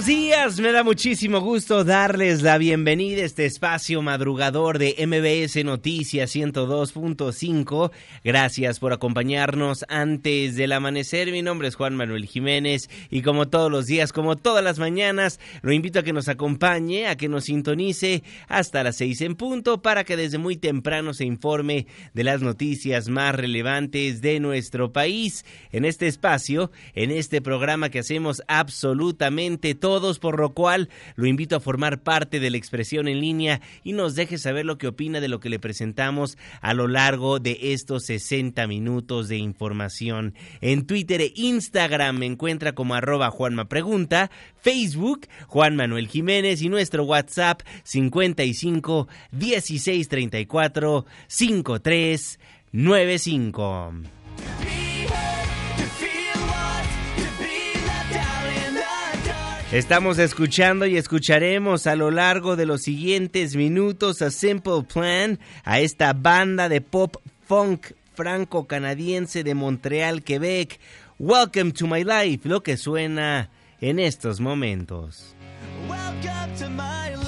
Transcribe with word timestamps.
buenos 0.00 0.18
días, 0.18 0.60
me 0.60 0.72
da 0.72 0.82
muchísimo 0.82 1.40
gusto 1.40 1.84
darles 1.84 2.40
la 2.40 2.56
bienvenida 2.56 3.20
a 3.20 3.26
este 3.26 3.44
espacio 3.44 4.00
madrugador 4.00 4.78
de 4.78 4.94
MBS 5.06 5.62
Noticias 5.62 6.34
102.5. 6.34 7.90
Gracias 8.24 8.78
por 8.78 8.94
acompañarnos 8.94 9.84
antes 9.88 10.56
del 10.56 10.72
amanecer. 10.72 11.30
Mi 11.30 11.42
nombre 11.42 11.68
es 11.68 11.74
Juan 11.74 11.96
Manuel 11.96 12.24
Jiménez 12.24 12.88
y 13.10 13.20
como 13.20 13.48
todos 13.48 13.70
los 13.70 13.86
días, 13.86 14.14
como 14.14 14.36
todas 14.36 14.64
las 14.64 14.78
mañanas, 14.78 15.38
lo 15.60 15.70
invito 15.70 15.98
a 15.98 16.02
que 16.02 16.14
nos 16.14 16.28
acompañe, 16.28 17.06
a 17.06 17.16
que 17.18 17.28
nos 17.28 17.44
sintonice 17.44 18.22
hasta 18.48 18.82
las 18.82 18.96
seis 18.96 19.20
en 19.20 19.34
punto 19.34 19.82
para 19.82 20.04
que 20.04 20.16
desde 20.16 20.38
muy 20.38 20.56
temprano 20.56 21.12
se 21.12 21.26
informe 21.26 21.86
de 22.14 22.24
las 22.24 22.40
noticias 22.40 23.10
más 23.10 23.34
relevantes 23.34 24.22
de 24.22 24.40
nuestro 24.40 24.94
país. 24.94 25.44
En 25.72 25.84
este 25.84 26.06
espacio, 26.06 26.70
en 26.94 27.10
este 27.10 27.42
programa 27.42 27.90
que 27.90 27.98
hacemos 27.98 28.42
absolutamente 28.48 29.74
todos, 29.90 30.20
por 30.20 30.38
lo 30.38 30.50
cual 30.54 30.88
lo 31.16 31.26
invito 31.26 31.56
a 31.56 31.60
formar 31.60 32.00
parte 32.04 32.38
de 32.38 32.48
la 32.48 32.56
expresión 32.56 33.08
en 33.08 33.20
línea 33.20 33.60
y 33.82 33.92
nos 33.92 34.14
deje 34.14 34.38
saber 34.38 34.64
lo 34.64 34.78
que 34.78 34.86
opina 34.86 35.20
de 35.20 35.26
lo 35.26 35.40
que 35.40 35.48
le 35.48 35.58
presentamos 35.58 36.38
a 36.60 36.74
lo 36.74 36.86
largo 36.86 37.40
de 37.40 37.58
estos 37.60 38.04
60 38.04 38.68
minutos 38.68 39.26
de 39.26 39.38
información. 39.38 40.34
En 40.60 40.86
Twitter 40.86 41.20
e 41.22 41.32
Instagram 41.34 42.18
me 42.18 42.26
encuentra 42.26 42.72
como 42.72 42.94
arroba 42.94 43.32
Juanma 43.32 43.64
Pregunta, 43.64 44.30
Facebook 44.60 45.26
Juan 45.48 45.74
Manuel 45.74 46.06
Jiménez 46.06 46.62
y 46.62 46.68
nuestro 46.68 47.02
WhatsApp 47.02 47.62
55 47.82 49.08
16 49.32 50.08
34 50.08 51.04
53 51.26 52.38
95. 52.70 54.19
Estamos 59.72 60.18
escuchando 60.18 60.84
y 60.84 60.96
escucharemos 60.96 61.86
a 61.86 61.94
lo 61.94 62.10
largo 62.10 62.56
de 62.56 62.66
los 62.66 62.82
siguientes 62.82 63.54
minutos 63.54 64.20
a 64.20 64.32
Simple 64.32 64.82
Plan, 64.82 65.38
a 65.62 65.78
esta 65.78 66.12
banda 66.12 66.68
de 66.68 66.80
pop 66.80 67.14
funk 67.46 67.92
franco-canadiense 68.14 69.44
de 69.44 69.54
Montreal, 69.54 70.24
Quebec. 70.24 70.80
Welcome 71.20 71.70
to 71.70 71.86
my 71.86 72.02
life, 72.02 72.48
lo 72.48 72.64
que 72.64 72.76
suena 72.76 73.48
en 73.80 74.00
estos 74.00 74.40
momentos. 74.40 75.36
Welcome 75.88 76.56
to 76.58 76.68
my 76.68 77.10
life. 77.10 77.19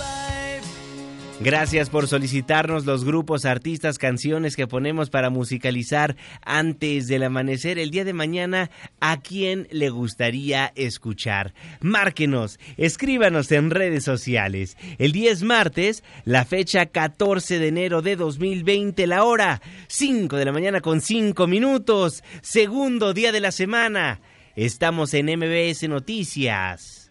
Gracias 1.44 1.90
por 1.90 2.06
solicitarnos 2.06 2.86
los 2.86 3.04
grupos, 3.04 3.46
artistas, 3.46 3.98
canciones 3.98 4.54
que 4.54 4.68
ponemos 4.68 5.10
para 5.10 5.28
musicalizar 5.28 6.14
antes 6.42 7.08
del 7.08 7.24
amanecer. 7.24 7.80
El 7.80 7.90
día 7.90 8.04
de 8.04 8.12
mañana, 8.12 8.70
¿a 9.00 9.20
quién 9.20 9.66
le 9.72 9.90
gustaría 9.90 10.72
escuchar? 10.76 11.52
Márquenos, 11.80 12.60
escríbanos 12.76 13.50
en 13.50 13.70
redes 13.70 14.04
sociales. 14.04 14.76
El 14.98 15.10
día 15.10 15.32
es 15.32 15.42
martes, 15.42 16.04
la 16.24 16.44
fecha 16.44 16.86
14 16.86 17.58
de 17.58 17.66
enero 17.66 18.02
de 18.02 18.14
2020, 18.14 19.04
la 19.08 19.24
hora 19.24 19.60
5 19.88 20.36
de 20.36 20.44
la 20.44 20.52
mañana 20.52 20.80
con 20.80 21.00
5 21.00 21.48
minutos, 21.48 22.22
segundo 22.40 23.14
día 23.14 23.32
de 23.32 23.40
la 23.40 23.50
semana. 23.50 24.20
Estamos 24.54 25.12
en 25.12 25.26
MBS 25.26 25.88
Noticias. 25.88 27.10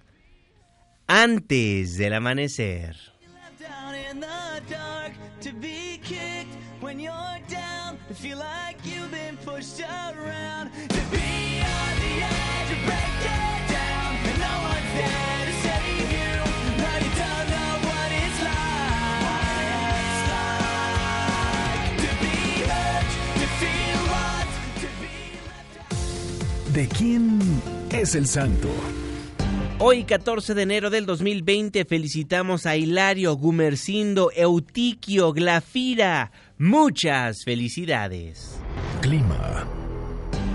Antes 1.05 1.97
del 1.97 2.13
amanecer. 2.13 3.10
In 4.11 4.19
the 4.19 4.61
dark 4.69 5.13
to 5.39 5.53
be 5.53 5.97
kicked 6.03 6.57
when 6.81 6.99
you're 6.99 7.39
down. 7.47 7.97
To 8.09 8.13
feel 8.13 8.39
like 8.39 8.75
you've 8.83 9.09
been 9.09 9.37
pushed 9.37 9.79
around. 9.79 10.69
To 10.73 11.01
be 11.11 11.61
on 11.63 11.95
the 12.03 12.21
edge 12.21 12.71
of 12.75 12.81
breaking 12.87 13.67
down. 13.71 14.15
And 14.27 14.37
no 14.47 14.55
one's 14.67 14.91
there 14.99 15.45
to 15.47 15.53
save 15.63 16.11
you. 16.11 16.33
No, 16.83 16.91
you 17.05 17.11
don't 17.23 17.47
know 17.55 17.73
what 17.87 18.09
it's 18.23 18.39
like. 20.27 20.59
To 22.03 22.09
be 22.19 22.37
hurt, 22.67 23.09
to 23.39 23.47
feel 23.61 24.01
lost, 24.11 24.55
to 24.81 24.89
be 24.99 25.15
left 25.47 25.73
out. 25.79 26.73
¿De 26.73 26.83
quién 26.89 27.23
es 27.91 28.15
el 28.15 28.27
santo? 28.27 28.69
Hoy, 29.83 30.03
14 30.03 30.53
de 30.53 30.61
enero 30.61 30.91
del 30.91 31.07
2020, 31.07 31.85
felicitamos 31.85 32.67
a 32.67 32.77
Hilario, 32.77 33.35
Gumercindo, 33.35 34.29
Eutiquio, 34.35 35.33
Glafira. 35.33 36.31
Muchas 36.59 37.43
felicidades. 37.43 38.59
Clima. 39.01 39.67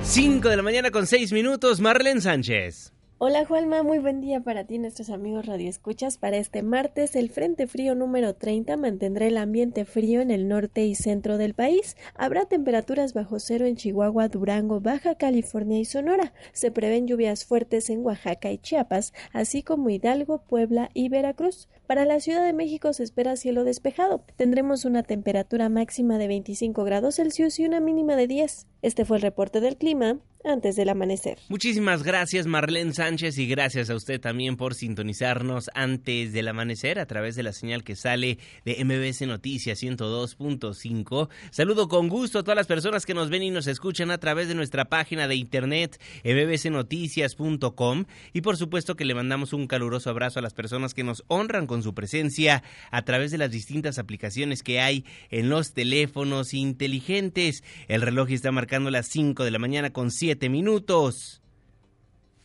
5 0.05 0.49
de 0.49 0.57
la 0.57 0.63
mañana 0.63 0.93
con 0.93 1.09
6 1.09 1.33
minutos, 1.33 1.81
Marlene 1.81 2.21
Sánchez. 2.21 2.93
Hola 3.19 3.47
Juanma, 3.47 3.83
muy 3.83 3.99
buen 3.99 4.21
día 4.21 4.41
para 4.41 4.65
ti 4.65 4.77
nuestros 4.77 5.09
amigos 5.09 5.47
radioescuchas. 5.47 6.19
Para 6.19 6.37
este 6.37 6.63
martes, 6.63 7.17
el 7.17 7.31
Frente 7.31 7.67
Frío 7.67 7.95
número 7.95 8.35
30 8.35 8.77
mantendrá 8.77 9.27
el 9.27 9.39
ambiente 9.39 9.87
frío 9.87 10.21
en 10.21 10.31
el 10.31 10.49
norte 10.49 10.85
y 10.85 10.95
centro 10.95 11.39
del 11.39 11.55
país. 11.55 11.97
Habrá 12.15 12.45
temperaturas 12.45 13.15
bajo 13.15 13.41
cero 13.41 13.65
en 13.65 13.77
Chihuahua, 13.77 14.29
Durango, 14.29 14.83
Baja 14.83 15.15
California 15.15 15.79
y 15.79 15.87
Sonora. 15.87 16.35
Se 16.53 16.71
prevén 16.71 17.07
lluvias 17.07 17.47
fuertes 17.47 17.89
en 17.89 18.05
Oaxaca 18.05 18.53
y 18.53 18.59
Chiapas, 18.59 19.15
así 19.33 19.63
como 19.63 19.89
Hidalgo, 19.89 20.43
Puebla 20.43 20.91
y 20.93 21.09
Veracruz. 21.09 21.71
Para 21.87 22.05
la 22.05 22.19
Ciudad 22.19 22.45
de 22.45 22.53
México 22.53 22.93
se 22.93 23.05
espera 23.05 23.37
cielo 23.37 23.63
despejado. 23.63 24.25
Tendremos 24.35 24.85
una 24.85 25.05
temperatura 25.05 25.69
máxima 25.69 26.19
de 26.19 26.27
25 26.27 26.83
grados 26.83 27.17
Celsius 27.17 27.61
y 27.61 27.65
una 27.65 27.79
mínima 27.79 28.17
de 28.17 28.27
10. 28.27 28.67
Este 28.83 29.05
fue 29.05 29.19
el 29.19 29.23
reporte 29.23 29.61
del 29.61 29.77
clima 29.77 30.19
antes 30.47 30.77
del 30.77 30.89
amanecer. 30.89 31.39
Muchísimas 31.49 32.03
gracias 32.03 32.47
Marlene 32.47 32.95
Sánchez 32.95 33.39
y 33.39 33.47
gracias 33.47 33.91
a 33.91 33.97
usted 33.97 34.21
también 34.21 34.57
por 34.57 34.75
sintonizarnos 34.75 35.71
antes 35.75 36.33
del 36.33 36.49
amanecer 36.49 36.99
a 36.99 37.07
través 37.07 37.35
de 37.37 37.43
la 37.43 37.53
señal 37.53 37.85
que 37.85 37.97
sale 37.97 38.39
de 38.65 38.85
MBS 38.85 39.27
Noticias 39.27 39.83
102.5. 39.83 41.29
Saludo 41.51 41.89
con 41.89 42.09
gusto 42.09 42.39
a 42.39 42.43
todas 42.43 42.57
las 42.57 42.67
personas 42.67 43.07
que 43.07 43.15
nos 43.15 43.29
ven 43.29 43.43
y 43.43 43.51
nos 43.51 43.67
escuchan 43.67 44.11
a 44.11 44.19
través 44.19 44.49
de 44.49 44.55
nuestra 44.55 44.85
página 44.87 45.27
de 45.29 45.37
internet 45.37 46.01
mbsnoticias.com 46.25 48.05
y 48.33 48.41
por 48.41 48.57
supuesto 48.57 48.95
que 48.95 49.05
le 49.05 49.15
mandamos 49.15 49.53
un 49.53 49.67
caluroso 49.67 50.11
abrazo 50.11 50.39
a 50.39 50.43
las 50.43 50.55
personas 50.55 50.95
que 50.95 51.05
nos 51.05 51.25
honran 51.29 51.67
con 51.67 51.76
su 51.83 51.95
presencia 51.95 52.63
a 52.91 53.03
través 53.03 53.31
de 53.31 53.39
las 53.39 53.51
distintas 53.51 53.99
aplicaciones 53.99 54.63
que 54.63 54.81
hay 54.81 55.05
en 55.31 55.49
los 55.49 55.73
teléfonos 55.73 56.55
inteligentes. 56.55 57.63
El 57.89 58.03
reloj 58.03 58.31
está 58.31 58.53
marcando 58.53 58.91
las 58.91 59.07
5 59.07 59.45
de 59.45 59.51
la 59.51 59.59
mañana 59.59 59.91
con 59.91 60.11
7 60.11 60.49
minutos. 60.49 61.43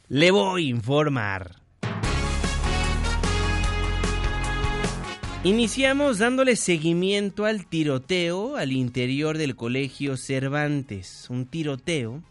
Le 0.08 0.32
voy 0.32 0.68
a 0.68 0.70
informar. 0.70 1.62
Iniciamos 5.44 6.20
dándole 6.20 6.56
seguimiento 6.56 7.46
al 7.46 7.66
tiroteo 7.66 8.58
al 8.58 8.72
interior 8.72 9.40
del 9.40 9.56
colegio 9.56 10.16
Cervantes, 10.16 11.26
un 11.32 11.48
tiroteo 11.48 12.22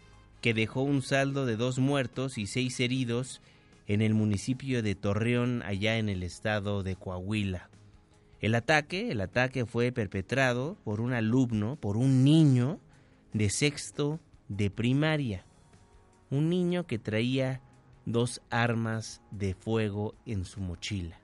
que 0.40 0.54
dejó 0.54 0.82
un 0.82 1.02
saldo 1.02 1.44
de 1.44 1.56
dos 1.56 1.80
muertos 1.80 2.38
y 2.38 2.46
seis 2.46 2.78
heridos 2.78 3.40
en 3.90 4.02
el 4.02 4.14
municipio 4.14 4.84
de 4.84 4.94
Torreón, 4.94 5.64
allá 5.64 5.98
en 5.98 6.08
el 6.08 6.22
estado 6.22 6.84
de 6.84 6.94
Coahuila. 6.94 7.70
El 8.40 8.54
ataque, 8.54 9.10
el 9.10 9.20
ataque 9.20 9.66
fue 9.66 9.90
perpetrado 9.90 10.76
por 10.84 11.00
un 11.00 11.12
alumno, 11.12 11.74
por 11.74 11.96
un 11.96 12.22
niño 12.22 12.78
de 13.32 13.50
sexto 13.50 14.20
de 14.48 14.70
primaria, 14.70 15.44
un 16.30 16.48
niño 16.48 16.86
que 16.86 17.00
traía 17.00 17.62
dos 18.06 18.40
armas 18.48 19.22
de 19.32 19.54
fuego 19.54 20.14
en 20.24 20.44
su 20.44 20.60
mochila. 20.60 21.18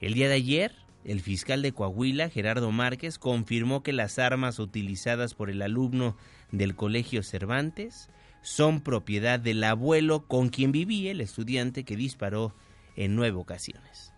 El 0.00 0.14
día 0.14 0.28
de 0.28 0.34
ayer, 0.34 0.72
el 1.04 1.20
fiscal 1.20 1.62
de 1.62 1.70
Coahuila, 1.70 2.30
Gerardo 2.30 2.72
Márquez, 2.72 3.16
confirmó 3.16 3.84
que 3.84 3.92
las 3.92 4.18
armas 4.18 4.58
utilizadas 4.58 5.34
por 5.34 5.50
el 5.50 5.62
alumno 5.62 6.16
del 6.50 6.74
Colegio 6.74 7.22
Cervantes 7.22 8.10
son 8.46 8.80
propiedad 8.80 9.40
del 9.40 9.64
abuelo 9.64 10.28
con 10.28 10.50
quien 10.50 10.70
vivía 10.70 11.10
el 11.10 11.20
estudiante 11.20 11.82
que 11.82 11.96
disparó 11.96 12.52
en 12.94 13.16
nueve 13.16 13.36
ocasiones. 13.38 14.12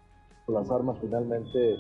Las 0.49 0.71
armas 0.71 0.99
finalmente, 1.01 1.77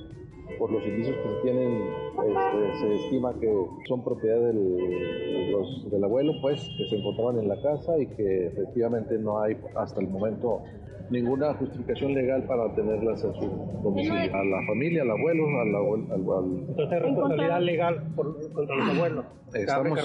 por 0.59 0.73
los 0.73 0.83
indicios 0.83 1.15
que 1.17 1.29
se 1.29 1.43
tienen, 1.43 1.83
este, 2.27 2.79
se 2.81 2.95
estima 3.05 3.39
que 3.39 3.53
son 3.87 4.03
propiedad 4.03 4.41
del, 4.41 5.91
del 5.91 6.05
abuelo, 6.05 6.33
pues, 6.41 6.59
que 6.79 6.89
se 6.89 6.97
encontraban 6.97 7.39
en 7.39 7.49
la 7.49 7.61
casa 7.61 7.99
y 7.99 8.06
que 8.06 8.47
efectivamente 8.47 9.19
no 9.19 9.43
hay 9.43 9.55
hasta 9.77 10.01
el 10.01 10.09
momento 10.09 10.62
ninguna 11.10 11.55
justificación 11.55 12.14
legal 12.14 12.44
para 12.44 12.75
tenerlas 12.75 13.22
en 13.25 13.34
su 13.34 13.81
domicilio. 13.82 14.34
A 14.34 14.44
la 14.44 14.66
familia, 14.66 15.02
al 15.02 15.10
abuelo, 15.10 15.44
al, 15.60 15.75
al, 15.75 16.69
Entonces 16.69 16.93
hay 16.93 16.99
responsabilidad 17.00 17.60
legal 17.60 18.12
por, 18.14 18.52
contra 18.52 18.76
los 18.76 18.96
abuelos. 18.96 19.25
Estamos, 19.55 19.99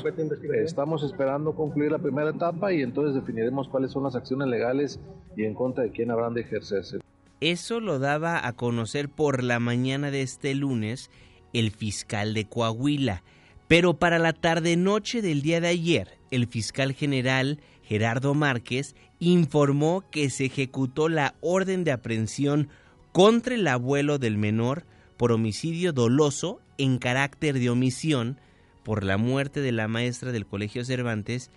estamos 0.65 1.03
esperando 1.03 1.53
concluir 1.53 1.91
la 1.91 1.99
primera 1.99 2.29
etapa 2.29 2.71
y 2.71 2.81
entonces 2.81 3.15
definiremos 3.15 3.67
cuáles 3.67 3.91
son 3.91 4.03
las 4.03 4.15
acciones 4.15 4.47
legales 4.47 4.99
y 5.35 5.43
en 5.43 5.53
contra 5.53 5.83
de 5.83 5.91
quién 5.91 6.11
habrán 6.11 6.33
de 6.33 6.41
ejercerse. 6.41 6.99
Eso 7.41 7.81
lo 7.81 7.99
daba 7.99 8.47
a 8.47 8.53
conocer 8.53 9.09
por 9.09 9.43
la 9.43 9.59
mañana 9.59 10.11
de 10.11 10.21
este 10.21 10.55
lunes 10.55 11.11
el 11.51 11.71
fiscal 11.71 12.33
de 12.33 12.45
Coahuila. 12.45 13.23
Pero 13.67 13.95
para 13.95 14.19
la 14.19 14.33
tarde-noche 14.33 15.21
del 15.21 15.41
día 15.41 15.59
de 15.59 15.67
ayer, 15.67 16.07
el 16.31 16.47
fiscal 16.47 16.93
general 16.93 17.59
Gerardo 17.83 18.33
Márquez 18.33 18.95
informó 19.31 20.03
que 20.11 20.29
se 20.29 20.45
ejecutó 20.45 21.09
la 21.09 21.35
orden 21.41 21.83
de 21.83 21.91
aprehensión 21.91 22.69
contra 23.11 23.55
el 23.55 23.67
abuelo 23.67 24.17
del 24.17 24.37
menor 24.37 24.85
por 25.17 25.31
homicidio 25.31 25.93
doloso 25.93 26.59
en 26.77 26.97
carácter 26.97 27.59
de 27.59 27.69
omisión 27.69 28.39
por 28.83 29.03
la 29.03 29.17
muerte 29.17 29.61
de 29.61 29.71
la 29.71 29.87
maestra 29.87 30.31
del 30.31 30.45
Colegio 30.45 30.83
Cervantes 30.83 31.51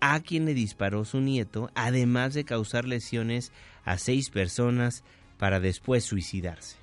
a 0.00 0.20
quien 0.20 0.44
le 0.44 0.54
disparó 0.54 1.04
su 1.04 1.20
nieto, 1.20 1.70
además 1.74 2.34
de 2.34 2.44
causar 2.44 2.84
lesiones 2.84 3.52
a 3.84 3.98
seis 3.98 4.30
personas 4.30 5.02
para 5.38 5.60
después 5.60 6.04
suicidarse. 6.04 6.76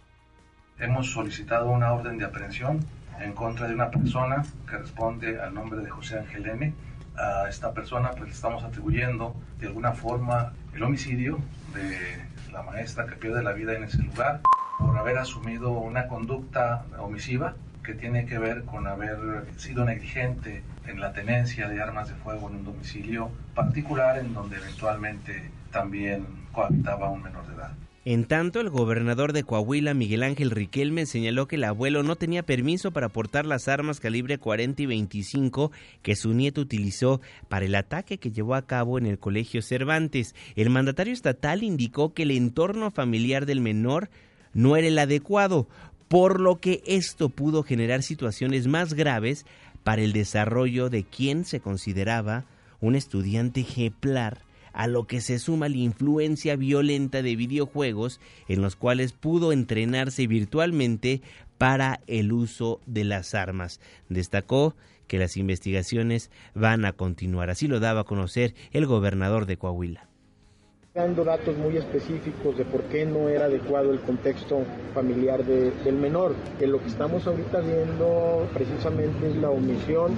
Hemos 0.79 1.11
solicitado 1.11 1.69
una 1.69 1.93
orden 1.93 2.17
de 2.17 2.25
aprehensión 2.25 2.79
en 3.19 3.31
contra 3.33 3.67
de 3.67 3.75
una 3.75 3.89
persona 3.89 4.43
que 4.69 4.77
responde 4.77 5.39
al 5.39 5.53
nombre 5.53 5.79
de 5.79 5.89
José 5.89 6.19
Ángel 6.19 6.45
M 6.47 6.73
a 7.17 7.47
esta 7.49 7.73
persona 7.73 8.11
pues 8.11 8.23
le 8.23 8.31
estamos 8.31 8.63
atribuyendo 8.63 9.35
de 9.59 9.67
alguna 9.67 9.93
forma 9.93 10.53
el 10.73 10.83
homicidio 10.83 11.39
de 11.73 12.25
la 12.51 12.63
maestra 12.63 13.05
que 13.05 13.15
pierde 13.15 13.43
la 13.43 13.53
vida 13.53 13.73
en 13.73 13.83
ese 13.83 14.01
lugar 14.01 14.41
por 14.79 14.97
haber 14.97 15.17
asumido 15.17 15.71
una 15.71 16.07
conducta 16.07 16.85
omisiva 16.99 17.55
que 17.83 17.93
tiene 17.93 18.25
que 18.25 18.39
ver 18.39 18.63
con 18.63 18.87
haber 18.87 19.45
sido 19.57 19.85
negligente 19.85 20.63
en 20.87 20.99
la 20.99 21.13
tenencia 21.13 21.67
de 21.67 21.81
armas 21.81 22.09
de 22.09 22.15
fuego 22.15 22.49
en 22.49 22.55
un 22.57 22.65
domicilio 22.65 23.29
particular 23.53 24.17
en 24.17 24.33
donde 24.33 24.57
eventualmente 24.57 25.51
también 25.71 26.25
cohabitaba 26.51 27.09
un 27.09 27.21
menor 27.21 27.45
de 27.47 27.53
edad. 27.53 27.71
En 28.07 28.25
tanto, 28.25 28.61
el 28.61 28.69
gobernador 28.69 29.33
de 29.33 29.43
Coahuila, 29.43 29.95
Miguel 29.95 30.21
Ángel 30.21 30.51
Riquelme, 30.51 31.07
señaló 31.07 31.47
que 31.47 31.55
el 31.55 31.63
abuelo 31.63 32.03
no 32.03 32.15
tenía 32.15 32.43
permiso 32.43 32.91
para 32.91 33.09
portar 33.09 33.47
las 33.47 33.67
armas 33.67 33.99
calibre 33.99 34.37
40 34.37 34.83
y 34.83 34.85
25 34.85 35.71
que 36.03 36.15
su 36.15 36.35
nieto 36.35 36.61
utilizó 36.61 37.19
para 37.49 37.65
el 37.65 37.73
ataque 37.73 38.19
que 38.19 38.29
llevó 38.29 38.53
a 38.53 38.67
cabo 38.67 38.99
en 38.99 39.07
el 39.07 39.17
Colegio 39.17 39.63
Cervantes. 39.63 40.35
El 40.55 40.69
mandatario 40.69 41.13
estatal 41.13 41.63
indicó 41.63 42.13
que 42.13 42.23
el 42.23 42.29
entorno 42.31 42.91
familiar 42.91 43.47
del 43.47 43.59
menor 43.59 44.11
no 44.53 44.77
era 44.77 44.85
el 44.87 44.99
adecuado, 44.99 45.67
por 46.07 46.39
lo 46.39 46.57
que 46.57 46.83
esto 46.85 47.29
pudo 47.29 47.63
generar 47.63 48.03
situaciones 48.03 48.67
más 48.67 48.93
graves 48.93 49.47
para 49.83 50.03
el 50.03 50.13
desarrollo 50.13 50.91
de 50.91 51.05
quien 51.05 51.43
se 51.43 51.59
consideraba 51.59 52.45
un 52.81 52.93
estudiante 52.93 53.61
ejemplar 53.61 54.44
a 54.75 54.87
lo 54.87 55.07
que 55.07 55.21
se 55.21 55.39
suma 55.39 55.69
la 55.69 55.77
influencia 55.77 56.57
violenta 56.57 57.21
de 57.21 57.35
videojuegos 57.35 58.19
en 58.49 58.61
los 58.61 58.75
cuales 58.75 59.13
pudo 59.13 59.53
entrenarse 59.53 60.27
virtualmente 60.27 61.21
para 61.57 62.01
el 62.07 62.33
uso 62.33 62.81
de 62.85 63.05
las 63.05 63.33
armas. 63.33 63.79
Destacó 64.09 64.75
que 65.07 65.17
las 65.17 65.37
investigaciones 65.37 66.29
van 66.53 66.83
a 66.83 66.91
continuar. 66.91 67.49
Así 67.49 67.67
lo 67.67 67.79
daba 67.79 68.01
a 68.01 68.05
conocer 68.05 68.53
el 68.71 68.85
gobernador 68.85 69.45
de 69.45 69.57
Coahuila 69.57 70.09
dando 70.93 71.25
datos 71.25 71.57
muy 71.57 71.75
específicos 71.75 72.57
de 72.57 72.63
por 72.63 72.83
qué 72.83 73.05
no 73.05 73.27
era 73.27 73.47
adecuado 73.47 73.91
el 73.91 73.99
contexto 73.99 74.63
familiar 74.93 75.43
del 75.43 75.95
menor. 75.97 76.33
Que 76.57 76.67
lo 76.67 76.79
que 76.79 76.87
estamos 76.87 77.27
ahorita 77.27 77.59
viendo 77.59 78.47
precisamente 78.53 79.29
es 79.29 79.35
la 79.35 79.49
omisión 79.49 80.13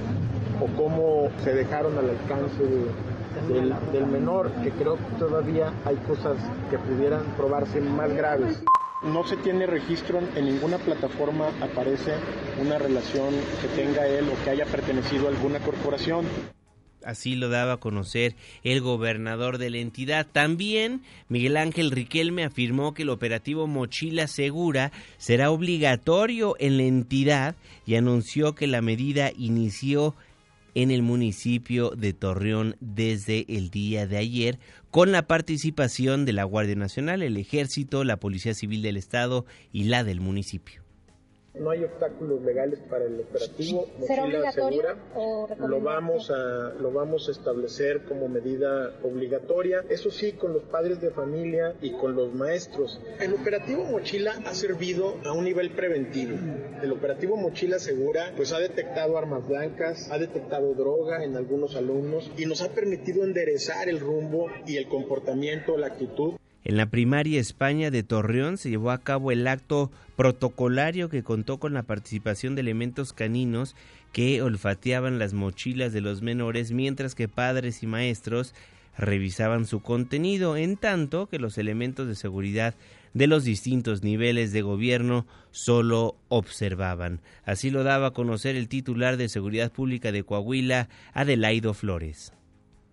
o 0.61 0.67
cómo 0.77 1.29
se 1.43 1.55
dejaron 1.55 1.97
al 1.97 2.11
alcance 2.11 2.61
de, 2.61 2.85
del, 3.47 4.05
menor, 4.07 4.51
que 4.63 4.71
creo 4.71 4.95
que 4.95 5.15
todavía 5.19 5.73
hay 5.85 5.95
cosas 6.07 6.37
que 6.69 6.77
pudieran 6.77 7.23
probarse 7.35 7.81
más 7.81 8.11
graves. 8.13 8.63
No 9.03 9.25
se 9.27 9.37
tiene 9.37 9.67
registro 9.67 10.19
en 10.35 10.45
ninguna 10.45 10.77
plataforma, 10.77 11.49
aparece 11.61 12.13
una 12.59 12.77
relación 12.77 13.33
que 13.61 13.67
tenga 13.81 14.07
él 14.07 14.27
o 14.29 14.43
que 14.43 14.49
haya 14.49 14.65
pertenecido 14.65 15.27
a 15.27 15.29
alguna 15.29 15.59
corporación. 15.59 16.25
Así 17.07 17.35
lo 17.35 17.47
daba 17.47 17.73
a 17.73 17.77
conocer 17.77 18.35
el 18.63 18.81
gobernador 18.81 19.59
de 19.59 19.69
la 19.69 19.77
entidad. 19.77 20.27
También 20.29 21.03
Miguel 21.29 21.55
Ángel 21.55 21.91
Riquelme 21.91 22.43
afirmó 22.43 22.93
que 22.93 23.03
el 23.03 23.09
operativo 23.09 23.65
Mochila 23.65 24.27
Segura 24.27 24.91
será 25.17 25.51
obligatorio 25.51 26.55
en 26.59 26.75
la 26.75 26.83
entidad 26.83 27.55
y 27.85 27.95
anunció 27.95 28.55
que 28.55 28.67
la 28.67 28.81
medida 28.81 29.31
inició 29.37 30.15
en 30.77 30.91
el 30.91 31.01
municipio 31.01 31.89
de 31.89 32.13
Torreón 32.13 32.75
desde 32.79 33.45
el 33.49 33.71
día 33.71 34.05
de 34.05 34.17
ayer 34.17 34.59
con 34.91 35.11
la 35.11 35.25
participación 35.25 36.23
de 36.23 36.33
la 36.33 36.43
Guardia 36.43 36.75
Nacional, 36.75 37.23
el 37.23 37.35
Ejército, 37.37 38.03
la 38.03 38.19
Policía 38.19 38.53
Civil 38.53 38.83
del 38.83 38.95
Estado 38.95 39.47
y 39.73 39.85
la 39.85 40.03
del 40.03 40.21
municipio 40.21 40.86
no 41.59 41.71
hay 41.71 41.83
obstáculos 41.83 42.41
legales 42.41 42.79
para 42.89 43.05
el 43.05 43.19
operativo. 43.19 43.87
¿Será 44.05 44.25
obligatorio 44.25 44.83
o 45.15 45.47
lo 45.67 45.81
vamos 45.81 46.31
a 46.31 46.73
lo 46.79 46.91
vamos 46.91 47.27
a 47.27 47.31
establecer 47.31 48.03
como 48.03 48.27
medida 48.27 48.93
obligatoria. 49.03 49.83
Eso 49.89 50.11
sí, 50.11 50.33
con 50.33 50.53
los 50.53 50.63
padres 50.63 51.01
de 51.01 51.11
familia 51.11 51.75
y 51.81 51.91
con 51.91 52.15
los 52.15 52.33
maestros. 52.33 53.01
El 53.19 53.33
operativo 53.33 53.83
Mochila 53.83 54.33
ha 54.45 54.53
servido 54.53 55.15
a 55.25 55.31
un 55.31 55.45
nivel 55.45 55.71
preventivo. 55.71 56.37
El 56.81 56.91
operativo 56.91 57.37
Mochila 57.37 57.79
Segura 57.79 58.33
pues 58.35 58.53
ha 58.53 58.59
detectado 58.59 59.17
armas 59.17 59.47
blancas, 59.47 60.09
ha 60.11 60.17
detectado 60.17 60.73
droga 60.73 61.23
en 61.23 61.35
algunos 61.35 61.75
alumnos 61.75 62.31
y 62.37 62.45
nos 62.45 62.61
ha 62.61 62.69
permitido 62.69 63.23
enderezar 63.23 63.89
el 63.89 63.99
rumbo 63.99 64.47
y 64.65 64.77
el 64.77 64.87
comportamiento, 64.87 65.77
la 65.77 65.87
actitud 65.87 66.36
en 66.67 66.75
la 66.75 66.87
primaria 66.87 67.39
España 67.39 67.91
de 67.91 68.03
Torreón 68.03 68.57
se 68.57 68.69
llevó 68.69 68.91
a 68.91 68.97
cabo 68.97 69.31
el 69.31 69.47
acto 69.47 69.89
protocolario 70.17 71.07
que 71.07 71.23
contó 71.23 71.59
con 71.59 71.73
la 71.73 71.83
participación 71.83 72.55
de 72.55 72.61
elementos 72.61 73.13
caninos 73.13 73.73
que 74.11 74.41
olfateaban 74.41 75.17
las 75.17 75.33
mochilas 75.33 75.93
de 75.93 76.01
los 76.01 76.21
menores 76.21 76.73
mientras 76.73 77.15
que 77.15 77.29
padres 77.29 77.83
y 77.83 77.87
maestros 77.87 78.53
revisaban 78.97 79.65
su 79.65 79.79
contenido, 79.81 80.57
en 80.57 80.75
tanto 80.75 81.27
que 81.27 81.39
los 81.39 81.57
elementos 81.57 82.05
de 82.05 82.15
seguridad 82.15 82.75
de 83.13 83.27
los 83.27 83.45
distintos 83.45 84.03
niveles 84.03 84.51
de 84.51 84.61
gobierno 84.61 85.25
solo 85.51 86.17
observaban. 86.27 87.21
Así 87.45 87.69
lo 87.69 87.85
daba 87.85 88.07
a 88.07 88.11
conocer 88.11 88.57
el 88.57 88.67
titular 88.67 89.15
de 89.15 89.29
Seguridad 89.29 89.71
Pública 89.71 90.11
de 90.11 90.23
Coahuila, 90.23 90.89
Adelaido 91.13 91.73
Flores. 91.73 92.33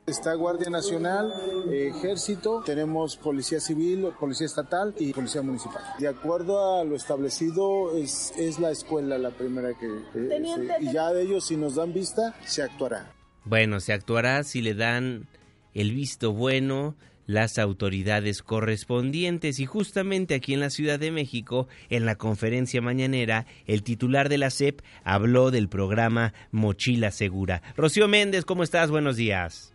Está 0.06 0.34
Guardia 0.34 0.68
Nacional, 0.68 1.32
Ejército, 1.72 2.62
tenemos 2.66 3.16
Policía 3.16 3.58
Civil, 3.58 4.08
Policía 4.20 4.46
Estatal 4.46 4.94
y 4.98 5.14
Policía 5.14 5.40
Municipal. 5.40 5.82
De 5.98 6.08
acuerdo 6.08 6.78
a 6.78 6.84
lo 6.84 6.94
establecido, 6.94 7.96
es, 7.96 8.34
es 8.36 8.58
la 8.58 8.70
escuela 8.70 9.16
la 9.16 9.30
primera 9.30 9.70
que... 9.72 9.86
Eh, 9.86 10.42
y 10.80 10.92
ya 10.92 11.10
de 11.10 11.22
ellos, 11.22 11.46
si 11.46 11.56
nos 11.56 11.76
dan 11.76 11.94
vista, 11.94 12.34
se 12.44 12.62
actuará. 12.62 13.14
Bueno, 13.44 13.80
se 13.80 13.94
actuará 13.94 14.44
si 14.44 14.60
le 14.60 14.74
dan 14.74 15.26
el 15.72 15.92
visto 15.92 16.34
bueno 16.34 16.96
las 17.26 17.58
autoridades 17.58 18.42
correspondientes 18.42 19.58
y 19.58 19.64
justamente 19.64 20.34
aquí 20.34 20.52
en 20.52 20.60
la 20.60 20.68
Ciudad 20.68 20.98
de 20.98 21.12
México, 21.12 21.66
en 21.88 22.04
la 22.04 22.16
conferencia 22.16 22.82
mañanera, 22.82 23.46
el 23.66 23.82
titular 23.82 24.28
de 24.28 24.36
la 24.36 24.50
SEP 24.50 24.82
habló 25.02 25.50
del 25.50 25.70
programa 25.70 26.34
Mochila 26.50 27.10
Segura. 27.10 27.62
Rocío 27.74 28.06
Méndez, 28.06 28.44
¿cómo 28.44 28.62
estás? 28.62 28.90
Buenos 28.90 29.16
días. 29.16 29.73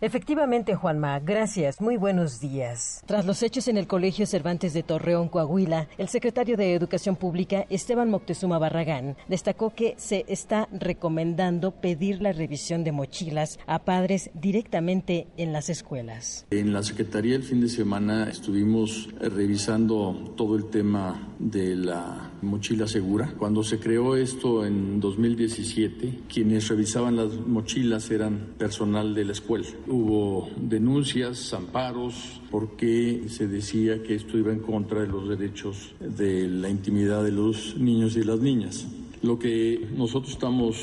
Efectivamente, 0.00 0.76
Juanma, 0.76 1.18
gracias. 1.18 1.80
Muy 1.80 1.96
buenos 1.96 2.38
días. 2.38 3.02
Tras 3.06 3.26
los 3.26 3.42
hechos 3.42 3.66
en 3.66 3.76
el 3.76 3.88
Colegio 3.88 4.26
Cervantes 4.26 4.72
de 4.72 4.84
Torreón, 4.84 5.28
Coahuila, 5.28 5.88
el 5.98 6.08
secretario 6.08 6.56
de 6.56 6.72
Educación 6.72 7.16
Pública, 7.16 7.66
Esteban 7.68 8.08
Moctezuma 8.08 8.60
Barragán, 8.60 9.16
destacó 9.26 9.74
que 9.74 9.94
se 9.96 10.24
está 10.28 10.68
recomendando 10.70 11.72
pedir 11.72 12.22
la 12.22 12.32
revisión 12.32 12.84
de 12.84 12.92
mochilas 12.92 13.58
a 13.66 13.80
padres 13.80 14.30
directamente 14.34 15.26
en 15.36 15.52
las 15.52 15.68
escuelas. 15.68 16.46
En 16.52 16.72
la 16.72 16.84
Secretaría 16.84 17.34
el 17.34 17.42
fin 17.42 17.60
de 17.60 17.68
semana 17.68 18.30
estuvimos 18.30 19.08
revisando 19.20 20.32
todo 20.36 20.54
el 20.54 20.66
tema 20.66 21.34
de 21.40 21.74
la 21.74 22.30
mochila 22.42 22.86
segura. 22.86 23.34
Cuando 23.36 23.64
se 23.64 23.80
creó 23.80 24.14
esto 24.14 24.64
en 24.64 25.00
2017, 25.00 26.20
quienes 26.32 26.68
revisaban 26.68 27.16
las 27.16 27.34
mochilas 27.34 28.10
eran 28.12 28.54
personal 28.58 29.12
de 29.14 29.24
la 29.24 29.32
escuela. 29.32 29.66
Hubo 29.88 30.50
denuncias, 30.56 31.54
amparos, 31.54 32.40
porque 32.50 33.24
se 33.28 33.48
decía 33.48 34.02
que 34.02 34.14
esto 34.14 34.36
iba 34.36 34.52
en 34.52 34.60
contra 34.60 35.00
de 35.00 35.06
los 35.06 35.28
derechos 35.28 35.94
de 35.98 36.46
la 36.46 36.68
intimidad 36.68 37.24
de 37.24 37.32
los 37.32 37.76
niños 37.76 38.16
y 38.16 38.22
las 38.22 38.40
niñas. 38.40 38.86
Lo 39.22 39.38
que 39.38 39.88
nosotros 39.96 40.32
estamos 40.32 40.76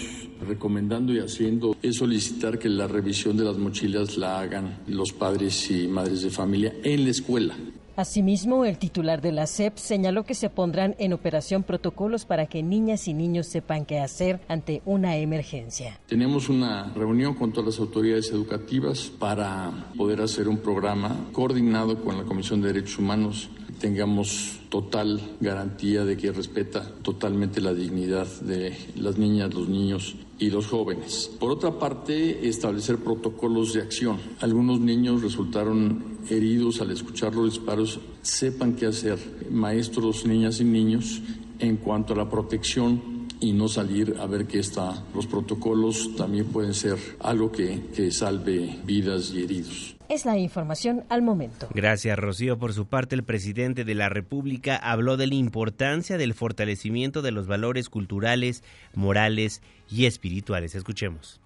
recomendando 0.45 1.13
y 1.13 1.19
haciendo 1.19 1.75
es 1.81 1.97
solicitar 1.97 2.59
que 2.59 2.67
la 2.67 2.88
revisión 2.88 3.38
de 3.38 3.45
las 3.45 3.57
mochilas 3.57 4.17
la 4.17 4.39
hagan 4.39 4.79
los 4.88 5.13
padres 5.13 5.71
y 5.71 5.88
madres 5.88 6.21
de 6.21 6.29
familia 6.29 6.74
en 6.83 7.03
la 7.03 7.12
escuela. 7.12 7.55
Asimismo, 7.95 8.65
el 8.65 8.77
titular 8.77 9.21
de 9.21 9.31
la 9.31 9.47
SEP 9.47 9.77
señaló 9.77 10.25
que 10.25 10.33
se 10.35 10.49
pondrán 10.49 10.95
en 10.99 11.13
operación 11.13 11.63
protocolos 11.63 12.25
para 12.25 12.45
que 12.47 12.61
niñas 12.61 13.07
y 13.07 13.13
niños 13.13 13.47
sepan 13.47 13.85
qué 13.85 13.99
hacer 13.99 14.41
ante 14.49 14.81
una 14.85 15.15
emergencia. 15.15 15.99
Tenemos 16.07 16.49
una 16.49 16.91
reunión 16.93 17.35
con 17.35 17.53
todas 17.53 17.75
las 17.75 17.79
autoridades 17.79 18.29
educativas 18.31 19.11
para 19.17 19.71
poder 19.97 20.21
hacer 20.21 20.49
un 20.49 20.57
programa 20.57 21.29
coordinado 21.31 22.03
con 22.03 22.17
la 22.17 22.23
Comisión 22.23 22.61
de 22.61 22.73
Derechos 22.73 22.99
Humanos 22.99 23.49
tengamos 23.79 24.59
total 24.69 25.21
garantía 25.39 26.05
de 26.05 26.17
que 26.17 26.31
respeta 26.31 26.91
totalmente 27.01 27.61
la 27.61 27.73
dignidad 27.73 28.27
de 28.41 28.75
las 28.95 29.17
niñas, 29.17 29.53
los 29.53 29.67
niños 29.67 30.15
y 30.37 30.49
los 30.49 30.67
jóvenes. 30.67 31.31
Por 31.39 31.51
otra 31.51 31.79
parte, 31.79 32.47
establecer 32.47 32.97
protocolos 32.97 33.73
de 33.73 33.81
acción. 33.81 34.17
Algunos 34.41 34.79
niños 34.79 35.21
resultaron 35.21 36.17
heridos 36.29 36.81
al 36.81 36.91
escuchar 36.91 37.35
los 37.35 37.53
disparos. 37.53 37.99
Sepan 38.21 38.75
qué 38.75 38.87
hacer, 38.87 39.19
maestros, 39.49 40.25
niñas 40.25 40.59
y 40.59 40.65
niños, 40.65 41.21
en 41.59 41.77
cuanto 41.77 42.13
a 42.13 42.17
la 42.17 42.29
protección 42.29 43.27
y 43.39 43.51
no 43.53 43.67
salir 43.67 44.17
a 44.19 44.25
ver 44.25 44.47
qué 44.47 44.59
está. 44.59 45.05
Los 45.13 45.27
protocolos 45.27 46.15
también 46.15 46.45
pueden 46.45 46.73
ser 46.73 46.97
algo 47.19 47.51
que, 47.51 47.87
que 47.93 48.11
salve 48.11 48.79
vidas 48.85 49.31
y 49.33 49.43
heridos. 49.43 49.94
Es 50.09 50.25
la 50.25 50.38
información 50.38 51.03
al 51.09 51.21
momento. 51.21 51.67
Gracias, 51.74 52.17
Rocío. 52.17 52.57
Por 52.57 52.74
su 52.74 52.88
parte, 52.88 53.15
el 53.15 53.24
presidente 53.24 53.83
de 53.83 53.95
la 53.95 54.09
República 54.09 54.75
habló 54.75 55.17
de 55.17 55.27
la 55.27 55.35
importancia 55.35 56.17
del 56.17 56.33
fortalecimiento 56.33 57.21
de 57.21 57.31
los 57.31 57.47
valores 57.47 57.89
culturales, 57.89 58.63
morales 58.93 59.62
y 59.89 60.05
espirituales. 60.05 60.75
Escuchemos. 60.75 61.41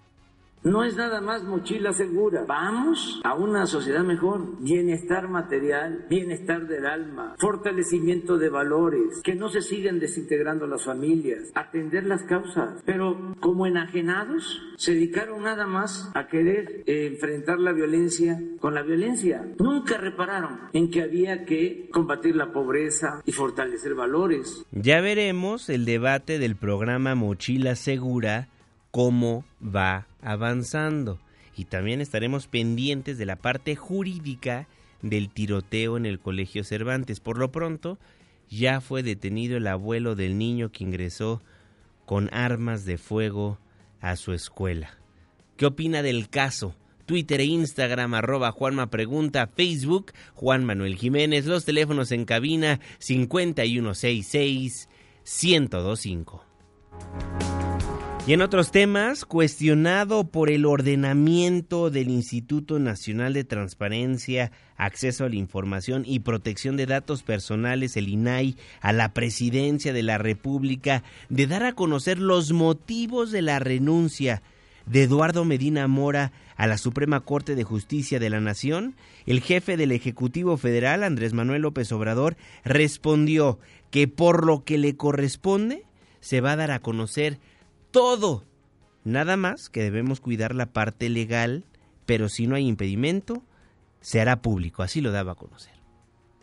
No 0.62 0.84
es 0.84 0.94
nada 0.94 1.22
más 1.22 1.42
mochila 1.42 1.94
segura. 1.94 2.44
Vamos 2.46 3.22
a 3.24 3.34
una 3.34 3.66
sociedad 3.66 4.04
mejor. 4.04 4.60
Bienestar 4.60 5.26
material, 5.26 6.04
bienestar 6.10 6.66
del 6.66 6.84
alma, 6.84 7.34
fortalecimiento 7.38 8.36
de 8.36 8.50
valores, 8.50 9.22
que 9.24 9.34
no 9.34 9.48
se 9.48 9.62
sigan 9.62 9.98
desintegrando 9.98 10.66
las 10.66 10.84
familias, 10.84 11.50
atender 11.54 12.04
las 12.04 12.24
causas. 12.24 12.82
Pero 12.84 13.34
como 13.40 13.66
enajenados, 13.66 14.60
se 14.76 14.92
dedicaron 14.92 15.44
nada 15.44 15.66
más 15.66 16.10
a 16.14 16.26
querer 16.28 16.82
eh, 16.86 17.06
enfrentar 17.06 17.58
la 17.58 17.72
violencia 17.72 18.38
con 18.60 18.74
la 18.74 18.82
violencia. 18.82 19.42
Nunca 19.58 19.96
repararon 19.96 20.60
en 20.74 20.90
que 20.90 21.02
había 21.02 21.46
que 21.46 21.88
combatir 21.90 22.36
la 22.36 22.52
pobreza 22.52 23.22
y 23.24 23.32
fortalecer 23.32 23.94
valores. 23.94 24.66
Ya 24.72 25.00
veremos 25.00 25.70
el 25.70 25.86
debate 25.86 26.38
del 26.38 26.54
programa 26.54 27.14
Mochila 27.14 27.76
Segura 27.76 28.48
cómo 28.90 29.44
va 29.62 30.06
avanzando. 30.22 31.18
Y 31.56 31.66
también 31.66 32.00
estaremos 32.00 32.46
pendientes 32.46 33.18
de 33.18 33.26
la 33.26 33.36
parte 33.36 33.76
jurídica 33.76 34.66
del 35.02 35.30
tiroteo 35.30 35.96
en 35.96 36.06
el 36.06 36.18
Colegio 36.18 36.64
Cervantes. 36.64 37.20
Por 37.20 37.38
lo 37.38 37.50
pronto, 37.52 37.98
ya 38.48 38.80
fue 38.80 39.02
detenido 39.02 39.56
el 39.56 39.66
abuelo 39.66 40.14
del 40.14 40.38
niño 40.38 40.70
que 40.70 40.84
ingresó 40.84 41.42
con 42.06 42.32
armas 42.32 42.84
de 42.84 42.98
fuego 42.98 43.58
a 44.00 44.16
su 44.16 44.32
escuela. 44.32 44.98
¿Qué 45.56 45.66
opina 45.66 46.02
del 46.02 46.28
caso? 46.28 46.74
Twitter 47.06 47.40
e 47.40 47.44
Instagram, 47.44 48.14
arroba 48.14 48.52
Juanma 48.52 48.88
Pregunta, 48.88 49.48
Facebook, 49.48 50.12
Juan 50.34 50.64
Manuel 50.64 50.96
Jiménez, 50.96 51.44
los 51.44 51.64
teléfonos 51.64 52.12
en 52.12 52.24
cabina 52.24 52.80
5166 52.98 54.88
1025. 55.24 56.44
Y 58.30 58.32
en 58.32 58.42
otros 58.42 58.70
temas, 58.70 59.24
cuestionado 59.24 60.22
por 60.22 60.50
el 60.50 60.64
ordenamiento 60.64 61.90
del 61.90 62.10
Instituto 62.10 62.78
Nacional 62.78 63.32
de 63.32 63.42
Transparencia, 63.42 64.52
Acceso 64.76 65.24
a 65.24 65.28
la 65.28 65.34
Información 65.34 66.04
y 66.06 66.20
Protección 66.20 66.76
de 66.76 66.86
Datos 66.86 67.24
Personales, 67.24 67.96
el 67.96 68.08
INAI, 68.08 68.54
a 68.82 68.92
la 68.92 69.12
presidencia 69.14 69.92
de 69.92 70.04
la 70.04 70.16
República, 70.16 71.02
de 71.28 71.48
dar 71.48 71.64
a 71.64 71.72
conocer 71.72 72.20
los 72.20 72.52
motivos 72.52 73.32
de 73.32 73.42
la 73.42 73.58
renuncia 73.58 74.42
de 74.86 75.02
Eduardo 75.02 75.44
Medina 75.44 75.88
Mora 75.88 76.30
a 76.54 76.68
la 76.68 76.78
Suprema 76.78 77.22
Corte 77.22 77.56
de 77.56 77.64
Justicia 77.64 78.20
de 78.20 78.30
la 78.30 78.40
Nación, 78.40 78.94
el 79.26 79.40
jefe 79.40 79.76
del 79.76 79.90
Ejecutivo 79.90 80.56
Federal, 80.56 81.02
Andrés 81.02 81.32
Manuel 81.32 81.62
López 81.62 81.90
Obrador, 81.90 82.36
respondió 82.62 83.58
que 83.90 84.06
por 84.06 84.46
lo 84.46 84.62
que 84.62 84.78
le 84.78 84.94
corresponde, 84.94 85.82
se 86.20 86.40
va 86.40 86.52
a 86.52 86.56
dar 86.56 86.70
a 86.70 86.78
conocer 86.78 87.40
todo. 87.90 88.44
Nada 89.04 89.36
más 89.36 89.68
que 89.68 89.82
debemos 89.82 90.20
cuidar 90.20 90.54
la 90.54 90.66
parte 90.66 91.08
legal, 91.08 91.64
pero 92.06 92.28
si 92.28 92.46
no 92.46 92.54
hay 92.54 92.66
impedimento, 92.66 93.42
se 94.00 94.20
hará 94.20 94.42
público. 94.42 94.82
Así 94.82 95.00
lo 95.00 95.10
daba 95.10 95.32
a 95.32 95.36
conocer. 95.36 95.74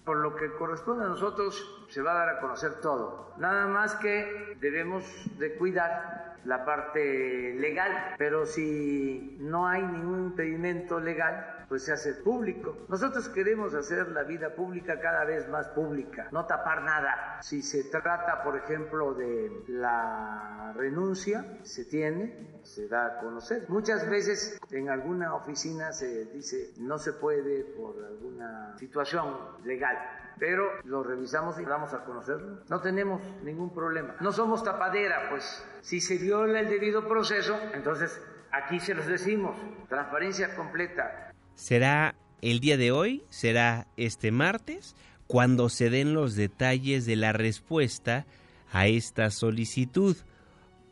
Por 0.06 0.18
lo 0.18 0.36
que 0.36 0.52
corresponde 0.58 1.06
a 1.06 1.10
nosotros, 1.10 1.64
se 1.90 2.02
va 2.02 2.12
a 2.12 2.26
dar 2.26 2.30
a 2.30 2.40
conocer 2.40 2.76
todo. 2.82 3.34
Nada 3.38 3.68
más 3.68 3.96
que 3.96 4.58
debemos 4.60 5.04
de 5.38 5.56
cuidar 5.56 6.38
la 6.46 6.64
parte 6.64 7.56
legal, 7.56 8.16
pero 8.18 8.46
si 8.46 9.38
no 9.40 9.68
hay 9.68 9.84
ningún 9.84 10.28
impedimento 10.28 11.00
legal, 11.00 11.66
pues 11.68 11.84
se 11.84 11.92
hace 11.92 12.14
público. 12.14 12.78
Nosotros 12.88 13.28
queremos 13.30 13.74
hacer 13.74 14.08
la 14.10 14.24
vida 14.24 14.56
pública 14.56 15.00
cada 15.02 15.26
vez 15.26 15.50
más 15.50 15.68
pública, 15.70 16.30
no 16.32 16.46
tapar 16.46 16.84
nada. 16.84 17.40
Si 17.42 17.62
se 17.62 17.84
trata, 17.86 18.44
por 18.44 18.56
ejemplo, 18.56 19.14
de 19.14 19.52
la 19.68 20.74
renuncia, 20.76 21.58
se 21.64 21.86
tiene, 21.86 22.62
se 22.64 22.88
da 22.88 23.06
a 23.08 23.20
conocer. 23.20 23.66
Muchas 23.68 24.10
veces 24.10 24.60
en 24.72 24.90
alguna 24.90 25.36
oficina 25.36 25.92
se 25.92 26.26
dice 26.26 26.72
no 26.80 26.98
se 26.98 27.14
puede 27.14 27.64
por 27.64 27.96
alguna 28.06 28.78
situación 28.78 29.36
legal, 29.66 29.98
pero 30.40 30.64
lo 30.84 31.04
revisamos 31.04 31.60
y 31.60 31.66
damos 31.66 31.94
a 31.94 32.04
conocerlo. 32.04 32.62
No 32.70 32.82
tenemos 32.82 33.22
ningún 33.44 33.74
problema. 33.74 34.16
No 34.20 34.32
somos 34.32 34.64
tapadera, 34.64 35.30
pues 35.30 35.66
si 35.82 36.02
se 36.02 36.18
viola 36.18 36.60
el 36.60 36.70
debido 36.70 37.08
proceso, 37.08 37.58
entonces 37.74 38.22
aquí 38.52 38.80
se 38.80 38.94
los 38.94 39.06
decimos, 39.08 39.56
transparencia 39.90 40.56
completa 40.56 41.28
será 41.58 42.16
el 42.42 42.60
día 42.60 42.78
de 42.78 42.92
hoy, 42.92 43.24
será 43.30 43.88
este 43.98 44.32
martes, 44.32 44.96
cuando 45.26 45.68
se 45.68 45.90
den 45.90 46.14
los 46.14 46.36
detalles 46.36 47.06
de 47.06 47.18
la 47.18 47.34
respuesta 47.34 48.26
a 48.72 48.88
esta 48.88 49.32
solicitud. 49.32 50.16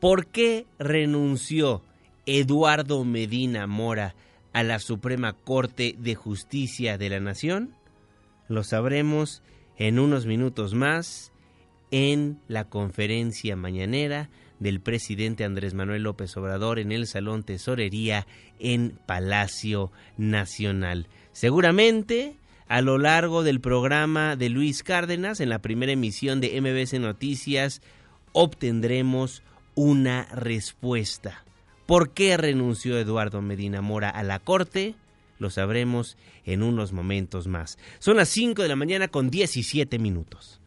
¿Por 0.02 0.28
qué 0.28 0.66
renunció 0.78 1.84
Eduardo 2.26 3.06
Medina 3.06 3.68
Mora 3.68 4.16
a 4.52 4.64
la 4.64 4.80
Suprema 4.80 5.34
Corte 5.34 5.96
de 5.98 6.16
Justicia 6.16 6.98
de 6.98 7.10
la 7.10 7.20
Nación? 7.20 7.76
Lo 8.48 8.64
sabremos 8.64 9.42
en 9.78 10.00
unos 10.00 10.26
minutos 10.26 10.74
más 10.74 11.32
en 11.92 12.40
la 12.48 12.70
conferencia 12.70 13.56
mañanera 13.56 14.30
del 14.60 14.80
presidente 14.80 15.44
Andrés 15.44 15.74
Manuel 15.74 16.04
López 16.04 16.36
Obrador 16.38 16.80
en 16.80 16.92
el 16.92 17.08
Salón 17.08 17.44
Tesorería 17.44 18.26
en 18.60 19.00
Palacio 19.06 19.92
Nacional. 20.18 21.08
Seguramente 21.32 22.38
a 22.68 22.82
lo 22.82 22.98
largo 22.98 23.44
del 23.44 23.62
programa 23.62 24.36
de 24.36 24.50
Luis 24.50 24.82
Cárdenas, 24.82 25.40
en 25.40 25.50
la 25.50 25.60
primera 25.60 25.92
emisión 25.92 26.42
de 26.42 26.60
MBC 26.60 27.00
Noticias, 27.00 27.82
obtendremos 28.32 29.44
una 29.76 30.26
respuesta. 30.34 31.46
¿Por 31.86 32.14
qué 32.14 32.38
renunció 32.38 32.98
Eduardo 32.98 33.42
Medina 33.42 33.82
Mora 33.82 34.10
a 34.10 34.24
la 34.24 34.40
Corte? 34.40 34.96
Lo 35.40 35.50
sabremos 35.50 36.18
en 36.46 36.64
unos 36.64 36.94
momentos 36.94 37.48
más. 37.48 37.78
Son 38.00 38.18
las 38.18 38.30
5 38.30 38.62
de 38.62 38.68
la 38.68 38.76
mañana 38.76 39.08
con 39.08 39.30
17 39.30 40.00
minutos. 40.00 40.60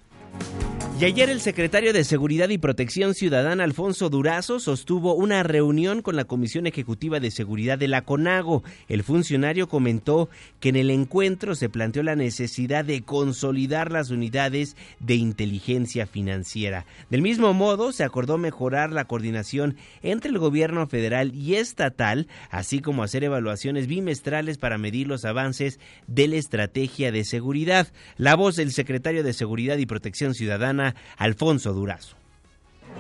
Y 1.00 1.05
ayer 1.05 1.31
el 1.31 1.40
secretario 1.40 1.93
de 1.93 2.02
Seguridad 2.02 2.49
y 2.49 2.59
Protección 2.59 3.14
Ciudadana, 3.14 3.62
Alfonso 3.62 4.11
Durazo, 4.11 4.59
sostuvo 4.59 5.14
una 5.14 5.45
reunión 5.45 6.02
con 6.02 6.17
la 6.17 6.25
Comisión 6.25 6.67
Ejecutiva 6.67 7.21
de 7.21 7.31
Seguridad 7.31 7.78
de 7.78 7.87
la 7.87 8.02
CONAGO. 8.02 8.64
El 8.88 9.05
funcionario 9.05 9.69
comentó 9.69 10.28
que 10.59 10.71
en 10.71 10.76
el 10.76 10.90
encuentro 10.90 11.55
se 11.55 11.69
planteó 11.69 12.02
la 12.02 12.17
necesidad 12.17 12.85
de 12.85 13.02
consolidar 13.02 13.93
las 13.93 14.11
unidades 14.11 14.76
de 14.99 15.14
inteligencia 15.14 16.09
financiera. 16.09 16.85
Del 17.11 17.23
mismo 17.23 17.55
modo, 17.55 17.93
se 17.93 18.02
acordó 18.02 18.37
mejorar 18.37 18.90
la 18.90 19.05
coordinación 19.05 19.76
entre 20.02 20.33
el 20.33 20.38
gobierno 20.40 20.88
federal 20.88 21.33
y 21.33 21.55
estatal, 21.55 22.26
así 22.50 22.81
como 22.81 23.05
hacer 23.05 23.23
evaluaciones 23.23 23.87
bimestrales 23.87 24.59
para 24.59 24.78
medir 24.78 25.07
los 25.07 25.25
avances 25.25 25.78
de 26.09 26.26
la 26.26 26.37
estrategia 26.37 27.12
de 27.12 27.23
seguridad. 27.25 27.87
La 28.17 28.35
voz 28.35 28.57
del 28.57 28.73
secretario 28.73 29.23
de 29.23 29.33
Seguridad 29.33 29.78
y 29.78 29.87
Protección 29.87 30.35
Ciudadana, 30.35 30.88
Alfonso 31.16 31.73
Durazo. 31.73 32.16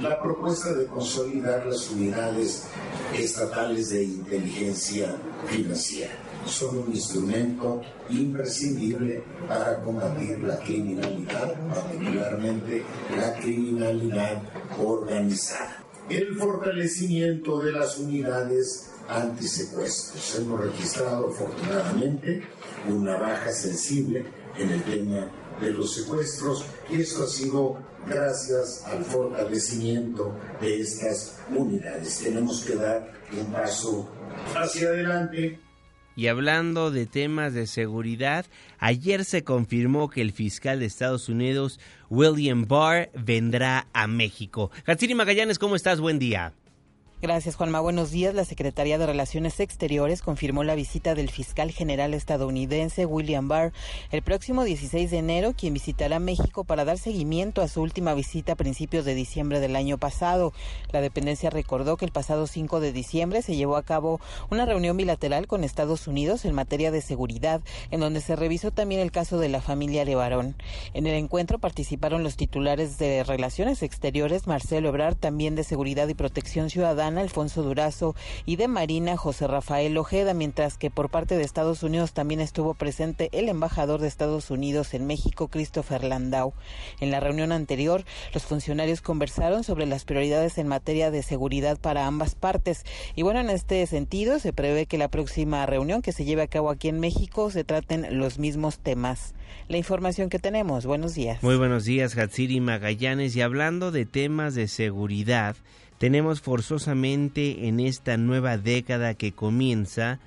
La 0.00 0.20
propuesta 0.22 0.72
de 0.74 0.86
consolidar 0.86 1.66
las 1.66 1.90
unidades 1.90 2.68
estatales 3.14 3.90
de 3.90 4.04
inteligencia 4.04 5.16
financiera 5.46 6.12
son 6.46 6.78
un 6.78 6.94
instrumento 6.94 7.82
imprescindible 8.08 9.24
para 9.48 9.80
combatir 9.82 10.38
la 10.40 10.58
criminalidad, 10.60 11.54
particularmente 11.68 12.84
la 13.16 13.34
criminalidad 13.34 14.42
organizada. 14.78 15.82
El 16.08 16.36
fortalecimiento 16.36 17.60
de 17.60 17.72
las 17.72 17.98
unidades 17.98 18.90
antisecuestros. 19.08 20.36
Hemos 20.36 20.60
registrado 20.60 21.28
afortunadamente 21.28 22.42
una 22.88 23.16
baja 23.16 23.50
sensible 23.50 24.24
en 24.56 24.70
el 24.70 24.82
tema 24.84 25.28
de 25.60 25.72
los 25.72 25.94
secuestros 25.94 26.64
y 26.90 27.00
esto 27.00 27.24
ha 27.24 27.26
sido 27.26 27.78
gracias 28.06 28.84
al 28.86 29.04
fortalecimiento 29.04 30.34
de 30.60 30.80
estas 30.80 31.38
unidades. 31.54 32.18
Tenemos 32.18 32.64
que 32.64 32.74
dar 32.74 33.12
un 33.38 33.52
paso 33.52 34.08
hacia 34.54 34.88
adelante. 34.88 35.60
Y 36.16 36.26
hablando 36.26 36.90
de 36.90 37.06
temas 37.06 37.54
de 37.54 37.68
seguridad, 37.68 38.44
ayer 38.78 39.24
se 39.24 39.44
confirmó 39.44 40.10
que 40.10 40.20
el 40.20 40.32
fiscal 40.32 40.80
de 40.80 40.86
Estados 40.86 41.28
Unidos, 41.28 41.78
William 42.10 42.66
Barr, 42.66 43.10
vendrá 43.14 43.86
a 43.92 44.08
México. 44.08 44.72
Hatsiri 44.84 45.14
Magallanes, 45.14 45.60
¿cómo 45.60 45.76
estás? 45.76 46.00
Buen 46.00 46.18
día. 46.18 46.54
Gracias, 47.20 47.56
Juanma. 47.56 47.80
Buenos 47.80 48.12
días. 48.12 48.32
La 48.32 48.44
Secretaría 48.44 48.96
de 48.96 49.04
Relaciones 49.04 49.58
Exteriores 49.58 50.22
confirmó 50.22 50.62
la 50.62 50.76
visita 50.76 51.16
del 51.16 51.30
fiscal 51.30 51.72
general 51.72 52.14
estadounidense 52.14 53.06
William 53.06 53.48
Barr 53.48 53.72
el 54.12 54.22
próximo 54.22 54.62
16 54.62 55.10
de 55.10 55.18
enero, 55.18 55.52
quien 55.52 55.74
visitará 55.74 56.20
México 56.20 56.62
para 56.62 56.84
dar 56.84 56.96
seguimiento 56.96 57.60
a 57.60 57.66
su 57.66 57.82
última 57.82 58.14
visita 58.14 58.52
a 58.52 58.56
principios 58.56 59.04
de 59.04 59.16
diciembre 59.16 59.58
del 59.58 59.74
año 59.74 59.98
pasado. 59.98 60.52
La 60.92 61.00
dependencia 61.00 61.50
recordó 61.50 61.96
que 61.96 62.04
el 62.04 62.12
pasado 62.12 62.46
5 62.46 62.78
de 62.78 62.92
diciembre 62.92 63.42
se 63.42 63.56
llevó 63.56 63.76
a 63.76 63.82
cabo 63.82 64.20
una 64.48 64.64
reunión 64.64 64.96
bilateral 64.96 65.48
con 65.48 65.64
Estados 65.64 66.06
Unidos 66.06 66.44
en 66.44 66.54
materia 66.54 66.92
de 66.92 67.00
seguridad, 67.00 67.62
en 67.90 67.98
donde 67.98 68.20
se 68.20 68.36
revisó 68.36 68.70
también 68.70 69.00
el 69.00 69.10
caso 69.10 69.40
de 69.40 69.48
la 69.48 69.60
familia 69.60 70.04
Levarón. 70.04 70.54
En 70.94 71.08
el 71.08 71.14
encuentro 71.14 71.58
participaron 71.58 72.22
los 72.22 72.36
titulares 72.36 72.96
de 72.96 73.24
Relaciones 73.24 73.82
Exteriores, 73.82 74.46
Marcelo 74.46 74.90
Ebrard, 74.90 75.16
también 75.16 75.56
de 75.56 75.64
Seguridad 75.64 76.06
y 76.06 76.14
Protección 76.14 76.70
Ciudadana, 76.70 77.07
Alfonso 77.16 77.62
Durazo, 77.62 78.14
y 78.44 78.56
de 78.56 78.68
Marina, 78.68 79.16
José 79.16 79.46
Rafael 79.46 79.96
Ojeda, 79.96 80.34
mientras 80.34 80.76
que 80.76 80.90
por 80.90 81.08
parte 81.08 81.36
de 81.36 81.44
Estados 81.44 81.82
Unidos 81.82 82.12
también 82.12 82.40
estuvo 82.40 82.74
presente 82.74 83.30
el 83.32 83.48
embajador 83.48 84.00
de 84.00 84.08
Estados 84.08 84.50
Unidos 84.50 84.92
en 84.92 85.06
México, 85.06 85.48
Christopher 85.48 86.04
Landau. 86.04 86.52
En 87.00 87.10
la 87.10 87.20
reunión 87.20 87.52
anterior, 87.52 88.04
los 88.34 88.42
funcionarios 88.42 89.00
conversaron 89.00 89.64
sobre 89.64 89.86
las 89.86 90.04
prioridades 90.04 90.58
en 90.58 90.68
materia 90.68 91.10
de 91.10 91.22
seguridad 91.22 91.78
para 91.78 92.06
ambas 92.06 92.34
partes. 92.34 92.84
Y 93.14 93.22
bueno, 93.22 93.40
en 93.40 93.50
este 93.50 93.86
sentido, 93.86 94.38
se 94.38 94.52
prevé 94.52 94.86
que 94.86 94.98
la 94.98 95.08
próxima 95.08 95.64
reunión 95.66 96.02
que 96.02 96.12
se 96.12 96.24
lleve 96.24 96.42
a 96.42 96.48
cabo 96.48 96.70
aquí 96.70 96.88
en 96.88 97.00
México 97.00 97.50
se 97.50 97.64
traten 97.64 98.18
los 98.18 98.38
mismos 98.38 98.78
temas. 98.78 99.34
La 99.68 99.76
información 99.76 100.28
que 100.28 100.38
tenemos. 100.38 100.86
Buenos 100.86 101.14
días. 101.14 101.42
Muy 101.42 101.56
buenos 101.56 101.84
días, 101.84 102.16
Hatsiri 102.16 102.60
Magallanes. 102.60 103.36
Y 103.36 103.42
hablando 103.42 103.90
de 103.90 104.06
temas 104.06 104.54
de 104.54 104.68
seguridad, 104.68 105.56
tenemos 105.98 106.40
forzosamente 106.40 107.66
en 107.66 107.80
esta 107.80 108.16
nueva 108.16 108.56
década 108.56 109.14
que 109.14 109.32
comienza 109.32 110.20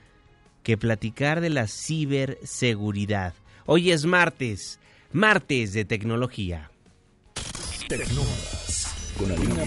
que 0.63 0.77
platicar 0.77 1.41
de 1.41 1.49
la 1.49 1.67
ciberseguridad. 1.67 3.33
Hoy 3.65 3.91
es 3.91 4.05
martes, 4.05 4.79
martes 5.11 5.73
de 5.73 5.85
tecnología. 5.85 6.69
Tecnómadas 7.87 9.13
con 9.17 9.31
Alina 9.31 9.63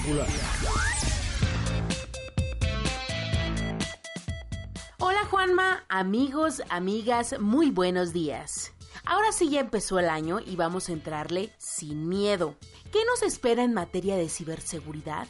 Hola 4.98 5.24
Juanma, 5.30 5.84
amigos, 5.88 6.62
amigas, 6.68 7.36
muy 7.40 7.70
buenos 7.70 8.12
días. 8.12 8.72
Ahora 9.04 9.32
sí 9.32 9.50
ya 9.50 9.60
empezó 9.60 9.98
el 9.98 10.08
año 10.08 10.40
y 10.40 10.56
vamos 10.56 10.88
a 10.88 10.92
entrarle 10.92 11.50
sin 11.58 12.08
miedo. 12.08 12.56
¿Qué 12.92 13.00
nos 13.04 13.22
espera 13.22 13.64
en 13.64 13.74
materia 13.74 14.16
de 14.16 14.28
ciberseguridad? 14.28 15.28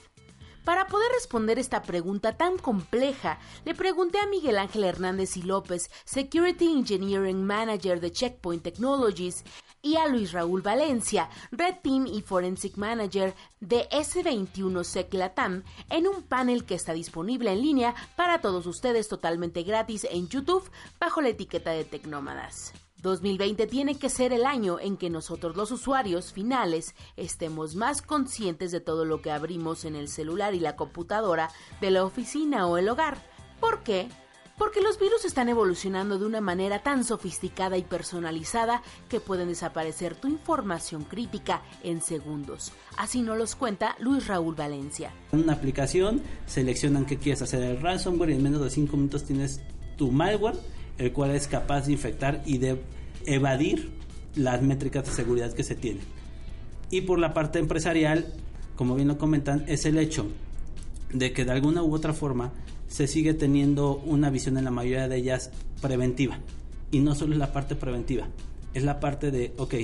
Para 0.64 0.86
poder 0.86 1.12
responder 1.12 1.58
esta 1.58 1.82
pregunta 1.82 2.38
tan 2.38 2.56
compleja, 2.56 3.38
le 3.66 3.74
pregunté 3.74 4.18
a 4.18 4.26
Miguel 4.26 4.56
Ángel 4.56 4.84
Hernández 4.84 5.36
y 5.36 5.42
López, 5.42 5.90
Security 6.06 6.72
Engineering 6.72 7.44
Manager 7.44 8.00
de 8.00 8.10
Checkpoint 8.10 8.62
Technologies, 8.62 9.44
y 9.82 9.96
a 9.96 10.08
Luis 10.08 10.32
Raúl 10.32 10.62
Valencia, 10.62 11.28
Red 11.52 11.76
Team 11.82 12.06
y 12.06 12.22
Forensic 12.22 12.78
Manager 12.78 13.34
de 13.60 13.86
S21 13.90 14.82
Sec 14.82 15.12
Latam, 15.12 15.64
en 15.90 16.08
un 16.08 16.22
panel 16.22 16.64
que 16.64 16.74
está 16.74 16.94
disponible 16.94 17.52
en 17.52 17.60
línea 17.60 17.94
para 18.16 18.40
todos 18.40 18.66
ustedes 18.66 19.08
totalmente 19.08 19.62
gratis 19.62 20.06
en 20.10 20.28
YouTube 20.28 20.70
bajo 20.98 21.20
la 21.20 21.28
etiqueta 21.28 21.72
de 21.72 21.84
Tecnómadas. 21.84 22.72
2020 23.04 23.66
tiene 23.66 23.96
que 23.96 24.08
ser 24.08 24.32
el 24.32 24.46
año 24.46 24.80
en 24.80 24.96
que 24.96 25.10
nosotros 25.10 25.56
los 25.56 25.70
usuarios 25.70 26.32
finales 26.32 26.94
estemos 27.16 27.76
más 27.76 28.00
conscientes 28.00 28.72
de 28.72 28.80
todo 28.80 29.04
lo 29.04 29.20
que 29.20 29.30
abrimos 29.30 29.84
en 29.84 29.94
el 29.94 30.08
celular 30.08 30.54
y 30.54 30.60
la 30.60 30.74
computadora 30.74 31.50
de 31.82 31.90
la 31.90 32.02
oficina 32.02 32.66
o 32.66 32.78
el 32.78 32.88
hogar. 32.88 33.18
¿Por 33.60 33.82
qué? 33.82 34.08
Porque 34.56 34.80
los 34.80 34.98
virus 34.98 35.26
están 35.26 35.50
evolucionando 35.50 36.18
de 36.18 36.24
una 36.24 36.40
manera 36.40 36.82
tan 36.82 37.04
sofisticada 37.04 37.76
y 37.76 37.82
personalizada 37.82 38.82
que 39.10 39.20
pueden 39.20 39.48
desaparecer 39.48 40.14
tu 40.14 40.28
información 40.28 41.04
crítica 41.04 41.60
en 41.82 42.00
segundos. 42.00 42.72
Así 42.96 43.20
nos 43.20 43.36
los 43.36 43.54
cuenta 43.54 43.96
Luis 43.98 44.26
Raúl 44.28 44.54
Valencia. 44.54 45.12
En 45.32 45.40
una 45.40 45.52
aplicación 45.52 46.22
seleccionan 46.46 47.04
qué 47.04 47.18
quieres 47.18 47.42
hacer 47.42 47.62
el 47.62 47.82
ransomware 47.82 48.30
y 48.30 48.34
en 48.34 48.42
menos 48.42 48.62
de 48.62 48.70
5 48.70 48.96
minutos 48.96 49.24
tienes 49.24 49.60
tu 49.98 50.10
malware 50.10 50.56
el 50.98 51.12
cual 51.12 51.32
es 51.32 51.48
capaz 51.48 51.86
de 51.86 51.92
infectar 51.92 52.42
y 52.46 52.58
de 52.58 52.80
evadir 53.26 53.90
las 54.36 54.62
métricas 54.62 55.04
de 55.04 55.12
seguridad 55.12 55.52
que 55.52 55.64
se 55.64 55.74
tienen. 55.74 56.02
Y 56.90 57.02
por 57.02 57.18
la 57.18 57.34
parte 57.34 57.58
empresarial, 57.58 58.32
como 58.76 58.94
bien 58.94 59.08
lo 59.08 59.18
comentan, 59.18 59.64
es 59.68 59.84
el 59.86 59.98
hecho 59.98 60.26
de 61.12 61.32
que 61.32 61.44
de 61.44 61.52
alguna 61.52 61.82
u 61.82 61.94
otra 61.94 62.12
forma 62.12 62.52
se 62.88 63.06
sigue 63.06 63.34
teniendo 63.34 63.96
una 63.96 64.30
visión 64.30 64.58
en 64.58 64.64
la 64.64 64.70
mayoría 64.70 65.08
de 65.08 65.16
ellas 65.16 65.50
preventiva. 65.80 66.38
Y 66.90 67.00
no 67.00 67.14
solo 67.14 67.32
es 67.32 67.38
la 67.38 67.52
parte 67.52 67.74
preventiva, 67.74 68.28
es 68.72 68.84
la 68.84 69.00
parte 69.00 69.30
de, 69.30 69.52
ok, 69.56 69.74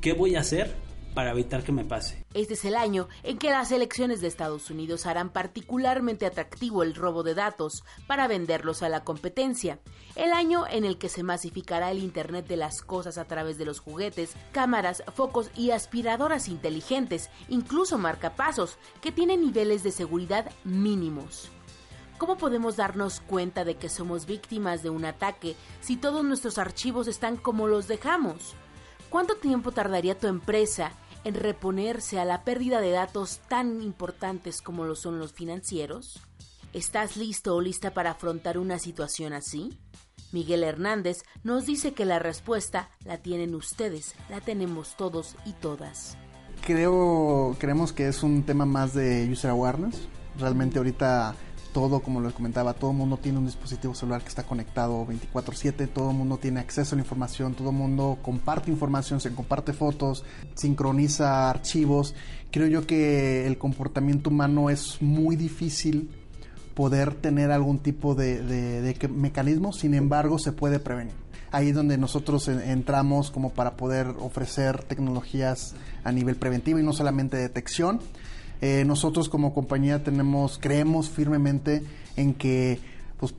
¿qué 0.00 0.12
voy 0.12 0.34
a 0.34 0.40
hacer 0.40 0.74
para 1.16 1.30
evitar 1.30 1.64
que 1.64 1.72
me 1.72 1.86
pase. 1.86 2.26
Este 2.34 2.52
es 2.52 2.66
el 2.66 2.76
año 2.76 3.08
en 3.22 3.38
que 3.38 3.48
las 3.48 3.72
elecciones 3.72 4.20
de 4.20 4.26
Estados 4.26 4.68
Unidos 4.70 5.06
harán 5.06 5.30
particularmente 5.30 6.26
atractivo 6.26 6.82
el 6.82 6.94
robo 6.94 7.22
de 7.22 7.34
datos 7.34 7.84
para 8.06 8.28
venderlos 8.28 8.82
a 8.82 8.90
la 8.90 9.02
competencia. 9.02 9.78
El 10.14 10.34
año 10.34 10.66
en 10.68 10.84
el 10.84 10.98
que 10.98 11.08
se 11.08 11.22
masificará 11.22 11.90
el 11.90 12.00
Internet 12.00 12.46
de 12.46 12.58
las 12.58 12.82
cosas 12.82 13.16
a 13.16 13.24
través 13.24 13.56
de 13.56 13.64
los 13.64 13.80
juguetes, 13.80 14.34
cámaras, 14.52 15.02
focos 15.14 15.50
y 15.56 15.70
aspiradoras 15.70 16.48
inteligentes, 16.48 17.30
incluso 17.48 17.96
marcapasos, 17.96 18.76
que 19.00 19.10
tienen 19.10 19.40
niveles 19.40 19.82
de 19.82 19.92
seguridad 19.92 20.52
mínimos. 20.64 21.48
¿Cómo 22.18 22.36
podemos 22.36 22.76
darnos 22.76 23.20
cuenta 23.20 23.64
de 23.64 23.76
que 23.76 23.88
somos 23.88 24.26
víctimas 24.26 24.82
de 24.82 24.90
un 24.90 25.06
ataque 25.06 25.56
si 25.80 25.96
todos 25.96 26.22
nuestros 26.26 26.58
archivos 26.58 27.08
están 27.08 27.38
como 27.38 27.68
los 27.68 27.88
dejamos? 27.88 28.54
¿Cuánto 29.08 29.36
tiempo 29.36 29.72
tardaría 29.72 30.18
tu 30.18 30.26
empresa 30.26 30.92
en 31.26 31.34
reponerse 31.34 32.20
a 32.20 32.24
la 32.24 32.44
pérdida 32.44 32.80
de 32.80 32.92
datos 32.92 33.40
tan 33.48 33.82
importantes 33.82 34.62
como 34.62 34.84
lo 34.84 34.94
son 34.94 35.18
los 35.18 35.32
financieros? 35.32 36.20
¿Estás 36.72 37.16
listo 37.16 37.56
o 37.56 37.60
lista 37.60 37.92
para 37.92 38.12
afrontar 38.12 38.58
una 38.58 38.78
situación 38.78 39.32
así? 39.32 39.76
Miguel 40.30 40.62
Hernández 40.62 41.24
nos 41.42 41.66
dice 41.66 41.94
que 41.94 42.04
la 42.04 42.20
respuesta 42.20 42.90
la 43.04 43.18
tienen 43.18 43.56
ustedes, 43.56 44.14
la 44.28 44.40
tenemos 44.40 44.96
todos 44.96 45.34
y 45.44 45.52
todas. 45.54 46.16
Creo, 46.64 47.56
creemos 47.58 47.92
que 47.92 48.06
es 48.06 48.22
un 48.22 48.44
tema 48.44 48.64
más 48.64 48.94
de 48.94 49.28
user 49.28 49.50
awareness. 49.50 50.06
Realmente 50.38 50.78
ahorita 50.78 51.34
todo, 51.76 52.00
como 52.00 52.22
les 52.22 52.32
comentaba, 52.32 52.72
todo 52.72 52.94
mundo 52.94 53.18
tiene 53.18 53.36
un 53.36 53.44
dispositivo 53.44 53.94
celular 53.94 54.22
que 54.22 54.30
está 54.30 54.44
conectado 54.44 55.04
24/7, 55.04 55.86
todo 55.86 56.10
el 56.10 56.16
mundo 56.16 56.38
tiene 56.38 56.58
acceso 56.58 56.94
a 56.94 56.96
la 56.96 57.02
información, 57.02 57.52
todo 57.52 57.68
el 57.68 57.76
mundo 57.76 58.16
comparte 58.22 58.70
información, 58.70 59.20
se 59.20 59.30
comparte 59.34 59.74
fotos, 59.74 60.24
sincroniza 60.54 61.50
archivos. 61.50 62.14
Creo 62.50 62.66
yo 62.66 62.86
que 62.86 63.46
el 63.46 63.58
comportamiento 63.58 64.30
humano 64.30 64.70
es 64.70 65.02
muy 65.02 65.36
difícil 65.36 66.08
poder 66.72 67.12
tener 67.12 67.50
algún 67.50 67.78
tipo 67.80 68.14
de, 68.14 68.96
mecanismo, 69.14 69.74
sin 69.74 69.92
embargo 69.92 70.38
se 70.38 70.52
puede 70.52 70.78
prevenir. 70.78 71.12
Ahí 71.52 71.68
es 71.68 71.74
donde 71.74 71.98
nosotros 71.98 72.48
entramos 72.48 73.30
como 73.30 73.50
para 73.50 73.76
poder 73.76 74.14
ofrecer 74.20 74.82
tecnologías 74.84 75.74
a 76.04 76.10
nivel 76.10 76.36
preventivo 76.36 76.78
y 76.78 76.82
no 76.82 76.94
solamente 76.94 77.36
detección, 77.36 78.00
eh, 78.60 78.84
nosotros 78.84 79.28
como 79.28 79.52
compañía 79.52 80.02
creemos 80.58 81.10
firmemente 81.10 81.82
en 82.16 82.34
que, 82.34 82.80
pues, 83.18 83.34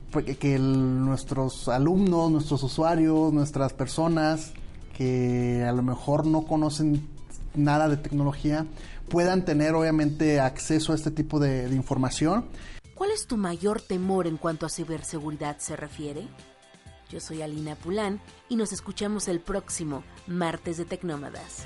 nuestros 0.60 1.68
alumnos, 1.68 2.30
nuestros 2.30 2.62
usuarios, 2.62 3.32
nuestras 3.32 3.72
personas 3.72 4.52
que 4.96 5.64
a 5.64 5.72
lo 5.72 5.82
mejor 5.82 6.26
no 6.26 6.42
conocen 6.42 7.06
nada 7.54 7.88
de 7.88 7.96
tecnología, 7.96 8.66
puedan 9.08 9.44
tener 9.44 9.74
obviamente 9.74 10.40
acceso 10.40 10.92
a 10.92 10.96
este 10.96 11.10
tipo 11.10 11.38
de, 11.38 11.68
de 11.68 11.76
información. 11.76 12.44
¿Cuál 12.94 13.12
es 13.12 13.26
tu 13.26 13.36
mayor 13.36 13.80
temor 13.80 14.26
en 14.26 14.36
cuanto 14.36 14.66
a 14.66 14.68
ciberseguridad 14.68 15.58
se 15.58 15.76
refiere? 15.76 16.26
Yo 17.10 17.20
soy 17.20 17.42
Alina 17.42 17.74
Pulán 17.74 18.20
y 18.48 18.56
nos 18.56 18.72
escuchamos 18.72 19.28
el 19.28 19.40
próximo 19.40 20.02
martes 20.26 20.76
de 20.76 20.84
Tecnómadas. 20.84 21.64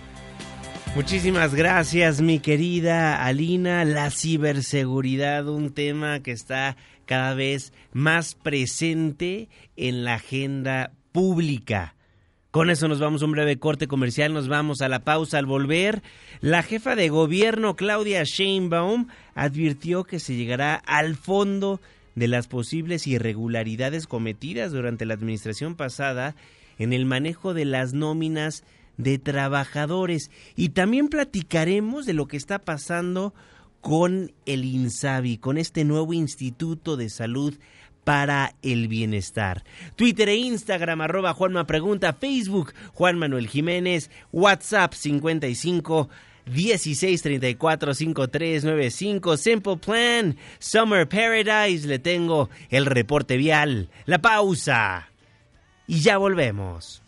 Muchísimas 0.95 1.55
gracias, 1.55 2.21
mi 2.21 2.39
querida 2.39 3.25
Alina. 3.25 3.83
La 3.87 4.11
ciberseguridad, 4.11 5.49
un 5.49 5.73
tema 5.73 6.21
que 6.21 6.33
está 6.33 6.77
cada 7.07 7.33
vez 7.33 7.73
más 7.95 8.35
presente 8.35 9.49
en 9.77 10.05
la 10.05 10.15
agenda 10.17 10.93
pública. 11.11 11.95
Con 12.51 12.69
eso 12.69 12.89
nos 12.89 13.01
vamos 13.01 13.23
a 13.23 13.25
un 13.25 13.33
breve 13.33 13.59
corte 13.59 13.89
comercial, 13.89 14.35
nos 14.35 14.49
vamos 14.49 14.83
a 14.83 14.89
la 14.91 14.99
pausa 14.99 15.39
al 15.39 15.47
volver. 15.47 16.03
La 16.43 16.63
jefa 16.63 16.95
de 16.95 17.09
gobierno, 17.09 17.75
Claudia 17.75 18.25
Sheinbaum, 18.25 19.07
advirtió 19.35 20.05
que 20.05 20.21
se 20.21 20.37
llegará 20.37 20.75
al 20.75 21.17
fondo 21.17 21.81
de 22.15 22.29
las 22.29 22.49
posibles 22.49 23.07
irregularidades 23.07 24.07
cometidas 24.07 24.73
durante 24.73 25.07
la 25.07 25.15
administración 25.15 25.75
pasada 25.75 26.37
en 26.79 26.93
el 26.93 27.07
manejo 27.07 27.55
de 27.55 27.65
las 27.65 27.95
nóminas 27.95 28.65
de 28.97 29.19
trabajadores. 29.19 30.31
Y 30.57 30.71
también 30.71 31.09
platicaremos 31.09 32.07
de 32.07 32.13
lo 32.13 32.27
que 32.27 32.37
está 32.37 32.59
pasando 32.59 33.35
con 33.81 34.33
el 34.47 34.65
INSABI, 34.65 35.39
con 35.39 35.59
este 35.59 35.85
nuevo 35.85 36.13
Instituto 36.13 36.97
de 36.97 37.11
Salud 37.11 37.59
para 38.05 38.55
el 38.63 38.89
Bienestar. 38.89 39.65
Twitter 39.97 40.29
e 40.29 40.37
Instagram, 40.37 41.01
arroba 41.01 41.35
Juanma 41.35 41.67
Pregunta, 41.67 42.13
Facebook, 42.13 42.73
Juan 42.95 43.19
Manuel 43.19 43.49
Jiménez, 43.49 44.11
WhatsApp 44.33 44.95
55 44.95 46.09
1634 46.45 47.95
5395 47.95 49.37
Simple 49.37 49.77
Plan 49.77 50.37
Summer 50.59 51.09
Paradise 51.09 51.87
le 51.87 51.99
tengo 52.01 52.51
el 52.71 52.87
reporte 52.87 53.37
vial. 53.37 53.91
La 54.07 54.21
pausa. 54.21 55.09
Y 55.87 56.01
ya 56.01 56.19
volvemos 56.19 57.03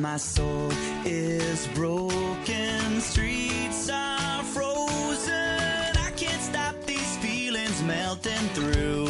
My 0.00 0.16
soul 0.16 0.72
is 1.04 1.68
broken, 1.74 3.00
streets 3.02 3.90
are 3.92 4.42
frozen. 4.44 5.92
I 5.98 6.10
can't 6.16 6.40
stop 6.40 6.74
these 6.86 7.18
feelings 7.18 7.82
melting 7.82 8.48
through. 8.54 9.08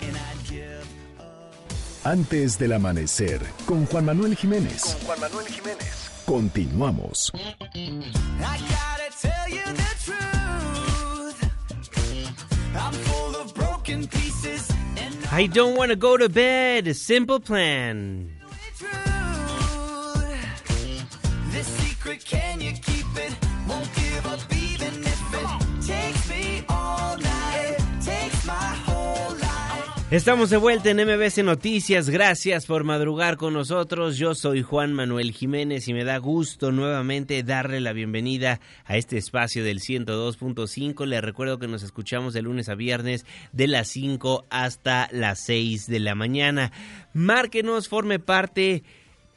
And 0.00 0.16
I'd 0.16 0.48
give 0.48 0.88
Antes 2.04 2.56
del 2.58 2.72
amanecer, 2.72 3.42
con 3.66 3.86
Juan 3.86 4.06
Manuel 4.06 4.34
Jiménez. 4.34 4.82
Con 4.82 5.06
Juan 5.06 5.20
Manuel 5.20 5.46
Jiménez. 5.46 6.10
Continuamos. 6.24 7.32
I 7.34 8.58
gotta 8.70 9.10
tell 9.20 9.48
you 9.50 9.64
the 9.74 9.94
truth. 10.06 11.38
I'm 12.74 12.92
full 12.94 13.36
of 13.36 13.52
broken 13.54 14.06
pieces. 14.08 14.72
I 15.30 15.46
don't 15.48 15.76
want 15.76 15.90
to 15.90 15.96
go 15.96 16.16
to 16.16 16.30
bed 16.30 16.96
Simple 16.96 17.40
Plan 17.40 18.35
true. 18.78 19.15
Estamos 30.08 30.50
de 30.50 30.56
vuelta 30.56 30.88
en 30.88 30.98
MBC 30.98 31.38
Noticias. 31.38 32.10
Gracias 32.10 32.66
por 32.66 32.84
madrugar 32.84 33.36
con 33.36 33.52
nosotros. 33.52 34.16
Yo 34.16 34.36
soy 34.36 34.62
Juan 34.62 34.92
Manuel 34.92 35.32
Jiménez 35.32 35.88
y 35.88 35.94
me 35.94 36.04
da 36.04 36.18
gusto 36.18 36.70
nuevamente 36.70 37.42
darle 37.42 37.80
la 37.80 37.92
bienvenida 37.92 38.60
a 38.84 38.96
este 38.96 39.18
espacio 39.18 39.64
del 39.64 39.80
102.5. 39.80 41.06
Les 41.06 41.20
recuerdo 41.20 41.58
que 41.58 41.66
nos 41.66 41.82
escuchamos 41.82 42.34
de 42.34 42.42
lunes 42.42 42.68
a 42.68 42.76
viernes 42.76 43.26
de 43.50 43.66
las 43.66 43.88
5 43.88 44.46
hasta 44.48 45.08
las 45.10 45.40
6 45.40 45.88
de 45.88 45.98
la 45.98 46.14
mañana. 46.14 46.70
Márquenos, 47.12 47.88
forme 47.88 48.20
parte 48.20 48.84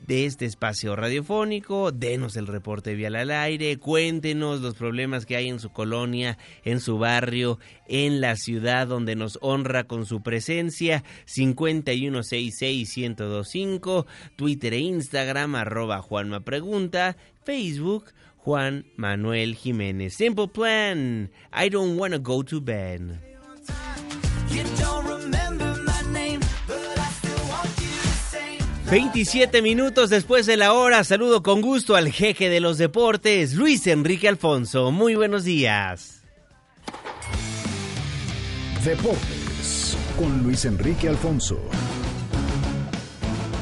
de 0.05 0.25
este 0.25 0.45
espacio 0.45 0.95
radiofónico, 0.95 1.91
denos 1.91 2.37
el 2.37 2.47
reporte 2.47 2.95
vial 2.95 3.15
al 3.15 3.29
aire, 3.31 3.77
cuéntenos 3.77 4.61
los 4.61 4.75
problemas 4.75 5.25
que 5.25 5.35
hay 5.35 5.49
en 5.49 5.59
su 5.59 5.71
colonia, 5.71 6.37
en 6.63 6.79
su 6.79 6.97
barrio, 6.97 7.59
en 7.87 8.21
la 8.21 8.35
ciudad 8.35 8.87
donde 8.87 9.15
nos 9.15 9.37
honra 9.41 9.83
con 9.83 10.05
su 10.05 10.21
presencia, 10.21 11.03
5166125, 11.27 14.05
Twitter 14.35 14.73
e 14.73 14.79
Instagram, 14.79 15.55
arroba 15.55 16.01
Juanma 16.01 16.41
Pregunta, 16.41 17.17
Facebook, 17.43 18.11
Juan 18.37 18.85
Manuel 18.95 19.55
Jiménez. 19.55 20.15
Simple 20.15 20.47
plan, 20.47 21.29
I 21.53 21.69
don't 21.69 21.99
wanna 21.99 22.17
go 22.17 22.41
to 22.43 22.61
bed. 22.61 23.19
27 28.89 29.61
minutos 29.61 30.09
después 30.09 30.47
de 30.47 30.57
la 30.57 30.73
hora, 30.73 31.03
saludo 31.03 31.43
con 31.43 31.61
gusto 31.61 31.95
al 31.95 32.11
jeque 32.11 32.49
de 32.49 32.59
los 32.59 32.79
deportes, 32.79 33.53
Luis 33.53 33.85
Enrique 33.85 34.27
Alfonso. 34.27 34.89
Muy 34.89 35.13
buenos 35.13 35.43
días. 35.43 36.23
Deportes 38.83 39.95
con 40.17 40.41
Luis 40.41 40.65
Enrique 40.65 41.07
Alfonso. 41.07 41.59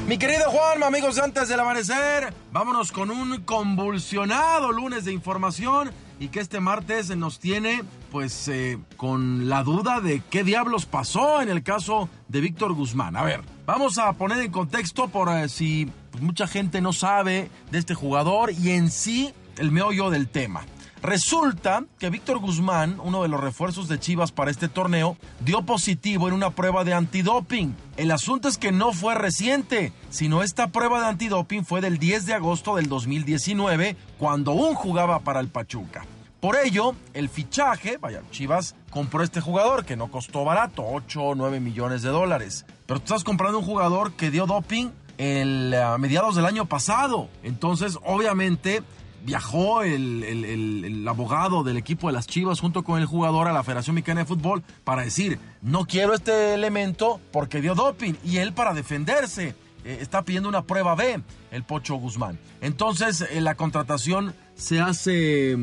Mi 0.07 0.17
querido 0.17 0.49
Juan, 0.49 0.81
amigos 0.83 1.19
antes 1.19 1.49
del 1.49 1.59
amanecer, 1.59 2.33
vámonos 2.53 2.93
con 2.93 3.11
un 3.11 3.41
convulsionado 3.41 4.71
lunes 4.71 5.03
de 5.03 5.11
información 5.11 5.91
y 6.21 6.29
que 6.29 6.39
este 6.39 6.61
martes 6.61 7.13
nos 7.17 7.39
tiene 7.39 7.83
pues 8.13 8.47
eh, 8.47 8.79
con 8.95 9.49
la 9.49 9.63
duda 9.63 9.99
de 9.99 10.21
qué 10.29 10.45
diablos 10.45 10.85
pasó 10.85 11.41
en 11.41 11.49
el 11.49 11.63
caso 11.63 12.07
de 12.29 12.39
Víctor 12.39 12.73
Guzmán. 12.73 13.17
A 13.17 13.23
ver, 13.23 13.41
vamos 13.67 13.97
a 13.97 14.13
poner 14.13 14.39
en 14.39 14.51
contexto 14.51 15.09
por 15.09 15.29
eh, 15.29 15.49
si 15.49 15.91
mucha 16.21 16.47
gente 16.47 16.81
no 16.81 16.93
sabe 16.93 17.51
de 17.69 17.77
este 17.77 17.93
jugador 17.93 18.51
y 18.51 18.71
en 18.71 18.89
sí 18.89 19.33
el 19.57 19.71
meollo 19.71 20.09
del 20.09 20.29
tema. 20.29 20.65
Resulta 21.03 21.83
que 21.99 22.09
Víctor 22.09 22.39
Guzmán, 22.39 22.99
uno 23.03 23.21
de 23.21 23.27
los 23.27 23.39
refuerzos 23.39 23.87
de 23.87 23.99
Chivas 23.99 24.31
para 24.31 24.49
este 24.49 24.67
torneo, 24.67 25.17
dio 25.41 25.61
positivo 25.61 26.27
en 26.27 26.33
una 26.33 26.51
prueba 26.51 26.83
de 26.83 26.93
antidoping. 26.93 27.75
El 27.97 28.09
asunto 28.11 28.47
es 28.47 28.57
que 28.57 28.71
no 28.71 28.93
fue 28.93 29.13
reciente, 29.13 29.91
sino 30.09 30.41
esta 30.41 30.69
prueba 30.69 31.01
de 31.01 31.07
antidoping 31.07 31.65
fue 31.65 31.81
del 31.81 31.99
10 31.99 32.25
de 32.25 32.33
agosto 32.33 32.77
del 32.77 32.87
2019, 32.87 33.95
cuando 34.17 34.51
aún 34.51 34.73
jugaba 34.73 35.19
para 35.19 35.39
el 35.39 35.49
Pachuca. 35.49 36.05
Por 36.39 36.55
ello, 36.55 36.95
el 37.13 37.29
fichaje, 37.29 37.97
vaya, 37.97 38.21
Chivas 38.31 38.75
compró 38.91 39.23
este 39.23 39.41
jugador 39.41 39.85
que 39.85 39.95
no 39.95 40.11
costó 40.11 40.45
barato, 40.45 40.83
8 40.85 41.21
o 41.21 41.35
9 41.35 41.59
millones 41.59 42.03
de 42.03 42.09
dólares. 42.09 42.65
Pero 42.85 42.99
tú 42.99 43.05
estás 43.05 43.23
comprando 43.23 43.59
un 43.59 43.65
jugador 43.65 44.13
que 44.13 44.29
dio 44.29 44.45
doping 44.45 44.91
el, 45.17 45.73
a 45.73 45.97
mediados 45.97 46.35
del 46.35 46.45
año 46.45 46.67
pasado. 46.67 47.27
Entonces, 47.41 47.97
obviamente, 48.03 48.83
viajó 49.23 49.81
el, 49.81 50.23
el, 50.23 51.07
abogado 51.07 51.63
del 51.63 51.77
equipo 51.77 52.07
de 52.07 52.13
las 52.13 52.27
Chivas 52.27 52.59
junto 52.59 52.83
con 52.83 52.99
el 52.99 53.05
jugador 53.05 53.47
a 53.47 53.53
la 53.53 53.63
Federación 53.63 53.95
Mexicana 53.95 54.21
de 54.21 54.25
Fútbol 54.27 54.63
para 54.83 55.03
decir, 55.03 55.39
no 55.61 55.85
quiero 55.85 56.13
este 56.13 56.53
elemento 56.53 57.19
porque 57.31 57.61
dio 57.61 57.75
doping. 57.75 58.13
Y 58.23 58.37
él 58.37 58.53
para 58.53 58.73
defenderse 58.73 59.55
eh, 59.83 59.99
está 60.01 60.23
pidiendo 60.23 60.49
una 60.49 60.63
prueba 60.63 60.95
B, 60.95 61.21
el 61.51 61.63
Pocho 61.63 61.95
Guzmán. 61.95 62.39
Entonces 62.61 63.21
eh, 63.21 63.41
la 63.41 63.55
contratación 63.55 64.35
se 64.55 64.81
hace, 64.81 65.55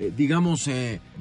eh, 0.00 0.12
digamos, 0.16 0.68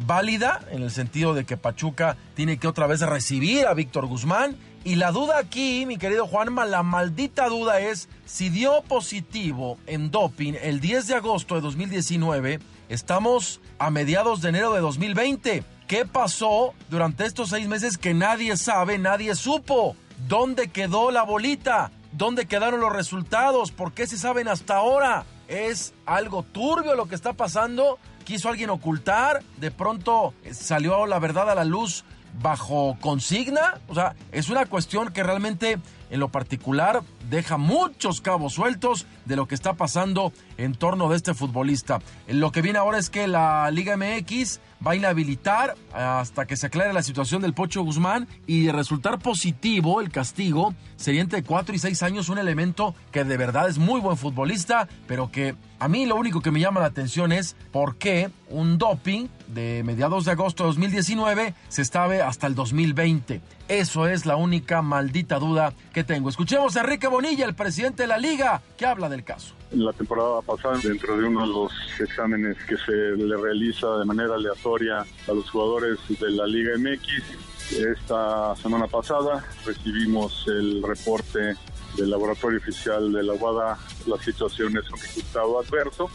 válida 0.08 0.62
en 0.72 0.82
el 0.82 0.90
sentido 0.90 1.36
de 1.36 1.46
que 1.46 1.58
Pachuca 1.58 2.18
tiene 2.34 2.58
que 2.58 2.68
otra 2.68 2.88
vez 2.88 3.02
recibir 3.02 3.68
a 3.68 3.76
Víctor 3.76 4.08
Guzmán. 4.08 4.56
Y 4.86 4.96
la 4.96 5.12
duda 5.12 5.38
aquí, 5.38 5.86
mi 5.86 5.98
querido 5.98 6.26
Juanma, 6.26 6.66
la 6.66 6.84
maldita 6.84 7.50
duda 7.50 7.82
es 7.82 8.08
si 8.26 8.50
dio 8.50 8.82
positivo 8.84 9.78
en 9.86 10.10
doping 10.10 10.54
el 10.62 10.80
10 10.80 11.08
de 11.08 11.16
agosto 11.16 11.56
de 11.56 11.62
2019, 11.62 12.60
estamos 12.88 13.60
a 13.78 13.90
mediados 13.90 14.42
de 14.42 14.50
enero 14.50 14.74
de 14.74 14.80
2020. 14.80 15.64
¿Qué 15.86 16.06
pasó 16.06 16.74
durante 16.90 17.26
estos 17.26 17.50
seis 17.50 17.68
meses 17.68 17.98
que 17.98 18.14
nadie 18.14 18.56
sabe, 18.56 18.98
nadie 18.98 19.36
supo? 19.36 19.98
¿Dónde 20.30 20.70
quedó 20.70 21.12
la 21.12 21.24
bolita? 21.24 21.92
¿Dónde 22.14 22.46
quedaron 22.46 22.80
los 22.80 22.94
resultados? 22.94 23.72
¿Por 23.72 23.92
qué 23.92 24.08
se 24.08 24.18
saben 24.18 24.48
hasta 24.48 24.78
ahora? 24.78 25.26
¿Es 25.50 25.94
algo 26.06 26.44
turbio 26.44 26.96
lo 26.96 27.08
que 27.08 27.16
está 27.16 27.34
pasando? 27.34 28.00
¿Quiso 28.30 28.48
alguien 28.48 28.70
ocultar? 28.70 29.42
¿De 29.58 29.72
pronto 29.72 30.36
salió 30.52 31.08
la 31.08 31.18
verdad 31.18 31.50
a 31.50 31.56
la 31.56 31.66
luz 31.66 32.04
bajo 32.42 32.98
consigna? 33.02 33.80
O 33.88 33.96
sea, 33.96 34.16
es 34.32 34.50
una 34.50 34.66
cuestión 34.66 35.12
que 35.12 35.24
realmente 35.24 35.80
en 36.10 36.20
lo 36.20 36.30
particular 36.30 37.02
deja 37.30 37.58
muchos 37.58 38.22
cabos 38.22 38.54
sueltos 38.54 39.06
de 39.26 39.36
lo 39.36 39.48
que 39.48 39.56
está 39.56 39.74
pasando 39.74 40.34
en 40.58 40.74
torno 40.74 41.10
de 41.10 41.18
este 41.18 41.34
futbolista. 41.34 42.00
Lo 42.28 42.52
que 42.52 42.62
viene 42.62 42.80
ahora 42.80 42.98
es 42.98 43.10
que 43.10 43.28
la 43.28 43.70
Liga 43.72 43.96
MX 43.96 44.60
va 44.86 44.92
a 44.92 44.96
inhabilitar 44.96 45.76
hasta 45.94 46.46
que 46.46 46.56
se 46.56 46.68
aclare 46.68 46.94
la 46.94 47.04
situación 47.04 47.42
del 47.42 47.54
Pocho 47.54 47.84
Guzmán 47.84 48.28
y 48.48 48.70
resultar 48.70 49.20
positivo 49.20 50.02
el 50.02 50.10
castigo 50.10 50.74
sería 50.96 51.22
entre 51.22 51.44
4 51.44 51.76
y 51.76 51.80
6 51.80 52.04
años 52.04 52.30
un 52.30 52.38
elemento 52.38 52.96
que 53.12 53.24
de 53.24 53.38
verdad 53.38 53.70
es 53.70 53.78
muy 53.78 54.00
buen 54.00 54.18
futbolista, 54.18 54.88
pero 55.08 55.32
que 55.32 55.56
a 55.80 55.88
mí 55.88 56.06
lo 56.06 56.16
único 56.16 56.42
que 56.42 56.52
me 56.52 56.60
llama 56.60 56.80
la 56.80 56.88
atención 56.88 57.32
es 57.32 57.56
por 57.72 57.98
qué 57.98 58.32
un 58.50 58.78
doping 58.78 59.28
de 59.50 59.84
mediados 59.84 60.26
de 60.26 60.32
agosto 60.32 60.64
de 60.64 60.68
2019 60.70 61.54
se 61.68 61.82
estaba 61.82 62.16
hasta 62.28 62.48
el 62.48 62.56
2020. 62.56 63.42
Eso 63.68 64.08
es 64.08 64.26
la 64.26 64.36
única 64.36 64.82
maldita 64.82 65.40
duda 65.40 65.74
que 65.94 66.04
tengo. 66.04 66.30
Escuchemos 66.30 66.76
a 66.78 66.82
Enrique 66.82 67.08
Bonilla, 67.08 67.46
el 67.46 67.56
presidente 67.56 68.04
de 68.04 68.08
la 68.08 68.18
liga, 68.18 68.62
que 68.78 68.86
habla 68.86 69.10
del 69.10 69.24
caso. 69.24 69.54
La 69.72 69.94
temporada 69.94 70.42
pasada, 70.42 70.80
dentro 70.84 71.18
de 71.18 71.26
uno 71.26 71.42
de 71.42 71.48
los 71.48 71.72
exámenes 72.00 72.58
que 72.68 72.76
se 72.78 72.92
le 72.92 73.38
realiza 73.38 73.88
de 73.98 74.06
manera 74.06 74.36
aleatoria 74.36 75.06
a 75.28 75.32
los 75.34 75.50
jugadores 75.50 76.00
de 76.08 76.32
la 76.32 76.48
Liga 76.48 76.72
MX, 76.78 77.78
esta 77.78 78.56
semana 78.56 78.88
pasada 78.88 79.46
recibimos 79.64 80.46
el 80.48 80.82
reporte 80.82 81.56
del 81.96 82.10
laboratorio 82.10 82.60
oficial 82.60 83.12
de 83.12 83.24
la 83.24 83.34
UADA, 83.34 83.78
la 84.06 84.24
situación 84.24 84.78
es 84.78 84.90
un 84.92 85.00
resultado 85.00 85.60
adverso 85.60 86.10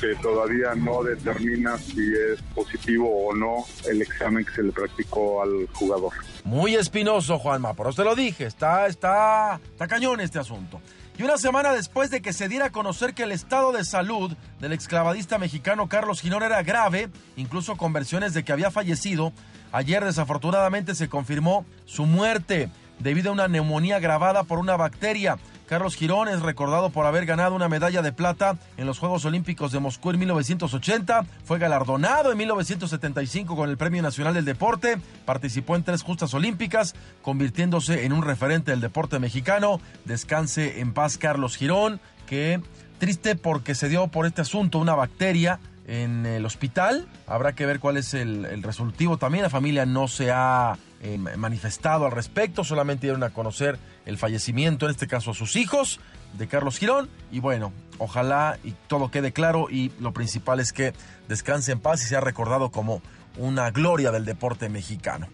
que 0.00 0.14
todavía 0.16 0.74
no 0.74 1.02
determina 1.02 1.78
si 1.78 2.00
es 2.12 2.40
positivo 2.54 3.28
o 3.28 3.34
no 3.34 3.64
el 3.88 4.02
examen 4.02 4.44
que 4.44 4.52
se 4.52 4.62
le 4.62 4.72
practicó 4.72 5.42
al 5.42 5.66
jugador. 5.72 6.12
Muy 6.44 6.74
espinoso, 6.74 7.38
Juanma, 7.38 7.74
por 7.74 7.88
eso 7.88 8.02
te 8.02 8.08
lo 8.08 8.14
dije, 8.14 8.46
está, 8.46 8.86
está, 8.86 9.60
está 9.72 9.86
cañón 9.86 10.20
este 10.20 10.38
asunto. 10.38 10.80
Y 11.16 11.22
una 11.22 11.38
semana 11.38 11.72
después 11.72 12.10
de 12.10 12.20
que 12.20 12.32
se 12.32 12.48
diera 12.48 12.66
a 12.66 12.72
conocer 12.72 13.14
que 13.14 13.22
el 13.22 13.30
estado 13.30 13.70
de 13.70 13.84
salud 13.84 14.32
del 14.60 14.72
exclavadista 14.72 15.38
mexicano 15.38 15.88
Carlos 15.88 16.20
Ginón 16.20 16.42
era 16.42 16.62
grave, 16.64 17.08
incluso 17.36 17.76
con 17.76 17.92
versiones 17.92 18.34
de 18.34 18.42
que 18.42 18.52
había 18.52 18.72
fallecido, 18.72 19.32
ayer 19.70 20.04
desafortunadamente 20.04 20.96
se 20.96 21.08
confirmó 21.08 21.64
su 21.84 22.04
muerte 22.04 22.68
debido 23.04 23.30
a 23.30 23.34
una 23.34 23.46
neumonía 23.46 23.96
agravada 23.96 24.42
por 24.42 24.58
una 24.58 24.76
bacteria. 24.76 25.36
Carlos 25.68 25.94
Girón 25.94 26.28
es 26.28 26.40
recordado 26.40 26.90
por 26.90 27.06
haber 27.06 27.26
ganado 27.26 27.54
una 27.54 27.68
medalla 27.68 28.02
de 28.02 28.12
plata 28.12 28.58
en 28.76 28.86
los 28.86 28.98
Juegos 28.98 29.24
Olímpicos 29.24 29.72
de 29.72 29.78
Moscú 29.78 30.10
en 30.10 30.18
1980, 30.18 31.24
fue 31.44 31.58
galardonado 31.58 32.32
en 32.32 32.38
1975 32.38 33.56
con 33.56 33.70
el 33.70 33.76
Premio 33.76 34.02
Nacional 34.02 34.34
del 34.34 34.44
Deporte, 34.44 34.98
participó 35.24 35.76
en 35.76 35.84
tres 35.84 36.02
justas 36.02 36.34
olímpicas, 36.34 36.94
convirtiéndose 37.22 38.04
en 38.04 38.12
un 38.12 38.22
referente 38.22 38.70
del 38.72 38.80
deporte 38.80 39.18
mexicano. 39.18 39.80
Descanse 40.04 40.80
en 40.80 40.92
paz 40.92 41.18
Carlos 41.18 41.56
Girón, 41.56 42.00
que 42.26 42.60
triste 42.98 43.36
porque 43.36 43.74
se 43.74 43.88
dio 43.88 44.08
por 44.08 44.26
este 44.26 44.42
asunto 44.42 44.78
una 44.78 44.94
bacteria 44.94 45.60
en 45.86 46.24
el 46.24 46.46
hospital. 46.46 47.06
Habrá 47.26 47.54
que 47.54 47.66
ver 47.66 47.80
cuál 47.80 47.98
es 47.98 48.14
el, 48.14 48.46
el 48.46 48.62
resolutivo 48.62 49.18
también. 49.18 49.42
La 49.42 49.50
familia 49.50 49.84
no 49.84 50.08
se 50.08 50.30
ha 50.30 50.78
eh, 51.06 51.18
manifestado 51.18 52.06
al 52.06 52.12
respecto, 52.12 52.64
solamente 52.64 53.06
dieron 53.06 53.22
a 53.24 53.28
conocer 53.28 53.78
el 54.06 54.16
fallecimiento, 54.16 54.86
en 54.86 54.92
este 54.92 55.06
caso 55.06 55.32
a 55.32 55.34
sus 55.34 55.54
hijos, 55.54 56.00
de 56.38 56.48
Carlos 56.48 56.78
Girón. 56.78 57.10
Y 57.30 57.40
bueno, 57.40 57.74
ojalá 57.98 58.58
y 58.64 58.72
todo 58.88 59.10
quede 59.10 59.30
claro 59.30 59.68
y 59.68 59.92
lo 60.00 60.12
principal 60.12 60.60
es 60.60 60.72
que 60.72 60.94
descanse 61.28 61.72
en 61.72 61.80
paz 61.80 62.02
y 62.02 62.06
sea 62.06 62.22
recordado 62.22 62.70
como 62.70 63.02
una 63.36 63.70
gloria 63.70 64.12
del 64.12 64.24
deporte 64.24 64.70
mexicano. 64.70 65.28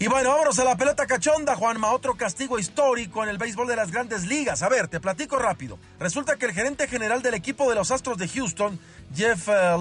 Y 0.00 0.08
bueno, 0.08 0.30
vámonos 0.30 0.58
a 0.58 0.64
la 0.64 0.76
pelota 0.76 1.06
cachonda, 1.06 1.54
Juanma. 1.54 1.92
Otro 1.92 2.16
castigo 2.16 2.58
histórico 2.58 3.22
en 3.22 3.28
el 3.30 3.38
béisbol 3.38 3.68
de 3.68 3.76
las 3.76 3.92
grandes 3.92 4.26
ligas. 4.26 4.64
A 4.64 4.68
ver, 4.68 4.88
te 4.88 4.98
platico 4.98 5.36
rápido. 5.36 5.78
Resulta 6.00 6.34
que 6.34 6.46
el 6.46 6.52
gerente 6.52 6.88
general 6.88 7.22
del 7.22 7.34
equipo 7.34 7.68
de 7.68 7.76
los 7.76 7.92
Astros 7.92 8.18
de 8.18 8.26
Houston, 8.26 8.80
Jeff 9.14 9.48
uh, 9.48 9.76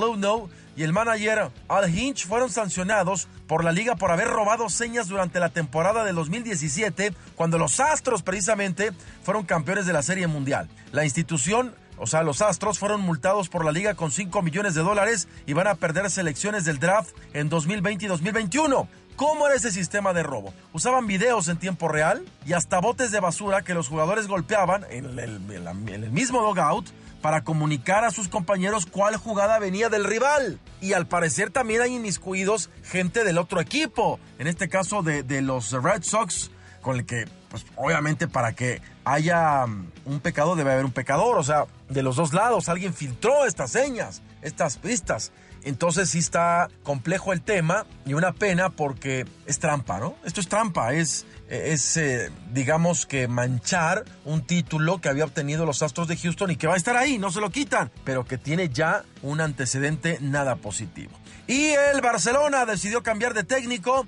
y 0.78 0.84
el 0.84 0.94
manager 0.94 1.52
Al 1.68 1.94
Hinch 1.94 2.28
fueron 2.28 2.50
sancionados 2.50 3.28
por 3.48 3.64
la 3.64 3.72
liga 3.72 3.96
por 3.96 4.12
haber 4.12 4.28
robado 4.28 4.70
señas 4.70 5.08
durante 5.08 5.40
la 5.40 5.50
temporada 5.50 6.06
de 6.06 6.14
2017, 6.14 7.14
cuando 7.36 7.58
los 7.58 7.80
Astros 7.80 8.22
precisamente 8.22 8.92
fueron 9.24 9.44
campeones 9.44 9.88
de 9.88 9.94
la 9.94 10.04
Serie 10.04 10.28
Mundial. 10.28 10.70
La 10.92 11.04
institución 11.04 11.76
o 12.00 12.06
sea, 12.06 12.22
los 12.22 12.44
Astros 12.44 12.78
fueron 12.78 13.02
multados 13.02 13.50
por 13.50 13.66
la 13.66 13.72
liga 13.72 13.96
con 13.96 14.12
5 14.12 14.44
millones 14.44 14.76
de 14.76 14.84
dólares 14.84 15.28
y 15.48 15.54
van 15.54 15.66
a 15.66 15.74
perder 15.74 16.12
selecciones 16.12 16.64
del 16.64 16.78
draft 16.78 17.10
en 17.34 17.50
2020 17.50 18.06
y 18.06 18.08
2021. 18.08 18.88
¿Cómo 19.16 19.48
era 19.48 19.56
ese 19.56 19.72
sistema 19.72 20.14
de 20.14 20.22
robo? 20.22 20.54
Usaban 20.74 21.08
videos 21.08 21.48
en 21.48 21.58
tiempo 21.58 21.88
real 21.88 22.24
y 22.46 22.54
hasta 22.54 22.80
botes 22.80 23.10
de 23.10 23.20
basura 23.20 23.64
que 23.64 23.74
los 23.74 23.88
jugadores 23.88 24.28
golpeaban 24.28 24.86
en 24.92 25.18
el, 25.18 25.42
en 25.52 26.04
el 26.04 26.12
mismo 26.12 26.44
dogout 26.44 26.88
para 27.28 27.44
comunicar 27.44 28.06
a 28.06 28.12
sus 28.12 28.30
compañeros 28.30 28.86
cuál 28.86 29.18
jugada 29.18 29.60
venía 29.60 29.90
del 29.90 30.06
rival. 30.06 30.62
Y 30.80 30.94
al 30.94 31.08
parecer 31.08 31.50
también 31.50 31.82
hay 31.82 31.96
inmiscuidos 31.96 32.70
gente 32.86 33.26
del 33.26 33.38
otro 33.38 33.60
equipo, 33.60 34.18
en 34.40 34.48
este 34.48 34.70
caso 34.70 35.04
de, 35.04 35.24
de 35.24 35.42
los 35.42 35.74
Red 35.74 36.04
Sox, 36.04 36.52
con 36.80 36.96
el 36.96 37.06
que, 37.06 37.26
pues 37.50 37.66
obviamente 37.76 38.30
para 38.30 38.54
que 38.54 38.82
haya 39.04 39.68
mm, 39.68 39.92
un 40.06 40.20
pecado 40.22 40.56
debe 40.56 40.72
haber 40.72 40.86
un 40.86 40.94
pecador, 40.94 41.38
o 41.38 41.44
sea, 41.44 41.66
de 41.90 42.02
los 42.02 42.16
dos 42.16 42.32
lados 42.32 42.70
alguien 42.70 42.94
filtró 42.94 43.44
estas 43.46 43.72
señas, 43.72 44.22
estas 44.42 44.78
pistas. 44.78 45.34
Entonces 45.64 46.12
sí 46.12 46.20
está 46.20 46.70
complejo 46.84 47.34
el 47.34 47.42
tema 47.42 47.86
y 48.06 48.14
una 48.14 48.32
pena 48.32 48.70
porque 48.70 49.26
es 49.46 49.60
trampa, 49.60 50.00
¿no? 50.00 50.16
Esto 50.24 50.40
es 50.40 50.48
trampa, 50.48 50.94
es, 50.94 51.26
es 51.50 51.98
eh, 51.98 52.32
digamos 52.52 53.06
que 53.06 53.28
manchar 53.28 54.06
un 54.26 54.46
título 54.46 55.00
que 55.00 55.10
había 55.10 55.26
obtenido 55.26 55.66
los 55.66 55.82
Astros 55.82 56.08
de 56.08 56.18
Houston 56.18 56.52
y 56.52 56.56
que 56.56 56.68
va 56.68 56.74
a 56.74 56.78
estar 56.78 56.98
ahí, 56.98 57.18
no 57.18 57.32
se 57.32 57.42
lo 57.42 57.50
quitan, 57.52 57.92
pero 58.04 58.26
que 58.26 58.38
tiene 58.38 58.70
ya 58.70 59.04
un 59.22 59.42
antecedente 59.42 60.18
nada 60.22 60.56
positivo. 60.56 61.12
Y 61.48 61.68
el 61.68 62.02
Barcelona 62.02 62.66
decidió 62.66 63.04
cambiar 63.04 63.34
de 63.34 63.44
técnico 63.44 64.06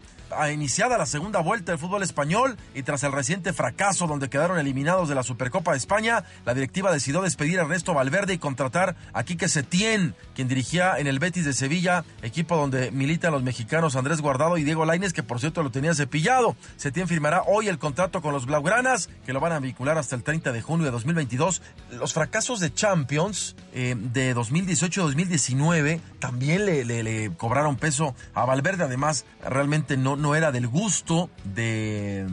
iniciada 0.51 0.97
la 0.97 1.05
segunda 1.05 1.39
vuelta 1.39 1.71
del 1.71 1.79
fútbol 1.79 2.03
español 2.03 2.57
y 2.73 2.83
tras 2.83 3.03
el 3.03 3.11
reciente 3.11 3.53
fracaso 3.53 4.07
donde 4.07 4.29
quedaron 4.29 4.59
eliminados 4.59 5.09
de 5.09 5.15
la 5.15 5.23
Supercopa 5.23 5.71
de 5.71 5.77
España, 5.77 6.23
la 6.45 6.53
directiva 6.53 6.91
decidió 6.91 7.21
despedir 7.21 7.59
a 7.59 7.63
Ernesto 7.63 7.93
Valverde 7.93 8.33
y 8.33 8.37
contratar 8.37 8.95
a 9.13 9.23
Quique 9.23 9.47
Setién, 9.47 10.15
quien 10.35 10.47
dirigía 10.47 10.97
en 10.97 11.07
el 11.07 11.19
Betis 11.19 11.45
de 11.45 11.53
Sevilla, 11.53 12.03
equipo 12.21 12.55
donde 12.55 12.91
militan 12.91 13.31
los 13.31 13.43
mexicanos 13.43 13.95
Andrés 13.95 14.21
Guardado 14.21 14.57
y 14.57 14.63
Diego 14.63 14.85
Lainez, 14.85 15.13
que 15.13 15.23
por 15.23 15.39
cierto 15.39 15.63
lo 15.63 15.71
tenía 15.71 15.93
cepillado. 15.93 16.55
Setién 16.77 17.07
firmará 17.07 17.43
hoy 17.45 17.67
el 17.67 17.79
contrato 17.79 18.21
con 18.21 18.33
los 18.33 18.45
Blaugranas, 18.45 19.09
que 19.25 19.33
lo 19.33 19.39
van 19.39 19.53
a 19.53 19.59
vincular 19.59 19.97
hasta 19.97 20.15
el 20.15 20.23
30 20.23 20.51
de 20.51 20.61
junio 20.61 20.85
de 20.85 20.91
2022. 20.91 21.61
Los 21.91 22.13
fracasos 22.13 22.59
de 22.59 22.73
Champions 22.73 23.55
eh, 23.73 23.95
de 23.97 24.35
2018-2019 24.35 25.99
también 26.19 26.65
le 26.65 27.31
cobraron 27.37 27.75
peso 27.75 28.15
a 28.33 28.45
Valverde, 28.45 28.83
además 28.83 29.25
realmente 29.43 29.97
no, 29.97 30.15
no 30.19 30.35
era 30.35 30.51
del 30.51 30.67
gusto 30.67 31.29
de, 31.43 32.27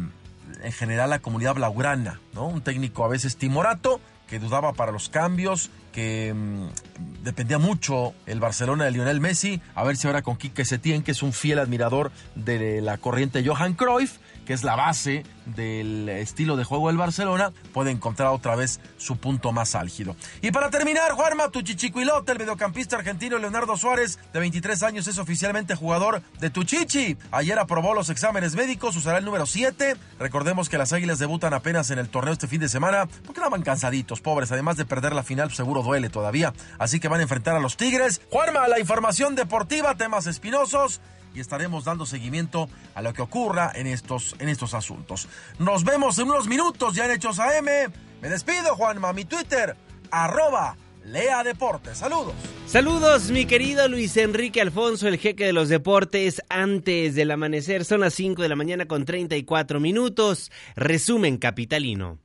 en 0.62 0.72
general, 0.72 1.10
la 1.10 1.20
comunidad 1.20 1.54
blaugrana, 1.54 2.20
¿no? 2.34 2.46
Un 2.46 2.60
técnico 2.60 3.04
a 3.04 3.08
veces 3.08 3.36
timorato, 3.36 4.00
que 4.26 4.38
dudaba 4.38 4.72
para 4.72 4.92
los 4.92 5.08
cambios, 5.08 5.70
que 5.92 6.34
mm, 6.34 7.22
dependía 7.22 7.58
mucho 7.58 8.12
el 8.26 8.40
Barcelona 8.40 8.84
de 8.84 8.90
Lionel 8.90 9.20
Messi, 9.20 9.60
a 9.74 9.84
ver 9.84 9.96
si 9.96 10.06
ahora 10.06 10.22
con 10.22 10.36
Quique 10.36 10.64
Setién, 10.64 11.02
que 11.02 11.12
es 11.12 11.22
un 11.22 11.32
fiel 11.32 11.58
admirador 11.58 12.10
de 12.34 12.80
la 12.80 12.98
corriente 12.98 13.44
Johan 13.46 13.74
Cruyff, 13.74 14.18
que 14.46 14.54
es 14.54 14.64
la 14.64 14.76
base 14.76 15.24
del 15.44 16.08
estilo 16.08 16.56
de 16.56 16.64
juego 16.64 16.88
del 16.88 16.96
Barcelona, 16.96 17.52
puede 17.72 17.90
encontrar 17.90 18.28
otra 18.28 18.56
vez 18.56 18.80
su 18.96 19.16
punto 19.16 19.52
más 19.52 19.74
álgido. 19.74 20.16
Y 20.40 20.50
para 20.50 20.70
terminar, 20.70 21.12
Juanma 21.12 21.50
Tuchichicuilote, 21.50 22.32
el 22.32 22.38
mediocampista 22.38 22.96
argentino 22.96 23.38
Leonardo 23.38 23.76
Suárez, 23.76 24.18
de 24.32 24.40
23 24.40 24.82
años, 24.82 25.06
es 25.06 25.18
oficialmente 25.18 25.74
jugador 25.74 26.22
de 26.40 26.50
Tuchichi. 26.50 27.16
Ayer 27.30 27.58
aprobó 27.58 27.94
los 27.94 28.08
exámenes 28.08 28.54
médicos, 28.54 28.96
usará 28.96 29.18
el 29.18 29.24
número 29.24 29.46
7. 29.46 29.96
Recordemos 30.18 30.68
que 30.68 30.78
las 30.78 30.92
Águilas 30.92 31.18
debutan 31.18 31.52
apenas 31.52 31.90
en 31.90 31.98
el 31.98 32.08
torneo 32.08 32.32
este 32.32 32.48
fin 32.48 32.60
de 32.60 32.68
semana, 32.68 33.06
porque 33.06 33.40
estaban 33.40 33.62
cansaditos, 33.62 34.20
pobres. 34.20 34.52
Además 34.52 34.76
de 34.76 34.84
perder 34.84 35.14
la 35.14 35.22
final, 35.22 35.52
seguro 35.52 35.82
duele 35.82 36.08
todavía. 36.08 36.52
Así 36.78 37.00
que 37.00 37.08
van 37.08 37.20
a 37.20 37.24
enfrentar 37.24 37.56
a 37.56 37.60
los 37.60 37.76
Tigres. 37.76 38.20
Juanma, 38.30 38.68
la 38.68 38.78
información 38.78 39.34
deportiva, 39.34 39.96
temas 39.96 40.26
espinosos 40.26 41.00
y 41.36 41.40
estaremos 41.40 41.84
dando 41.84 42.06
seguimiento 42.06 42.68
a 42.94 43.02
lo 43.02 43.12
que 43.12 43.22
ocurra 43.22 43.70
en 43.74 43.86
estos, 43.86 44.34
en 44.38 44.48
estos 44.48 44.72
asuntos. 44.72 45.28
Nos 45.58 45.84
vemos 45.84 46.18
en 46.18 46.28
unos 46.28 46.48
minutos 46.48 46.94
ya 46.94 47.04
en 47.04 47.12
Hechos 47.12 47.38
AM. 47.38 47.92
Me 48.22 48.28
despido, 48.28 48.74
Juanma, 48.74 49.12
mi 49.12 49.26
Twitter, 49.26 49.76
arroba 50.10 50.76
Lea 51.04 51.44
Deportes. 51.44 51.98
Saludos. 51.98 52.34
Saludos, 52.66 53.30
mi 53.30 53.44
querido 53.44 53.86
Luis 53.86 54.16
Enrique 54.16 54.60
Alfonso, 54.60 55.06
el 55.08 55.18
jeque 55.18 55.44
de 55.44 55.52
los 55.52 55.68
deportes. 55.68 56.42
Antes 56.48 57.14
del 57.14 57.30
amanecer, 57.30 57.84
son 57.84 58.00
las 58.00 58.14
5 58.14 58.42
de 58.42 58.48
la 58.48 58.56
mañana 58.56 58.86
con 58.86 59.04
34 59.04 59.78
minutos. 59.78 60.50
Resumen 60.74 61.36
capitalino. 61.36 62.18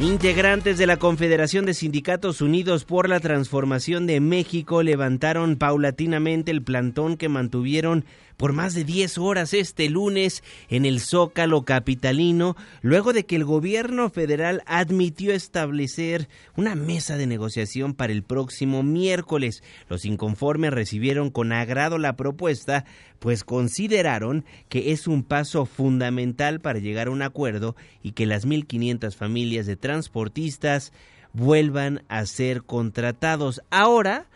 Integrantes 0.00 0.76
de 0.76 0.86
la 0.86 0.98
Confederación 0.98 1.64
de 1.64 1.72
Sindicatos 1.72 2.42
Unidos 2.42 2.84
por 2.84 3.08
la 3.08 3.18
Transformación 3.18 4.06
de 4.06 4.20
México 4.20 4.82
levantaron 4.82 5.56
paulatinamente 5.56 6.50
el 6.50 6.62
plantón 6.62 7.16
que 7.16 7.30
mantuvieron 7.30 8.04
por 8.36 8.52
más 8.52 8.74
de 8.74 8.84
10 8.84 9.18
horas 9.18 9.54
este 9.54 9.88
lunes 9.88 10.42
en 10.68 10.84
el 10.84 11.00
Zócalo 11.00 11.64
capitalino, 11.64 12.56
luego 12.82 13.12
de 13.12 13.24
que 13.24 13.36
el 13.36 13.44
gobierno 13.44 14.10
federal 14.10 14.62
admitió 14.66 15.32
establecer 15.32 16.28
una 16.56 16.74
mesa 16.74 17.16
de 17.16 17.26
negociación 17.26 17.94
para 17.94 18.12
el 18.12 18.22
próximo 18.22 18.82
miércoles. 18.82 19.62
Los 19.88 20.04
inconformes 20.04 20.72
recibieron 20.72 21.30
con 21.30 21.52
agrado 21.52 21.98
la 21.98 22.16
propuesta, 22.16 22.84
pues 23.18 23.44
consideraron 23.44 24.44
que 24.68 24.92
es 24.92 25.06
un 25.06 25.22
paso 25.22 25.66
fundamental 25.66 26.60
para 26.60 26.78
llegar 26.78 27.08
a 27.08 27.12
un 27.12 27.22
acuerdo 27.22 27.76
y 28.02 28.12
que 28.12 28.26
las 28.26 28.46
1.500 28.46 29.14
familias 29.14 29.66
de 29.66 29.76
transportistas 29.76 30.92
vuelvan 31.32 32.02
a 32.08 32.24
ser 32.26 32.62
contratados 32.62 33.60
ahora 33.70 34.26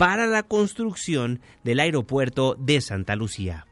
para 0.00 0.26
la 0.26 0.42
construcción 0.42 1.42
del 1.62 1.78
aeropuerto 1.78 2.56
de 2.58 2.80
Santa 2.80 3.16
Lucía. 3.16 3.66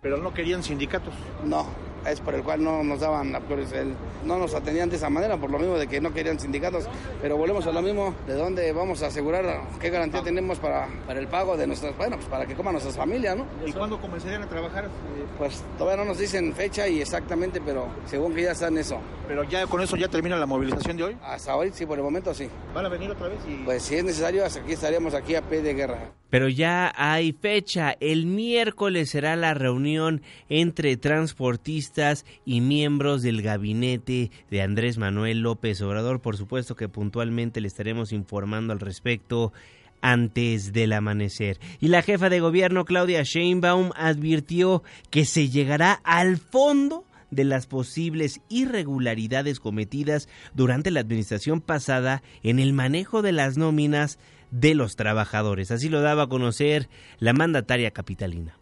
Pero 0.00 0.16
no 0.16 0.32
querían 0.32 0.62
sindicatos. 0.62 1.12
No, 1.44 1.66
es 2.06 2.20
por 2.20 2.34
el 2.34 2.42
cual 2.42 2.62
no 2.62 2.82
nos 2.82 3.00
daban 3.00 3.34
el, 3.34 3.94
no 4.24 4.38
nos 4.38 4.54
atendían 4.54 4.90
de 4.90 4.96
esa 4.96 5.10
manera, 5.10 5.36
por 5.36 5.50
lo 5.50 5.58
mismo 5.58 5.78
de 5.78 5.86
que 5.86 6.00
no 6.00 6.12
querían 6.12 6.38
sindicatos, 6.38 6.86
pero 7.20 7.36
volvemos 7.36 7.66
a 7.66 7.72
lo 7.72 7.82
mismo, 7.82 8.14
de 8.26 8.34
dónde 8.34 8.72
vamos 8.72 9.02
a 9.02 9.06
asegurar, 9.06 9.44
qué 9.80 9.90
garantía 9.90 10.22
tenemos 10.22 10.58
para, 10.58 10.88
para 11.06 11.20
el 11.20 11.28
pago 11.28 11.56
de 11.56 11.66
nuestras, 11.66 11.96
bueno, 11.96 12.16
pues 12.16 12.28
para 12.28 12.46
que 12.46 12.54
coman 12.54 12.72
nuestras 12.74 12.96
familias, 12.96 13.36
¿no? 13.36 13.46
¿Y 13.66 13.72
cuándo 13.72 14.00
comenzarían 14.00 14.42
a 14.42 14.48
trabajar? 14.48 14.88
Pues 15.38 15.62
todavía 15.78 16.04
no 16.04 16.08
nos 16.10 16.18
dicen 16.18 16.52
fecha 16.54 16.88
y 16.88 17.00
exactamente, 17.00 17.60
pero 17.64 17.88
según 18.06 18.34
que 18.34 18.42
ya 18.42 18.52
está 18.52 18.68
en 18.68 18.78
eso. 18.78 18.98
¿Pero 19.26 19.42
ya 19.44 19.66
con 19.66 19.80
eso 19.80 19.96
ya 19.96 20.08
termina 20.08 20.36
la 20.36 20.46
movilización 20.46 20.96
de 20.96 21.04
hoy? 21.04 21.16
Hasta 21.22 21.56
hoy, 21.56 21.70
sí, 21.72 21.86
por 21.86 21.98
el 21.98 22.04
momento 22.04 22.34
sí. 22.34 22.48
¿Van 22.74 22.84
a 22.84 22.88
venir 22.88 23.10
otra 23.10 23.28
vez? 23.28 23.38
Y... 23.48 23.64
Pues 23.64 23.82
si 23.82 23.96
es 23.96 24.04
necesario, 24.04 24.44
hasta 24.44 24.60
aquí 24.60 24.72
estaríamos 24.72 25.14
aquí 25.14 25.34
a 25.34 25.42
pie 25.42 25.62
de 25.62 25.74
guerra. 25.74 26.12
Pero 26.28 26.48
ya 26.48 26.92
hay 26.96 27.32
fecha. 27.32 27.96
El 28.00 28.26
miércoles 28.26 29.10
será 29.10 29.36
la 29.36 29.54
reunión 29.54 30.20
entre 30.48 30.96
transportistas 30.96 31.93
y 32.44 32.60
miembros 32.60 33.22
del 33.22 33.42
gabinete 33.42 34.30
de 34.50 34.62
Andrés 34.62 34.98
Manuel 34.98 35.40
López 35.40 35.80
Obrador. 35.80 36.20
Por 36.20 36.36
supuesto 36.36 36.74
que 36.74 36.88
puntualmente 36.88 37.60
le 37.60 37.68
estaremos 37.68 38.12
informando 38.12 38.72
al 38.72 38.80
respecto 38.80 39.52
antes 40.00 40.72
del 40.72 40.92
amanecer. 40.92 41.58
Y 41.80 41.88
la 41.88 42.02
jefa 42.02 42.28
de 42.28 42.40
gobierno 42.40 42.84
Claudia 42.84 43.22
Sheinbaum 43.22 43.90
advirtió 43.96 44.82
que 45.10 45.24
se 45.24 45.48
llegará 45.48 45.92
al 46.04 46.36
fondo 46.36 47.04
de 47.30 47.44
las 47.44 47.66
posibles 47.66 48.40
irregularidades 48.48 49.60
cometidas 49.60 50.28
durante 50.54 50.90
la 50.90 51.00
administración 51.00 51.60
pasada 51.60 52.22
en 52.42 52.58
el 52.58 52.72
manejo 52.72 53.22
de 53.22 53.32
las 53.32 53.56
nóminas 53.56 54.18
de 54.50 54.74
los 54.74 54.96
trabajadores. 54.96 55.70
Así 55.70 55.88
lo 55.88 56.00
daba 56.00 56.24
a 56.24 56.28
conocer 56.28 56.88
la 57.18 57.32
mandataria 57.32 57.90
capitalina. 57.90 58.58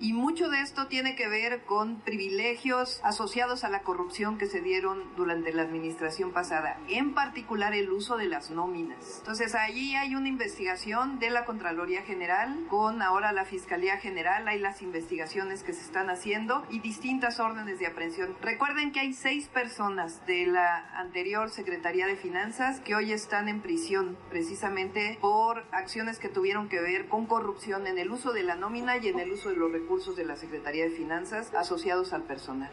Y 0.00 0.12
mucho 0.12 0.48
de 0.48 0.60
esto 0.60 0.86
tiene 0.86 1.16
que 1.16 1.26
ver 1.26 1.64
con 1.64 1.96
privilegios 2.02 3.00
asociados 3.02 3.64
a 3.64 3.68
la 3.68 3.82
corrupción 3.82 4.38
que 4.38 4.46
se 4.46 4.60
dieron 4.60 5.02
durante 5.16 5.52
la 5.52 5.62
administración 5.62 6.30
pasada, 6.30 6.78
en 6.88 7.14
particular 7.14 7.74
el 7.74 7.90
uso 7.90 8.16
de 8.16 8.28
las 8.28 8.52
nóminas. 8.52 9.16
Entonces 9.18 9.56
allí 9.56 9.96
hay 9.96 10.14
una 10.14 10.28
investigación 10.28 11.18
de 11.18 11.30
la 11.30 11.44
Contraloría 11.44 12.02
General 12.02 12.56
con 12.68 13.02
ahora 13.02 13.32
la 13.32 13.44
Fiscalía 13.44 13.96
General, 13.96 14.46
hay 14.46 14.60
las 14.60 14.82
investigaciones 14.82 15.64
que 15.64 15.72
se 15.72 15.80
están 15.80 16.10
haciendo 16.10 16.64
y 16.70 16.78
distintas 16.78 17.40
órdenes 17.40 17.80
de 17.80 17.88
aprehensión. 17.88 18.36
Recuerden 18.40 18.92
que 18.92 19.00
hay 19.00 19.12
seis 19.12 19.48
personas 19.48 20.24
de 20.26 20.46
la 20.46 20.96
anterior 20.96 21.50
Secretaría 21.50 22.06
de 22.06 22.14
Finanzas 22.14 22.78
que 22.78 22.94
hoy 22.94 23.10
están 23.10 23.48
en 23.48 23.62
prisión 23.62 24.16
precisamente 24.30 25.18
por 25.20 25.66
acciones 25.72 26.20
que 26.20 26.28
tuvieron 26.28 26.68
que 26.68 26.80
ver 26.80 27.08
con 27.08 27.26
corrupción 27.26 27.88
en 27.88 27.98
el 27.98 28.12
uso 28.12 28.32
de 28.32 28.44
la 28.44 28.54
nómina 28.54 28.96
y 28.98 29.08
en 29.08 29.18
el 29.18 29.32
uso 29.32 29.48
de 29.48 29.56
los 29.56 29.72
recursos 29.72 29.87
recursos 29.88 30.16
de 30.16 30.24
la 30.26 30.36
Secretaría 30.36 30.84
de 30.84 30.90
Finanzas 30.90 31.50
asociados 31.54 32.12
al 32.12 32.22
personal. 32.24 32.70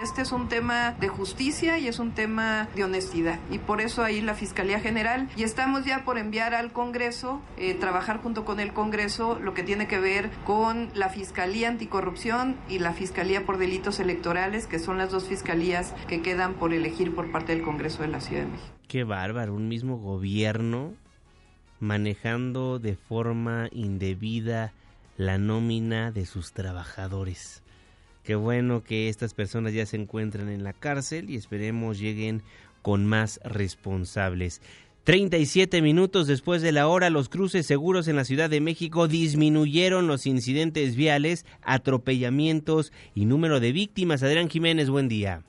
Este 0.00 0.22
es 0.22 0.30
un 0.30 0.48
tema 0.48 0.92
de 0.92 1.08
justicia 1.08 1.76
y 1.76 1.88
es 1.88 1.98
un 1.98 2.12
tema 2.12 2.68
de 2.76 2.84
honestidad 2.84 3.40
y 3.50 3.58
por 3.58 3.80
eso 3.80 4.04
ahí 4.04 4.20
la 4.20 4.34
Fiscalía 4.34 4.78
General 4.78 5.28
y 5.36 5.42
estamos 5.42 5.84
ya 5.84 6.04
por 6.04 6.18
enviar 6.18 6.54
al 6.54 6.70
Congreso, 6.72 7.40
eh, 7.56 7.74
trabajar 7.74 8.22
junto 8.22 8.44
con 8.44 8.60
el 8.60 8.72
Congreso 8.72 9.40
lo 9.40 9.54
que 9.54 9.64
tiene 9.64 9.88
que 9.88 9.98
ver 9.98 10.30
con 10.44 10.88
la 10.94 11.08
Fiscalía 11.08 11.66
Anticorrupción 11.66 12.54
y 12.68 12.78
la 12.78 12.92
Fiscalía 12.92 13.44
por 13.44 13.58
Delitos 13.58 13.98
Electorales, 13.98 14.68
que 14.68 14.78
son 14.78 14.98
las 14.98 15.10
dos 15.10 15.24
fiscalías 15.24 15.94
que 16.06 16.22
quedan 16.22 16.54
por 16.54 16.72
elegir 16.72 17.12
por 17.12 17.32
parte 17.32 17.56
del 17.56 17.64
Congreso 17.64 18.02
de 18.02 18.08
la 18.08 18.20
Ciudad 18.20 18.42
de 18.42 18.52
México. 18.52 18.76
Qué 18.86 19.02
bárbaro, 19.02 19.52
un 19.52 19.66
mismo 19.66 19.98
gobierno 19.98 20.94
manejando 21.80 22.78
de 22.78 22.94
forma 22.94 23.68
indebida 23.72 24.72
la 25.16 25.38
nómina 25.38 26.12
de 26.12 26.26
sus 26.26 26.52
trabajadores. 26.52 27.62
Qué 28.22 28.34
bueno 28.34 28.82
que 28.82 29.08
estas 29.08 29.34
personas 29.34 29.72
ya 29.72 29.86
se 29.86 29.96
encuentran 29.96 30.48
en 30.48 30.64
la 30.64 30.72
cárcel 30.72 31.30
y 31.30 31.36
esperemos 31.36 31.98
lleguen 31.98 32.42
con 32.82 33.06
más 33.06 33.40
responsables. 33.44 34.60
37 35.04 35.82
minutos 35.82 36.26
después 36.26 36.62
de 36.62 36.72
la 36.72 36.88
hora, 36.88 37.10
los 37.10 37.28
cruces 37.28 37.64
seguros 37.64 38.08
en 38.08 38.16
la 38.16 38.24
Ciudad 38.24 38.50
de 38.50 38.60
México 38.60 39.06
disminuyeron 39.06 40.08
los 40.08 40.26
incidentes 40.26 40.96
viales, 40.96 41.46
atropellamientos 41.62 42.92
y 43.14 43.24
número 43.26 43.60
de 43.60 43.70
víctimas. 43.70 44.24
Adrián 44.24 44.50
Jiménez, 44.50 44.90
buen 44.90 45.08
día. 45.08 45.44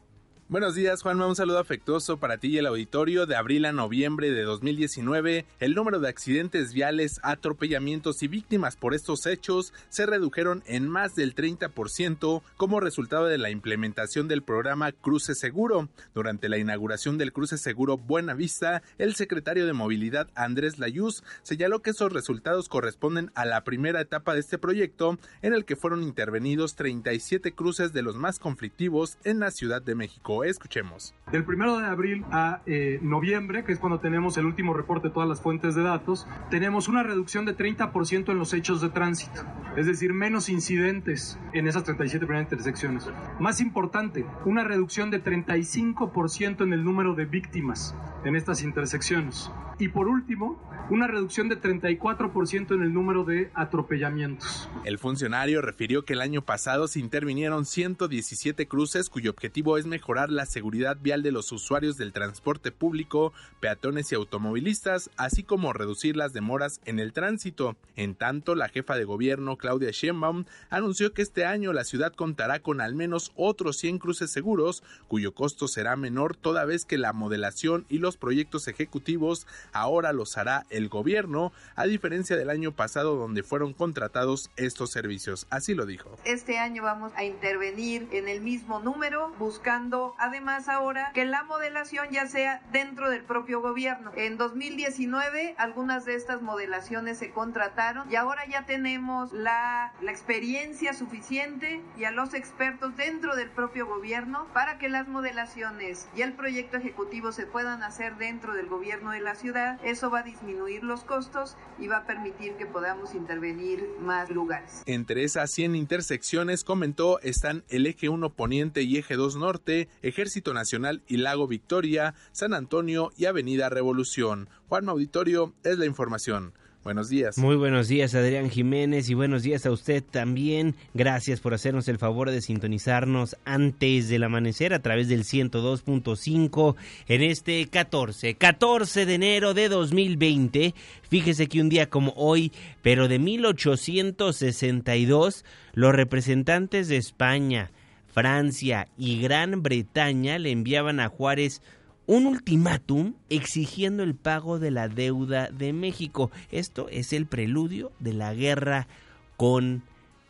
Buenos 0.50 0.76
días, 0.76 1.02
Juanma. 1.02 1.28
Un 1.28 1.36
saludo 1.36 1.60
afectuoso 1.60 2.20
para 2.20 2.38
ti 2.38 2.48
y 2.48 2.58
el 2.58 2.68
auditorio. 2.68 3.26
De 3.26 3.36
abril 3.36 3.66
a 3.66 3.74
noviembre 3.74 4.32
de 4.32 4.44
2019, 4.44 5.46
el 5.60 5.76
número 5.76 6.00
de 6.00 6.08
accidentes 6.08 6.72
viales, 6.72 7.20
atropellamientos 7.22 8.24
y 8.24 8.30
víctimas 8.30 8.78
por 8.78 8.94
estos 8.94 9.26
hechos 9.26 9.74
se 9.90 10.06
redujeron 10.06 10.64
en 10.66 10.88
más 10.88 11.16
del 11.16 11.36
30% 11.36 12.42
como 12.56 12.80
resultado 12.80 13.26
de 13.26 13.38
la 13.38 13.50
implementación 13.50 14.30
del 14.30 14.42
programa 14.42 14.94
Cruce 14.94 15.36
Seguro. 15.36 15.90
Durante 16.16 16.48
la 16.48 16.58
inauguración 16.58 17.18
del 17.18 17.34
Cruce 17.34 17.58
Seguro 17.58 17.98
Buena 17.98 18.34
Vista, 18.34 18.82
el 18.98 19.16
secretario 19.16 19.66
de 19.66 19.74
Movilidad 19.74 20.30
Andrés 20.34 20.80
Layuz 20.80 21.24
señaló 21.44 21.82
que 21.82 21.90
esos 21.90 22.14
resultados 22.14 22.70
corresponden 22.70 23.32
a 23.36 23.44
la 23.44 23.66
primera 23.66 24.00
etapa 24.00 24.34
de 24.34 24.40
este 24.40 24.58
proyecto, 24.58 25.20
en 25.42 25.54
el 25.54 25.66
que 25.66 25.76
fueron 25.76 26.04
intervenidos 26.04 26.76
37 26.76 27.52
cruces 27.52 27.92
de 27.92 28.02
los 28.02 28.16
más 28.16 28.40
conflictivos 28.40 29.18
en 29.26 29.40
la 29.40 29.52
Ciudad 29.52 29.82
de 29.82 29.96
México. 29.96 30.37
Escuchemos. 30.44 31.14
Del 31.32 31.44
primero 31.44 31.78
de 31.78 31.86
abril 31.86 32.26
a 32.32 32.62
eh, 32.66 33.00
noviembre, 33.02 33.64
que 33.64 33.72
es 33.72 33.80
cuando 33.80 34.00
tenemos 34.00 34.38
el 34.38 34.46
último 34.46 34.74
reporte 34.74 35.08
de 35.10 35.14
todas 35.14 35.28
las 35.28 35.42
fuentes 35.42 35.76
de 35.76 35.84
datos, 35.84 36.28
tenemos 36.50 36.88
una 36.88 37.04
reducción 37.04 37.46
de 37.46 37.56
30% 37.56 38.32
en 38.32 38.38
los 38.38 38.54
hechos 38.54 38.82
de 38.82 38.90
tránsito, 38.90 39.46
es 39.76 39.86
decir, 39.86 40.14
menos 40.14 40.50
incidentes 40.50 41.40
en 41.54 41.68
esas 41.68 41.84
37 41.84 42.26
primeras 42.26 42.52
intersecciones. 42.52 43.10
Más 43.40 43.62
importante, 43.62 44.26
una 44.46 44.64
reducción 44.64 45.12
de 45.12 45.24
35% 45.24 46.64
en 46.64 46.74
el 46.74 46.84
número 46.84 47.14
de 47.14 47.26
víctimas 47.26 47.96
en 48.24 48.36
estas 48.36 48.64
intersecciones. 48.64 49.52
Y 49.80 49.90
por 49.90 50.08
último, 50.08 50.60
una 50.90 51.08
reducción 51.08 51.50
de 51.50 51.62
34% 51.62 52.74
en 52.74 52.82
el 52.82 52.94
número 52.94 53.24
de 53.24 53.52
atropellamientos. 53.54 54.70
El 54.86 54.98
funcionario 54.98 55.62
refirió 55.62 56.06
que 56.06 56.14
el 56.14 56.22
año 56.22 56.42
pasado 56.42 56.88
se 56.88 57.00
intervinieron 57.00 57.66
117 57.66 58.68
cruces 58.68 59.10
cuyo 59.10 59.32
objetivo 59.32 59.78
es 59.78 59.86
mejorar 59.86 60.27
la 60.32 60.46
seguridad 60.46 60.98
vial 61.00 61.24
de 61.24 61.32
los 61.32 61.52
usuarios 61.52 61.98
del 61.98 62.14
transporte 62.14 62.72
público, 62.72 63.34
peatones 63.60 64.12
y 64.12 64.16
automovilistas, 64.16 65.10
así 65.18 65.44
como 65.44 65.74
reducir 65.74 66.16
las 66.16 66.34
demoras 66.34 66.82
en 66.86 67.00
el 67.00 67.14
tránsito. 67.14 67.76
En 67.96 68.16
tanto, 68.16 68.56
la 68.56 68.70
jefa 68.70 68.96
de 68.96 69.06
gobierno 69.06 69.58
Claudia 69.58 69.92
Sheinbaum 69.92 70.46
anunció 70.70 71.14
que 71.14 71.22
este 71.22 71.46
año 71.46 71.74
la 71.74 71.84
ciudad 71.84 72.14
contará 72.14 72.60
con 72.60 72.82
al 72.82 72.96
menos 72.96 73.32
otros 73.36 73.78
100 73.78 74.00
cruces 74.00 74.32
seguros, 74.32 74.84
cuyo 75.08 75.34
costo 75.34 75.68
será 75.68 75.96
menor 75.96 76.36
toda 76.36 76.66
vez 76.66 76.86
que 76.86 76.98
la 76.98 77.14
modelación 77.14 77.86
y 77.90 78.00
los 78.00 78.18
proyectos 78.18 78.68
ejecutivos 78.68 79.48
ahora 79.74 80.14
los 80.14 80.38
hará 80.38 80.66
el 80.70 80.90
gobierno, 80.90 81.52
a 81.76 81.86
diferencia 81.86 82.36
del 82.36 82.50
año 82.50 82.72
pasado 82.72 83.16
donde 83.16 83.44
fueron 83.44 83.74
contratados 83.74 84.52
estos 84.56 84.92
servicios. 84.92 85.48
Así 85.50 85.74
lo 85.74 85.86
dijo. 85.86 86.18
Este 86.26 86.58
año 86.58 86.84
vamos 86.84 87.12
a 87.16 87.24
intervenir 87.24 88.08
en 88.12 88.28
el 88.28 88.42
mismo 88.42 88.80
número, 88.80 89.34
buscando 89.40 90.14
además 90.18 90.70
ahora 90.70 91.12
que 91.14 91.26
la 91.26 91.44
modelación 91.44 92.10
ya 92.12 92.28
sea 92.28 92.62
dentro 92.72 93.10
del 93.10 93.24
propio 93.24 93.62
gobierno. 93.62 94.12
En 94.16 94.38
2019 94.38 95.56
algunas 95.58 96.06
de 96.06 96.16
estas 96.16 96.42
modelaciones 96.42 97.18
se 97.18 97.32
contrataron 97.32 98.12
y 98.12 98.16
ahora 98.16 98.44
ya 98.48 98.66
tenemos 98.66 99.32
la, 99.34 99.94
experiencia 100.08 100.94
suficiente 100.94 101.82
y 101.98 102.06
a 102.06 102.12
los 102.12 102.34
expertos 102.34 102.96
dentro 102.98 103.36
del 103.36 103.50
propio 103.50 103.86
gobierno 103.86 104.48
para 104.54 104.80
que 104.80 104.90
las 104.90 105.08
modelaciones 105.08 106.08
y 106.16 106.22
el 106.22 106.34
proyecto 106.34 106.78
ejecutivo 106.78 107.32
se 107.32 107.46
puedan 107.46 107.84
hacer 107.84 108.18
dentro 108.18 108.54
del 108.54 108.68
gobierno 108.68 109.12
de 109.12 109.20
la 109.20 109.36
ciudad. 109.36 109.80
Eso 109.84 110.10
va 110.10 110.20
a 110.20 110.24
disminuir 110.24 110.84
los 110.84 111.04
costos 111.04 111.56
y 111.78 111.88
va 111.88 111.98
a 111.98 112.06
permitir 112.06 112.54
que 112.54 112.66
podamos 112.66 113.14
intervenir 113.14 113.88
más 114.00 114.30
lugares. 114.30 114.82
Entre 114.86 115.24
esas 115.24 115.52
100 115.52 115.76
intersecciones, 115.76 116.64
comentó, 116.64 117.20
están 117.22 117.64
el 117.70 117.86
eje 117.86 118.10
1 118.10 118.30
Poniente 118.32 118.82
y 118.82 118.98
eje 118.98 119.16
2 119.16 119.36
Norte, 119.36 119.88
Ejército 120.08 120.54
Nacional 120.54 121.02
y 121.08 121.18
Lago 121.18 121.48
Victoria, 121.48 122.16
San 122.32 122.54
Antonio 122.54 123.12
y 123.18 123.26
Avenida 123.26 123.70
Revolución. 123.70 124.50
Juan 124.68 124.90
Auditorio 124.90 125.54
es 125.64 125.78
la 125.78 125.86
información. 125.86 126.54
Buenos 126.88 127.10
días. 127.10 127.38
Muy 127.38 127.58
buenos 127.58 127.90
días, 127.90 128.16
Adrián 128.16 128.50
Jiménez, 128.50 129.10
y 129.10 129.14
buenos 129.14 129.44
días 129.44 129.66
a 129.66 129.72
usted 129.72 130.02
también. 130.02 130.74
Gracias 130.94 131.42
por 131.42 131.54
hacernos 131.54 131.90
el 131.90 131.98
favor 131.98 132.32
de 132.32 132.40
sintonizarnos 132.40 133.36
antes 133.44 134.08
del 134.08 134.24
amanecer 134.24 134.74
a 134.74 134.82
través 134.82 135.10
del 135.10 135.26
102.5 135.26 136.76
en 137.10 137.24
este 137.24 137.68
14, 137.68 138.36
14 138.36 139.06
de 139.06 139.16
enero 139.16 139.54
de 139.54 139.68
2020. 139.68 140.74
Fíjese 141.10 141.48
que 141.48 141.60
un 141.60 141.68
día 141.68 141.90
como 141.90 142.14
hoy, 142.16 142.54
pero 142.82 143.10
de 143.10 143.20
1862, 143.20 145.44
los 145.74 145.94
representantes 145.94 146.88
de 146.88 146.96
España, 146.96 147.70
Francia 148.18 148.90
y 148.98 149.22
Gran 149.22 149.62
Bretaña 149.62 150.40
le 150.40 150.50
enviaban 150.50 151.00
a 151.00 151.08
Juárez 151.08 151.62
un 152.08 152.26
ultimátum 152.26 153.14
exigiendo 153.30 154.02
el 154.02 154.16
pago 154.16 154.58
de 154.58 154.72
la 154.72 154.88
deuda 154.88 155.52
de 155.52 155.72
México. 155.72 156.32
Esto 156.50 156.90
es 156.90 157.14
el 157.14 157.28
preludio 157.28 157.92
de 158.00 158.14
la 158.14 158.34
guerra 158.34 158.88
con 159.36 159.84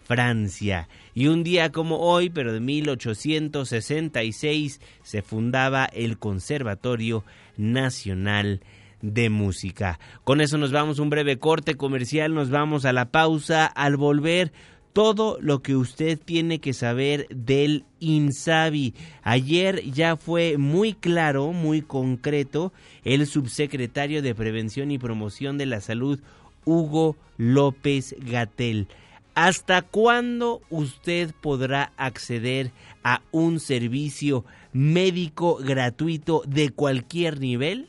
Francia. 0.04 0.90
Y 1.14 1.28
un 1.28 1.46
día 1.46 1.72
como 1.72 2.00
hoy, 2.00 2.30
pero 2.30 2.52
de 2.52 2.60
1866, 2.60 4.82
se 5.02 5.22
fundaba 5.22 5.86
el 5.86 6.20
Conservatorio 6.20 7.24
Nacional 7.56 8.60
de 9.02 9.30
Música. 9.30 9.98
Con 10.26 10.42
eso 10.42 10.58
nos 10.58 10.74
vamos 10.74 11.00
a 11.00 11.04
un 11.04 11.10
breve 11.10 11.40
corte 11.40 11.76
comercial, 11.76 12.34
nos 12.34 12.50
vamos 12.50 12.84
a 12.84 12.92
la 12.92 13.12
pausa. 13.12 13.66
Al 13.66 13.96
volver, 13.96 14.52
todo 14.98 15.38
lo 15.42 15.62
que 15.62 15.76
usted 15.76 16.18
tiene 16.18 16.58
que 16.58 16.74
saber 16.74 17.28
del 17.30 17.86
INSABI. 18.00 18.96
Ayer 19.22 19.84
ya 19.92 20.18
fue 20.18 20.58
muy 20.58 20.96
claro, 20.96 21.52
muy 21.52 21.84
concreto, 21.84 22.74
el 23.04 23.28
subsecretario 23.28 24.24
de 24.24 24.34
Prevención 24.34 24.90
y 24.90 24.98
Promoción 24.98 25.60
de 25.60 25.68
la 25.68 25.82
Salud, 25.82 26.20
Hugo 26.66 27.16
López 27.38 28.16
Gatel. 28.18 28.88
¿Hasta 29.36 29.84
cuándo 29.84 30.62
usted 30.72 31.32
podrá 31.42 31.94
acceder 31.98 32.72
a 33.04 33.22
un 33.30 33.60
servicio 33.60 34.46
médico 34.74 35.58
gratuito 35.58 36.42
de 36.48 36.72
cualquier 36.72 37.40
nivel? 37.40 37.88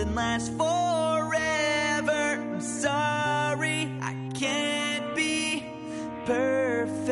Nothing 0.00 0.14
lasts 0.14 0.48
forever. 0.56 2.38
I'm 2.40 2.60
sorry, 2.60 3.92
I 4.00 4.14
can't 4.34 5.14
be 5.14 5.62
perfect. 6.24 7.10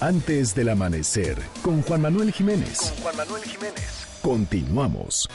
Antes 0.00 0.54
del 0.54 0.70
amanecer, 0.70 1.36
con 1.62 1.82
Juan 1.82 2.00
Manuel 2.00 2.32
Jiménez. 2.32 2.94
Juan 3.02 3.14
Manuel 3.14 3.42
Jiménez. 3.42 4.06
Continuamos. 4.22 5.28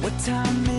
What 0.00 0.12
time 0.24 0.73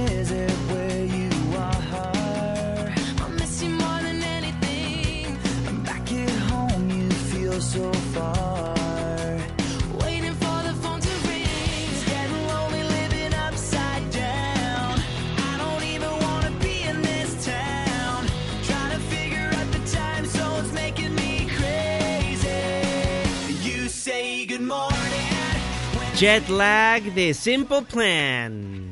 Jet 26.15 26.47
lag 26.47 27.13
the 27.13 27.33
Simple 27.33 27.81
Plan. 27.81 28.84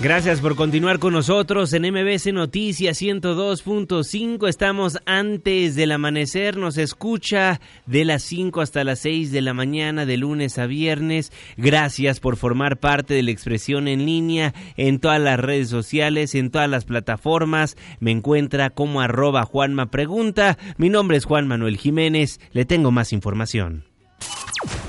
Gracias 0.00 0.40
por 0.40 0.54
continuar 0.54 1.00
con 1.00 1.12
nosotros 1.12 1.72
en 1.72 1.82
MBC 1.82 2.32
Noticias 2.32 3.02
102.5. 3.02 4.48
Estamos 4.48 4.96
antes 5.06 5.74
del 5.74 5.90
amanecer. 5.90 6.56
Nos 6.56 6.78
escucha 6.78 7.60
de 7.86 8.04
las 8.04 8.22
5 8.22 8.60
hasta 8.60 8.84
las 8.84 9.00
6 9.00 9.32
de 9.32 9.42
la 9.42 9.54
mañana, 9.54 10.06
de 10.06 10.16
lunes 10.16 10.56
a 10.58 10.66
viernes. 10.66 11.32
Gracias 11.56 12.20
por 12.20 12.36
formar 12.36 12.78
parte 12.78 13.14
de 13.14 13.24
la 13.24 13.32
expresión 13.32 13.88
en 13.88 14.06
línea 14.06 14.54
en 14.76 15.00
todas 15.00 15.20
las 15.20 15.40
redes 15.40 15.68
sociales, 15.68 16.36
en 16.36 16.52
todas 16.52 16.70
las 16.70 16.84
plataformas. 16.84 17.76
Me 17.98 18.12
encuentra 18.12 18.70
como 18.70 19.00
arroba 19.00 19.44
Juanma 19.46 19.86
Pregunta. 19.86 20.58
Mi 20.76 20.90
nombre 20.90 21.16
es 21.16 21.24
Juan 21.24 21.48
Manuel 21.48 21.76
Jiménez. 21.76 22.38
Le 22.52 22.64
tengo 22.64 22.92
más 22.92 23.12
información. 23.12 23.82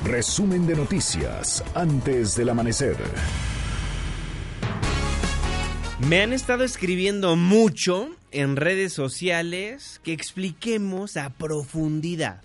Resumen 0.06 0.68
de 0.68 0.76
noticias 0.76 1.64
antes 1.74 2.36
del 2.36 2.50
amanecer. 2.50 2.96
Me 6.08 6.22
han 6.22 6.32
estado 6.32 6.64
escribiendo 6.64 7.36
mucho 7.36 8.16
en 8.32 8.56
redes 8.56 8.94
sociales 8.94 10.00
que 10.02 10.14
expliquemos 10.14 11.18
a 11.18 11.30
profundidad 11.30 12.42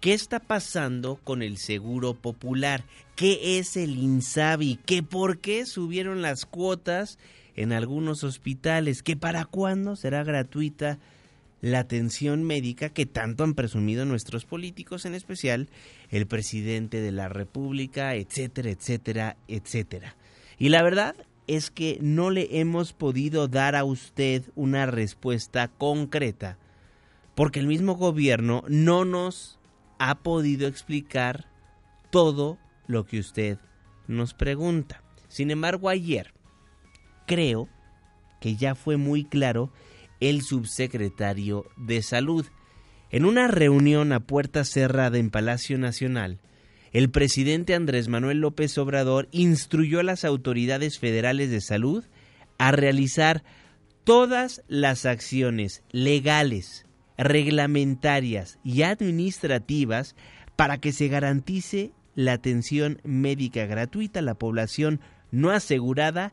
qué 0.00 0.14
está 0.14 0.40
pasando 0.40 1.16
con 1.16 1.42
el 1.42 1.58
seguro 1.58 2.14
popular, 2.14 2.84
qué 3.16 3.58
es 3.58 3.76
el 3.76 3.98
INSABI, 3.98 4.78
que 4.86 5.02
por 5.02 5.40
qué 5.40 5.66
subieron 5.66 6.22
las 6.22 6.46
cuotas 6.46 7.18
en 7.54 7.72
algunos 7.74 8.24
hospitales, 8.24 9.02
que 9.02 9.14
para 9.14 9.44
cuándo 9.44 9.94
será 9.94 10.24
gratuita 10.24 10.98
la 11.60 11.80
atención 11.80 12.44
médica 12.44 12.88
que 12.88 13.04
tanto 13.04 13.44
han 13.44 13.52
presumido 13.52 14.06
nuestros 14.06 14.46
políticos, 14.46 15.04
en 15.04 15.14
especial 15.14 15.68
el 16.08 16.26
presidente 16.26 17.02
de 17.02 17.12
la 17.12 17.28
República, 17.28 18.14
etcétera, 18.14 18.70
etcétera, 18.70 19.36
etcétera. 19.48 20.16
Y 20.58 20.70
la 20.70 20.82
verdad 20.82 21.14
es 21.56 21.70
que 21.70 21.98
no 22.00 22.30
le 22.30 22.60
hemos 22.60 22.92
podido 22.92 23.48
dar 23.48 23.74
a 23.74 23.84
usted 23.84 24.44
una 24.54 24.86
respuesta 24.86 25.68
concreta 25.68 26.58
porque 27.34 27.58
el 27.58 27.66
mismo 27.66 27.94
gobierno 27.94 28.64
no 28.68 29.04
nos 29.04 29.58
ha 29.98 30.20
podido 30.20 30.68
explicar 30.68 31.46
todo 32.10 32.58
lo 32.86 33.06
que 33.06 33.18
usted 33.18 33.58
nos 34.06 34.34
pregunta. 34.34 35.02
Sin 35.28 35.50
embargo, 35.50 35.88
ayer 35.88 36.34
creo 37.26 37.68
que 38.40 38.56
ya 38.56 38.74
fue 38.74 38.96
muy 38.96 39.24
claro 39.24 39.72
el 40.20 40.42
subsecretario 40.42 41.64
de 41.76 42.02
Salud. 42.02 42.46
En 43.10 43.24
una 43.24 43.48
reunión 43.48 44.12
a 44.12 44.20
puerta 44.20 44.64
cerrada 44.64 45.18
en 45.18 45.30
Palacio 45.30 45.78
Nacional, 45.78 46.40
el 46.92 47.10
presidente 47.10 47.74
Andrés 47.74 48.08
Manuel 48.08 48.38
López 48.38 48.76
Obrador 48.78 49.28
instruyó 49.30 50.00
a 50.00 50.04
las 50.04 50.24
autoridades 50.24 50.98
federales 50.98 51.50
de 51.50 51.60
salud 51.60 52.04
a 52.58 52.72
realizar 52.72 53.42
todas 54.04 54.62
las 54.66 55.06
acciones 55.06 55.82
legales, 55.92 56.86
reglamentarias 57.16 58.58
y 58.64 58.82
administrativas 58.82 60.16
para 60.56 60.78
que 60.78 60.92
se 60.92 61.08
garantice 61.08 61.92
la 62.14 62.32
atención 62.32 63.00
médica 63.04 63.66
gratuita 63.66 64.18
a 64.20 64.22
la 64.22 64.34
población 64.34 65.00
no 65.30 65.50
asegurada 65.50 66.32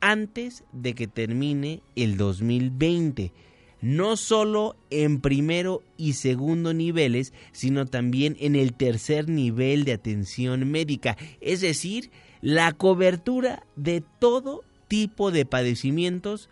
antes 0.00 0.64
de 0.72 0.94
que 0.94 1.08
termine 1.08 1.82
el 1.96 2.16
2020. 2.16 3.32
No 3.80 4.16
solo 4.16 4.76
en 4.90 5.20
primero 5.20 5.82
y 5.96 6.14
segundo 6.14 6.74
niveles, 6.74 7.32
sino 7.52 7.86
también 7.86 8.36
en 8.40 8.56
el 8.56 8.72
tercer 8.72 9.28
nivel 9.28 9.84
de 9.84 9.92
atención 9.92 10.70
médica, 10.70 11.16
es 11.40 11.60
decir, 11.60 12.10
la 12.40 12.72
cobertura 12.72 13.64
de 13.76 14.02
todo 14.18 14.62
tipo 14.88 15.30
de 15.30 15.44
padecimientos 15.44 16.48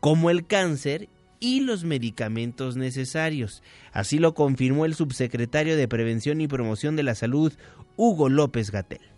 como 0.00 0.30
el 0.30 0.46
cáncer 0.46 1.08
y 1.40 1.60
los 1.60 1.84
medicamentos 1.84 2.76
necesarios. 2.76 3.62
Así 3.92 4.18
lo 4.18 4.34
confirmó 4.34 4.84
el 4.84 4.94
subsecretario 4.94 5.76
de 5.76 5.88
Prevención 5.88 6.40
y 6.40 6.48
Promoción 6.48 6.96
de 6.96 7.02
la 7.02 7.14
Salud, 7.14 7.52
Hugo 7.96 8.28
López 8.28 8.70
Gatel 8.70 9.09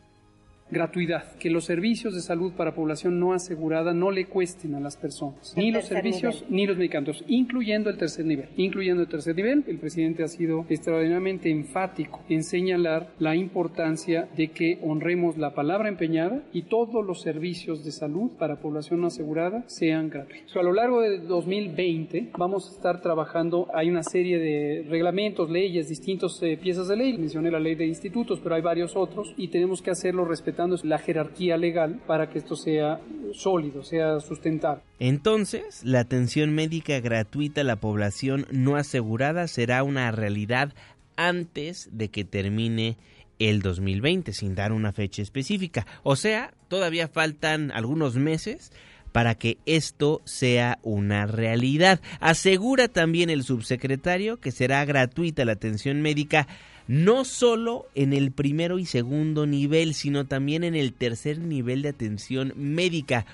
gratuidad, 0.72 1.36
que 1.36 1.50
los 1.50 1.66
servicios 1.66 2.14
de 2.14 2.22
salud 2.22 2.52
para 2.54 2.74
población 2.74 3.20
no 3.20 3.34
asegurada 3.34 3.92
no 3.92 4.10
le 4.10 4.24
cuesten 4.24 4.74
a 4.74 4.80
las 4.80 4.96
personas, 4.96 5.54
ni 5.56 5.70
los 5.70 5.84
servicios 5.84 6.44
ni 6.48 6.66
los 6.66 6.76
medicamentos, 6.76 7.22
incluyendo 7.28 7.90
el 7.90 7.98
tercer 7.98 8.24
nivel. 8.24 8.48
Incluyendo 8.56 9.02
el 9.02 9.08
tercer 9.08 9.36
nivel, 9.36 9.64
el 9.66 9.78
presidente 9.78 10.24
ha 10.24 10.28
sido 10.28 10.64
extraordinariamente 10.68 11.50
enfático 11.50 12.22
en 12.28 12.42
señalar 12.42 13.12
la 13.18 13.36
importancia 13.36 14.28
de 14.34 14.48
que 14.48 14.78
honremos 14.82 15.36
la 15.36 15.54
palabra 15.54 15.88
empeñada 15.88 16.42
y 16.52 16.62
todos 16.62 17.04
los 17.04 17.20
servicios 17.20 17.84
de 17.84 17.92
salud 17.92 18.30
para 18.38 18.56
población 18.56 19.02
no 19.02 19.08
asegurada 19.08 19.64
sean 19.66 20.08
gratuitos. 20.08 20.56
a 20.56 20.62
lo 20.62 20.72
largo 20.72 21.00
de 21.02 21.18
2020 21.18 22.30
vamos 22.38 22.68
a 22.68 22.72
estar 22.72 23.02
trabajando, 23.02 23.68
hay 23.74 23.90
una 23.90 24.02
serie 24.02 24.38
de 24.38 24.86
reglamentos, 24.88 25.50
leyes, 25.50 25.88
distintas 25.88 26.42
eh, 26.42 26.58
piezas 26.60 26.88
de 26.88 26.96
ley, 26.96 27.18
mencioné 27.18 27.50
la 27.50 27.60
ley 27.60 27.74
de 27.74 27.86
institutos, 27.86 28.40
pero 28.42 28.54
hay 28.54 28.62
varios 28.62 28.96
otros 28.96 29.34
y 29.36 29.48
tenemos 29.48 29.82
que 29.82 29.90
hacerlo 29.90 30.24
respetando 30.24 30.61
la 30.84 30.98
jerarquía 30.98 31.56
legal 31.56 32.00
para 32.06 32.28
que 32.30 32.38
esto 32.38 32.56
sea 32.56 33.00
sólido, 33.32 33.82
sea 33.82 34.20
sustentable. 34.20 34.82
Entonces, 34.98 35.82
la 35.84 36.00
atención 36.00 36.54
médica 36.54 37.00
gratuita 37.00 37.62
a 37.62 37.64
la 37.64 37.76
población 37.76 38.46
no 38.50 38.76
asegurada 38.76 39.48
será 39.48 39.82
una 39.82 40.10
realidad 40.10 40.72
antes 41.16 41.88
de 41.92 42.08
que 42.08 42.24
termine 42.24 42.96
el 43.38 43.60
2020, 43.60 44.32
sin 44.32 44.54
dar 44.54 44.72
una 44.72 44.92
fecha 44.92 45.22
específica. 45.22 45.86
O 46.02 46.16
sea, 46.16 46.54
todavía 46.68 47.08
faltan 47.08 47.70
algunos 47.72 48.16
meses 48.16 48.72
para 49.12 49.34
que 49.34 49.58
esto 49.66 50.22
sea 50.24 50.78
una 50.82 51.26
realidad. 51.26 52.00
Asegura 52.20 52.88
también 52.88 53.30
el 53.30 53.44
subsecretario 53.44 54.40
que 54.40 54.50
será 54.50 54.84
gratuita 54.84 55.44
la 55.44 55.52
atención 55.52 56.00
médica 56.00 56.48
no 56.88 57.24
solo 57.24 57.86
en 57.94 58.12
el 58.12 58.32
primero 58.32 58.78
y 58.78 58.86
segundo 58.86 59.46
nivel, 59.46 59.94
sino 59.94 60.26
también 60.26 60.64
en 60.64 60.74
el 60.74 60.92
tercer 60.92 61.38
nivel 61.38 61.82
de 61.82 61.90
atención 61.90 62.52
médica. 62.56 63.26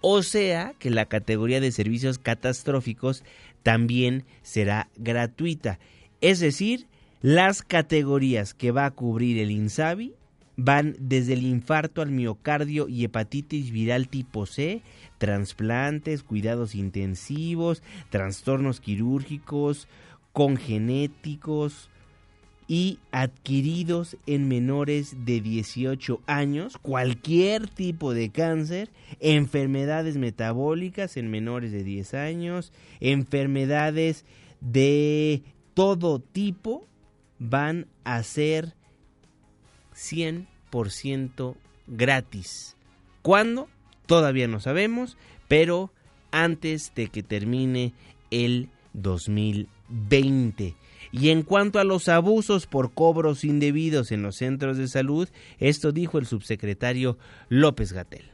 O 0.00 0.22
sea 0.22 0.74
que 0.78 0.90
la 0.90 1.06
categoría 1.06 1.60
de 1.60 1.72
servicios 1.72 2.18
catastróficos 2.18 3.24
también 3.62 4.24
será 4.42 4.88
gratuita. 4.96 5.78
Es 6.20 6.40
decir, 6.40 6.86
las 7.20 7.62
categorías 7.62 8.54
que 8.54 8.72
va 8.72 8.86
a 8.86 8.90
cubrir 8.90 9.38
el 9.38 9.50
INSABI 9.50 10.14
van 10.56 10.96
desde 10.98 11.32
el 11.34 11.44
infarto 11.44 12.02
al 12.02 12.10
miocardio 12.10 12.88
y 12.88 13.04
hepatitis 13.04 13.70
viral 13.70 14.08
tipo 14.08 14.46
C, 14.46 14.82
trasplantes, 15.18 16.22
cuidados 16.22 16.74
intensivos, 16.74 17.82
trastornos 18.10 18.80
quirúrgicos, 18.80 19.88
congenéticos, 20.32 21.90
y 22.68 22.98
adquiridos 23.10 24.16
en 24.26 24.48
menores 24.48 25.24
de 25.24 25.40
18 25.40 26.20
años, 26.26 26.78
cualquier 26.78 27.68
tipo 27.68 28.14
de 28.14 28.30
cáncer, 28.30 28.90
enfermedades 29.20 30.16
metabólicas 30.16 31.16
en 31.16 31.30
menores 31.30 31.72
de 31.72 31.84
10 31.84 32.14
años, 32.14 32.72
enfermedades 33.00 34.24
de 34.60 35.42
todo 35.74 36.20
tipo 36.20 36.86
van 37.38 37.86
a 38.04 38.22
ser 38.22 38.74
100% 39.94 41.56
gratis. 41.86 42.76
¿Cuándo? 43.22 43.68
Todavía 44.06 44.48
no 44.48 44.60
sabemos, 44.60 45.16
pero 45.48 45.92
antes 46.30 46.92
de 46.94 47.08
que 47.08 47.22
termine 47.22 47.92
el 48.30 48.68
2020. 48.94 50.74
Y 51.12 51.28
en 51.28 51.42
cuanto 51.42 51.78
a 51.78 51.84
los 51.84 52.08
abusos 52.08 52.66
por 52.66 52.92
cobros 52.92 53.44
indebidos 53.44 54.10
en 54.12 54.22
los 54.22 54.36
centros 54.36 54.78
de 54.78 54.88
salud, 54.88 55.28
esto 55.58 55.92
dijo 55.92 56.18
el 56.18 56.26
subsecretario 56.26 57.18
López 57.50 57.92
Gatel. 57.92 58.31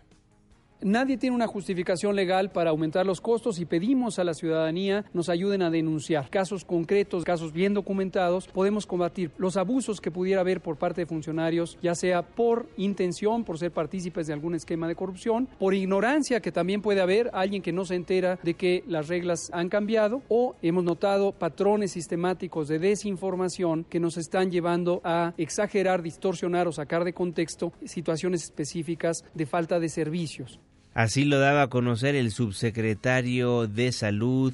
Nadie 0.81 1.17
tiene 1.17 1.35
una 1.35 1.49
justificación 1.49 2.15
legal 2.15 2.51
para 2.51 2.71
aumentar 2.71 3.05
los 3.05 3.21
costos 3.21 3.59
y 3.59 3.65
pedimos 3.65 4.21
a 4.21 4.25
la 4.25 4.33
ciudadanía 4.33 5.05
nos 5.13 5.29
ayuden 5.29 5.63
a 5.63 5.71
denunciar 5.71 6.31
casos 6.31 6.65
concretos, 6.65 7.25
casos 7.25 7.53
bien 7.53 7.75
documentados, 7.75 8.47
podemos 8.47 8.87
combatir 8.87 9.33
los 9.39 9.57
abusos 9.57 10.01
que 10.01 10.13
pudiera 10.13 10.41
haber 10.41 10.61
por 10.61 10.77
parte 10.77 11.01
de 11.01 11.07
funcionarios, 11.07 11.77
ya 11.83 11.97
sea 11.97 12.23
por 12.23 12.69
intención, 12.77 13.43
por 13.43 13.59
ser 13.59 13.73
partícipes 13.73 14.29
de 14.29 14.35
algún 14.35 14.55
esquema 14.55 14.87
de 14.87 14.95
corrupción, 14.95 15.49
por 15.59 15.75
ignorancia 15.75 16.41
que 16.41 16.53
también 16.53 16.81
puede 16.81 17.01
haber 17.01 17.29
alguien 17.33 17.61
que 17.61 17.73
no 17.73 17.85
se 17.85 17.97
entera 17.97 18.39
de 18.45 18.55
que 18.55 18.85
las 18.87 19.09
reglas 19.09 19.51
han 19.53 19.69
cambiado 19.69 20.23
o 20.29 20.55
hemos 20.63 20.85
notado 20.85 21.33
patrones 21.33 21.91
sistemáticos 21.91 22.69
de 22.69 22.79
desinformación 22.79 23.83
que 23.83 23.99
nos 23.99 24.17
están 24.17 24.53
llevando 24.53 25.01
a 25.03 25.35
exagerar, 25.39 26.03
distorsionar 26.03 26.69
o 26.69 26.73
sacar 26.73 27.03
de 27.03 27.15
contexto 27.15 27.73
situaciones 27.85 28.45
específicas 28.45 29.25
de 29.35 29.45
falta 29.45 29.81
de 29.81 29.89
servicios. 29.89 30.61
Así 30.99 31.25
lo 31.25 31.39
daba 31.39 31.63
a 31.63 31.69
conocer 31.69 32.17
el 32.17 32.33
subsecretario 32.33 33.69
de 33.69 33.93
Salud, 33.93 34.53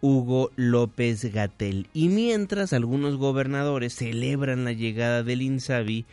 Hugo 0.00 0.50
López 0.56 1.30
Gatel. 1.30 1.88
Y 1.92 2.08
mientras 2.08 2.72
algunos 2.72 3.18
gobernadores 3.18 3.94
celebran 3.94 4.64
la 4.64 4.72
llegada 4.72 5.22
del 5.22 5.42
INSABI, 5.42 6.06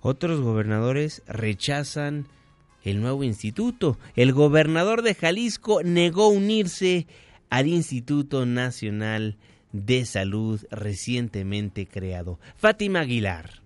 otros 0.00 0.40
gobernadores 0.40 1.22
rechazan 1.26 2.26
el 2.84 3.02
nuevo 3.02 3.22
instituto. 3.22 3.98
El 4.16 4.32
gobernador 4.32 5.02
de 5.02 5.14
Jalisco 5.14 5.82
negó 5.82 6.28
unirse 6.28 7.06
al 7.50 7.66
Instituto 7.66 8.46
Nacional 8.46 9.36
de 9.72 10.06
Salud 10.06 10.58
recientemente 10.70 11.86
creado. 11.86 12.38
Fátima 12.56 13.00
Aguilar. 13.00 13.61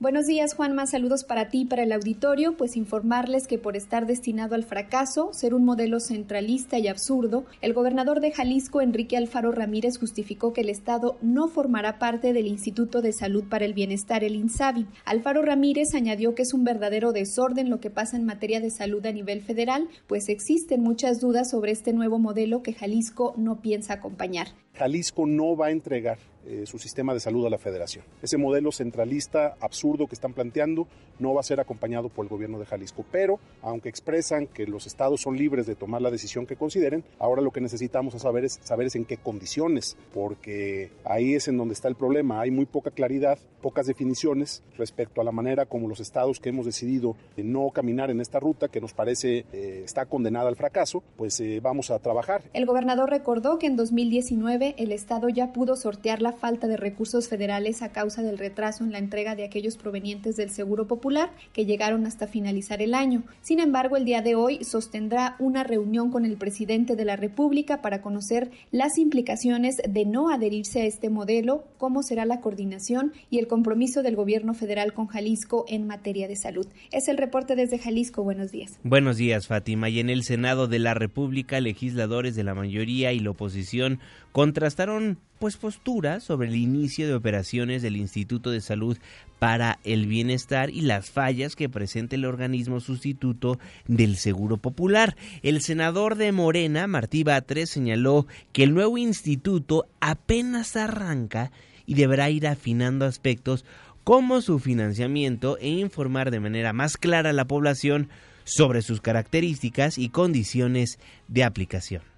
Buenos 0.00 0.26
días, 0.26 0.54
Juanma. 0.54 0.86
Saludos 0.86 1.24
para 1.24 1.50
ti 1.50 1.60
y 1.60 1.64
para 1.66 1.82
el 1.82 1.92
auditorio. 1.92 2.56
Pues 2.56 2.74
informarles 2.78 3.46
que 3.46 3.58
por 3.58 3.76
estar 3.76 4.06
destinado 4.06 4.54
al 4.54 4.64
fracaso, 4.64 5.34
ser 5.34 5.52
un 5.52 5.66
modelo 5.66 6.00
centralista 6.00 6.78
y 6.78 6.88
absurdo, 6.88 7.44
el 7.60 7.74
gobernador 7.74 8.20
de 8.20 8.32
Jalisco, 8.32 8.80
Enrique 8.80 9.18
Alfaro 9.18 9.52
Ramírez, 9.52 9.98
justificó 9.98 10.54
que 10.54 10.62
el 10.62 10.70
Estado 10.70 11.18
no 11.20 11.48
formará 11.48 11.98
parte 11.98 12.32
del 12.32 12.46
Instituto 12.46 13.02
de 13.02 13.12
Salud 13.12 13.44
para 13.50 13.66
el 13.66 13.74
Bienestar, 13.74 14.24
el 14.24 14.36
INSABI. 14.36 14.86
Alfaro 15.04 15.42
Ramírez 15.42 15.94
añadió 15.94 16.34
que 16.34 16.44
es 16.44 16.54
un 16.54 16.64
verdadero 16.64 17.12
desorden 17.12 17.68
lo 17.68 17.80
que 17.80 17.90
pasa 17.90 18.16
en 18.16 18.24
materia 18.24 18.60
de 18.60 18.70
salud 18.70 19.04
a 19.04 19.12
nivel 19.12 19.42
federal, 19.42 19.86
pues 20.06 20.30
existen 20.30 20.80
muchas 20.80 21.20
dudas 21.20 21.50
sobre 21.50 21.72
este 21.72 21.92
nuevo 21.92 22.18
modelo 22.18 22.62
que 22.62 22.72
Jalisco 22.72 23.34
no 23.36 23.60
piensa 23.60 23.92
acompañar. 23.92 24.46
Jalisco 24.72 25.26
no 25.26 25.58
va 25.58 25.66
a 25.66 25.72
entregar 25.72 26.16
eh, 26.46 26.64
su 26.66 26.78
sistema 26.78 27.14
de 27.14 27.20
salud 27.20 27.46
a 27.46 27.50
la 27.50 27.58
federación. 27.58 28.04
Ese 28.22 28.36
modelo 28.36 28.72
centralista 28.72 29.56
absurdo 29.60 30.06
que 30.06 30.14
están 30.14 30.32
planteando 30.32 30.86
no 31.18 31.34
va 31.34 31.40
a 31.40 31.44
ser 31.44 31.60
acompañado 31.60 32.08
por 32.08 32.24
el 32.24 32.30
gobierno 32.30 32.58
de 32.58 32.66
Jalisco, 32.66 33.04
pero 33.10 33.38
aunque 33.62 33.88
expresan 33.88 34.46
que 34.46 34.66
los 34.66 34.86
estados 34.86 35.20
son 35.20 35.36
libres 35.36 35.66
de 35.66 35.74
tomar 35.74 36.02
la 36.02 36.10
decisión 36.10 36.46
que 36.46 36.56
consideren, 36.56 37.04
ahora 37.18 37.42
lo 37.42 37.50
que 37.50 37.60
necesitamos 37.60 38.14
saber 38.20 38.44
es 38.44 38.58
saber 38.62 38.80
en 38.94 39.04
qué 39.04 39.18
condiciones, 39.18 39.96
porque 40.14 40.90
ahí 41.04 41.34
es 41.34 41.48
en 41.48 41.58
donde 41.58 41.74
está 41.74 41.88
el 41.88 41.94
problema. 41.94 42.40
Hay 42.40 42.50
muy 42.50 42.66
poca 42.66 42.90
claridad, 42.90 43.38
pocas 43.60 43.86
definiciones 43.86 44.62
respecto 44.78 45.20
a 45.20 45.24
la 45.24 45.32
manera 45.32 45.66
como 45.66 45.88
los 45.88 46.00
estados 46.00 46.40
que 46.40 46.48
hemos 46.48 46.64
decidido 46.66 47.14
de 47.36 47.44
no 47.44 47.70
caminar 47.70 48.10
en 48.10 48.20
esta 48.20 48.40
ruta 48.40 48.68
que 48.68 48.80
nos 48.80 48.94
parece 48.94 49.44
eh, 49.52 49.82
está 49.84 50.06
condenada 50.06 50.48
al 50.48 50.56
fracaso, 50.56 51.02
pues 51.16 51.38
eh, 51.40 51.60
vamos 51.62 51.90
a 51.90 51.98
trabajar. 51.98 52.42
El 52.54 52.64
gobernador 52.64 53.10
recordó 53.10 53.58
que 53.58 53.66
en 53.66 53.76
2019 53.76 54.76
el 54.78 54.92
estado 54.92 55.28
ya 55.28 55.52
pudo 55.52 55.76
sortear 55.76 56.22
la 56.22 56.29
falta 56.32 56.66
de 56.66 56.76
recursos 56.76 57.28
federales 57.28 57.82
a 57.82 57.92
causa 57.92 58.22
del 58.22 58.38
retraso 58.38 58.84
en 58.84 58.92
la 58.92 58.98
entrega 58.98 59.34
de 59.34 59.44
aquellos 59.44 59.76
provenientes 59.76 60.36
del 60.36 60.50
Seguro 60.50 60.86
Popular 60.86 61.30
que 61.52 61.66
llegaron 61.66 62.06
hasta 62.06 62.26
finalizar 62.26 62.82
el 62.82 62.94
año. 62.94 63.22
Sin 63.42 63.60
embargo, 63.60 63.96
el 63.96 64.04
día 64.04 64.22
de 64.22 64.34
hoy 64.34 64.64
sostendrá 64.64 65.36
una 65.38 65.64
reunión 65.64 66.10
con 66.10 66.24
el 66.24 66.36
presidente 66.36 66.96
de 66.96 67.04
la 67.04 67.16
República 67.16 67.82
para 67.82 68.02
conocer 68.02 68.50
las 68.70 68.98
implicaciones 68.98 69.76
de 69.88 70.04
no 70.04 70.30
adherirse 70.30 70.82
a 70.82 70.84
este 70.84 71.10
modelo, 71.10 71.64
cómo 71.78 72.02
será 72.02 72.24
la 72.24 72.40
coordinación 72.40 73.12
y 73.30 73.38
el 73.38 73.46
compromiso 73.46 74.02
del 74.02 74.16
gobierno 74.16 74.54
federal 74.54 74.92
con 74.92 75.06
Jalisco 75.06 75.64
en 75.68 75.86
materia 75.86 76.28
de 76.28 76.36
salud. 76.36 76.66
Es 76.92 77.08
el 77.08 77.16
reporte 77.16 77.56
desde 77.56 77.78
Jalisco. 77.78 78.22
Buenos 78.22 78.50
días. 78.52 78.78
Buenos 78.82 79.16
días, 79.16 79.46
Fátima. 79.46 79.88
Y 79.88 80.00
en 80.00 80.10
el 80.10 80.22
Senado 80.22 80.66
de 80.68 80.78
la 80.78 80.94
República, 80.94 81.60
legisladores 81.60 82.34
de 82.34 82.44
la 82.44 82.54
mayoría 82.54 83.12
y 83.12 83.20
la 83.20 83.30
oposición 83.30 84.00
contrastaron 84.32 85.18
pues 85.38 85.56
posturas 85.56 86.19
sobre 86.20 86.48
el 86.48 86.56
inicio 86.56 87.06
de 87.06 87.14
operaciones 87.14 87.82
del 87.82 87.96
Instituto 87.96 88.50
de 88.50 88.60
Salud 88.60 88.98
para 89.38 89.78
el 89.84 90.06
bienestar 90.06 90.70
y 90.70 90.82
las 90.82 91.10
fallas 91.10 91.56
que 91.56 91.68
presenta 91.68 92.16
el 92.16 92.24
organismo 92.24 92.80
sustituto 92.80 93.58
del 93.88 94.16
Seguro 94.16 94.58
Popular. 94.58 95.16
El 95.42 95.62
senador 95.62 96.16
de 96.16 96.32
Morena, 96.32 96.86
Martí 96.86 97.24
Batres, 97.24 97.70
señaló 97.70 98.26
que 98.52 98.64
el 98.64 98.74
nuevo 98.74 98.98
instituto 98.98 99.86
apenas 100.00 100.76
arranca 100.76 101.50
y 101.86 101.94
deberá 101.94 102.30
ir 102.30 102.46
afinando 102.46 103.06
aspectos 103.06 103.64
como 104.04 104.40
su 104.40 104.58
financiamiento 104.58 105.58
e 105.58 105.68
informar 105.68 106.30
de 106.30 106.40
manera 106.40 106.72
más 106.72 106.96
clara 106.96 107.30
a 107.30 107.34
la 107.34 107.46
población 107.46 108.08
sobre 108.44 108.82
sus 108.82 109.00
características 109.00 109.98
y 109.98 110.08
condiciones 110.08 110.98
de 111.28 111.44
aplicación. 111.44 112.09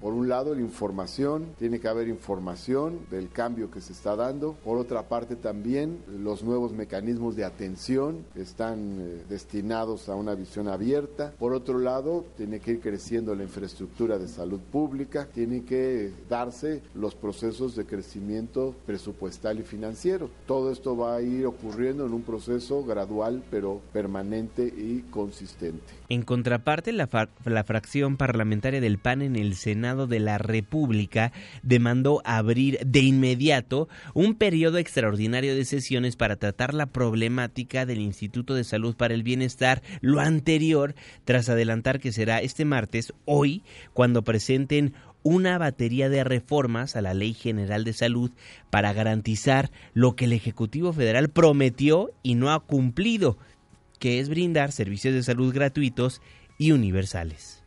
Por 0.00 0.12
un 0.12 0.28
lado, 0.28 0.54
la 0.54 0.60
información, 0.60 1.54
tiene 1.58 1.80
que 1.80 1.88
haber 1.88 2.08
información 2.08 3.00
del 3.10 3.30
cambio 3.30 3.70
que 3.70 3.80
se 3.80 3.92
está 3.92 4.16
dando. 4.16 4.52
Por 4.64 4.78
otra 4.78 5.08
parte, 5.08 5.36
también 5.36 5.98
los 6.18 6.42
nuevos 6.42 6.72
mecanismos 6.72 7.36
de 7.36 7.44
atención 7.44 8.24
están 8.34 8.98
eh, 9.00 9.24
destinados 9.28 10.08
a 10.08 10.14
una 10.14 10.34
visión 10.34 10.68
abierta. 10.68 11.32
Por 11.38 11.54
otro 11.54 11.78
lado, 11.78 12.26
tiene 12.36 12.60
que 12.60 12.72
ir 12.72 12.80
creciendo 12.80 13.34
la 13.34 13.44
infraestructura 13.44 14.18
de 14.18 14.28
salud 14.28 14.60
pública, 14.60 15.26
tienen 15.32 15.64
que 15.64 16.12
darse 16.28 16.82
los 16.94 17.14
procesos 17.14 17.74
de 17.76 17.86
crecimiento 17.86 18.74
presupuestal 18.86 19.60
y 19.60 19.62
financiero. 19.62 20.28
Todo 20.46 20.70
esto 20.70 20.96
va 20.96 21.16
a 21.16 21.22
ir 21.22 21.46
ocurriendo 21.46 22.04
en 22.06 22.12
un 22.12 22.22
proceso 22.22 22.84
gradual, 22.84 23.42
pero 23.50 23.80
permanente 23.92 24.64
y 24.66 25.04
consistente. 25.10 25.94
En 26.08 26.22
contraparte, 26.22 26.92
la, 26.92 27.08
la 27.44 27.64
fracción 27.64 28.16
parlamentaria 28.16 28.80
del 28.80 28.98
PAN 28.98 29.22
en 29.22 29.36
el 29.36 29.54
De 29.84 30.18
la 30.18 30.38
República 30.38 31.30
demandó 31.62 32.22
abrir 32.24 32.78
de 32.86 33.00
inmediato 33.00 33.86
un 34.14 34.34
periodo 34.34 34.78
extraordinario 34.78 35.54
de 35.54 35.66
sesiones 35.66 36.16
para 36.16 36.36
tratar 36.36 36.72
la 36.72 36.86
problemática 36.86 37.84
del 37.84 38.00
Instituto 38.00 38.54
de 38.54 38.64
Salud 38.64 38.96
para 38.96 39.12
el 39.12 39.22
Bienestar, 39.22 39.82
lo 40.00 40.20
anterior 40.20 40.94
tras 41.26 41.50
adelantar 41.50 42.00
que 42.00 42.12
será 42.12 42.40
este 42.40 42.64
martes, 42.64 43.12
hoy, 43.26 43.62
cuando 43.92 44.24
presenten 44.24 44.94
una 45.22 45.58
batería 45.58 46.08
de 46.08 46.24
reformas 46.24 46.96
a 46.96 47.02
la 47.02 47.12
Ley 47.12 47.34
General 47.34 47.84
de 47.84 47.92
Salud 47.92 48.30
para 48.70 48.94
garantizar 48.94 49.70
lo 49.92 50.16
que 50.16 50.24
el 50.24 50.32
Ejecutivo 50.32 50.94
Federal 50.94 51.28
prometió 51.28 52.10
y 52.22 52.36
no 52.36 52.50
ha 52.50 52.60
cumplido, 52.60 53.36
que 53.98 54.18
es 54.18 54.30
brindar 54.30 54.72
servicios 54.72 55.12
de 55.12 55.22
salud 55.22 55.52
gratuitos 55.52 56.22
y 56.56 56.72
universales 56.72 57.63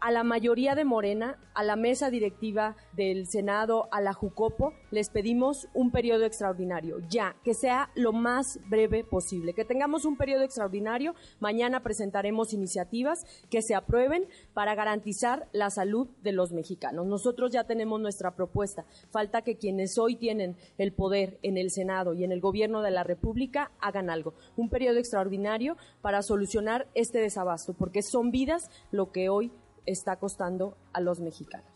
a 0.00 0.10
la 0.12 0.22
mayoría 0.22 0.74
de 0.74 0.84
Morena, 0.84 1.38
a 1.54 1.64
la 1.64 1.74
mesa 1.74 2.10
directiva 2.10 2.76
del 2.92 3.26
Senado, 3.26 3.88
a 3.90 4.00
la 4.00 4.12
Jucopo, 4.12 4.72
les 4.90 5.10
pedimos 5.10 5.68
un 5.74 5.90
periodo 5.90 6.24
extraordinario, 6.24 6.98
ya, 7.08 7.34
que 7.42 7.54
sea 7.54 7.90
lo 7.94 8.12
más 8.12 8.60
breve 8.68 9.02
posible, 9.02 9.54
que 9.54 9.64
tengamos 9.64 10.04
un 10.04 10.16
periodo 10.16 10.44
extraordinario. 10.44 11.14
Mañana 11.40 11.82
presentaremos 11.82 12.52
iniciativas 12.52 13.24
que 13.50 13.62
se 13.62 13.74
aprueben 13.74 14.26
para 14.54 14.74
garantizar 14.74 15.48
la 15.52 15.70
salud 15.70 16.08
de 16.22 16.32
los 16.32 16.52
mexicanos. 16.52 17.06
Nosotros 17.06 17.50
ya 17.50 17.64
tenemos 17.64 18.00
nuestra 18.00 18.36
propuesta. 18.36 18.84
Falta 19.10 19.42
que 19.42 19.56
quienes 19.56 19.98
hoy 19.98 20.14
tienen 20.14 20.56
el 20.78 20.92
poder 20.92 21.38
en 21.42 21.58
el 21.58 21.70
Senado 21.70 22.14
y 22.14 22.22
en 22.22 22.30
el 22.30 22.40
Gobierno 22.40 22.82
de 22.82 22.92
la 22.92 23.02
República 23.02 23.72
hagan 23.80 24.10
algo. 24.10 24.34
Un 24.56 24.68
periodo 24.68 24.98
extraordinario 24.98 25.76
para 26.02 26.22
solucionar 26.22 26.86
este 26.94 27.18
desabasto, 27.18 27.72
porque 27.72 28.02
son 28.02 28.30
vidas 28.30 28.70
lo 28.92 29.10
que 29.10 29.28
hoy 29.28 29.50
está 29.88 30.16
costando 30.16 30.76
a 30.92 31.00
los 31.00 31.20
mexicanos. 31.20 31.66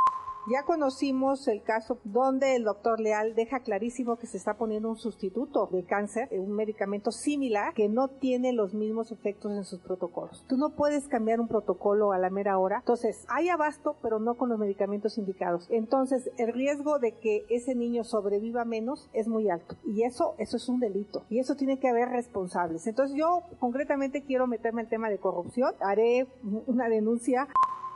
Ya 0.50 0.64
conocimos 0.64 1.46
el 1.46 1.62
caso 1.62 2.00
donde 2.02 2.56
el 2.56 2.64
doctor 2.64 2.98
Leal 2.98 3.36
deja 3.36 3.60
clarísimo 3.60 4.16
que 4.16 4.26
se 4.26 4.38
está 4.38 4.54
poniendo 4.54 4.88
un 4.88 4.96
sustituto 4.96 5.68
de 5.70 5.84
cáncer, 5.84 6.28
un 6.32 6.56
medicamento 6.56 7.12
similar 7.12 7.74
que 7.74 7.88
no 7.88 8.08
tiene 8.08 8.52
los 8.52 8.74
mismos 8.74 9.12
efectos 9.12 9.52
en 9.52 9.62
sus 9.62 9.78
protocolos. 9.78 10.44
Tú 10.48 10.56
no 10.56 10.70
puedes 10.70 11.06
cambiar 11.06 11.38
un 11.38 11.46
protocolo 11.46 12.10
a 12.10 12.18
la 12.18 12.28
mera 12.28 12.58
hora. 12.58 12.78
Entonces, 12.78 13.24
hay 13.28 13.50
abasto, 13.50 13.94
pero 14.02 14.18
no 14.18 14.34
con 14.34 14.48
los 14.48 14.58
medicamentos 14.58 15.16
indicados. 15.16 15.68
Entonces, 15.70 16.28
el 16.38 16.52
riesgo 16.52 16.98
de 16.98 17.12
que 17.12 17.46
ese 17.48 17.76
niño 17.76 18.02
sobreviva 18.02 18.64
menos 18.64 19.08
es 19.12 19.28
muy 19.28 19.48
alto. 19.48 19.76
Y 19.86 20.02
eso, 20.02 20.34
eso 20.38 20.56
es 20.56 20.68
un 20.68 20.80
delito. 20.80 21.22
Y 21.30 21.38
eso 21.38 21.54
tiene 21.54 21.78
que 21.78 21.88
haber 21.88 22.08
responsables. 22.08 22.88
Entonces, 22.88 23.16
yo 23.16 23.42
concretamente 23.60 24.24
quiero 24.24 24.48
meterme 24.48 24.82
el 24.82 24.88
tema 24.88 25.08
de 25.08 25.18
corrupción. 25.18 25.72
Haré 25.80 26.26
una 26.66 26.88
denuncia 26.88 27.46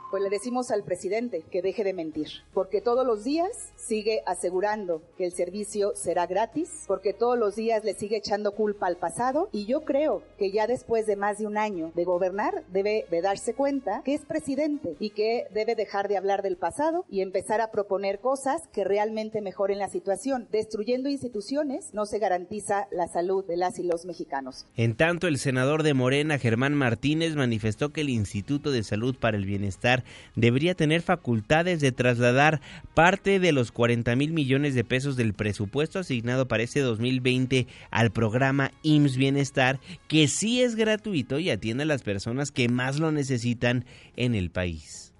pues 0.09 0.23
le 0.23 0.29
decimos 0.29 0.71
al 0.71 0.83
presidente 0.83 1.43
que 1.51 1.61
deje 1.61 1.83
de 1.83 1.93
mentir, 1.93 2.27
porque 2.53 2.81
todos 2.81 3.05
los 3.05 3.23
días 3.23 3.73
sigue 3.75 4.21
asegurando 4.25 5.01
que 5.17 5.25
el 5.25 5.31
servicio 5.31 5.93
será 5.95 6.27
gratis, 6.27 6.85
porque 6.87 7.13
todos 7.13 7.37
los 7.37 7.55
días 7.55 7.83
le 7.83 7.93
sigue 7.93 8.17
echando 8.17 8.53
culpa 8.53 8.87
al 8.87 8.97
pasado 8.97 9.49
y 9.51 9.65
yo 9.65 9.81
creo 9.81 10.23
que 10.37 10.51
ya 10.51 10.67
después 10.67 11.05
de 11.07 11.15
más 11.15 11.37
de 11.37 11.47
un 11.47 11.57
año 11.57 11.91
de 11.95 12.03
gobernar 12.05 12.63
debe 12.71 13.05
de 13.09 13.21
darse 13.21 13.53
cuenta 13.53 14.01
que 14.03 14.13
es 14.13 14.25
presidente 14.25 14.95
y 14.99 15.11
que 15.11 15.47
debe 15.53 15.75
dejar 15.75 16.07
de 16.07 16.17
hablar 16.17 16.41
del 16.41 16.57
pasado 16.57 17.05
y 17.09 17.21
empezar 17.21 17.61
a 17.61 17.71
proponer 17.71 18.19
cosas 18.19 18.67
que 18.73 18.83
realmente 18.83 19.41
mejoren 19.41 19.79
la 19.79 19.89
situación. 19.89 20.47
Destruyendo 20.51 21.09
instituciones 21.09 21.93
no 21.93 22.05
se 22.05 22.19
garantiza 22.19 22.87
la 22.91 23.07
salud 23.07 23.45
de 23.45 23.57
las 23.57 23.79
y 23.79 23.83
los 23.83 24.05
mexicanos. 24.05 24.65
En 24.75 24.95
tanto, 24.95 25.27
el 25.27 25.37
senador 25.37 25.83
de 25.83 25.93
Morena, 25.93 26.37
Germán 26.37 26.73
Martínez, 26.73 27.35
manifestó 27.35 27.91
que 27.91 28.01
el 28.01 28.09
Instituto 28.09 28.71
de 28.71 28.83
Salud 28.83 29.15
para 29.19 29.37
el 29.37 29.45
Bienestar 29.45 29.96
debería 30.35 30.75
tener 30.75 31.01
facultades 31.01 31.79
de 31.79 31.91
trasladar 31.91 32.61
parte 32.93 33.39
de 33.39 33.51
los 33.51 33.71
40 33.71 34.15
mil 34.15 34.33
millones 34.33 34.75
de 34.75 34.83
pesos 34.83 35.15
del 35.15 35.33
presupuesto 35.33 35.99
asignado 35.99 36.47
para 36.47 36.63
este 36.63 36.81
2020 36.81 37.67
al 37.91 38.11
programa 38.11 38.71
IMSS 38.83 39.17
Bienestar, 39.17 39.79
que 40.07 40.27
sí 40.27 40.61
es 40.61 40.75
gratuito 40.75 41.39
y 41.39 41.49
atiende 41.49 41.83
a 41.83 41.87
las 41.87 42.03
personas 42.03 42.51
que 42.51 42.69
más 42.69 42.99
lo 42.99 43.11
necesitan 43.11 43.85
en 44.15 44.35
el 44.35 44.49
país. 44.49 45.13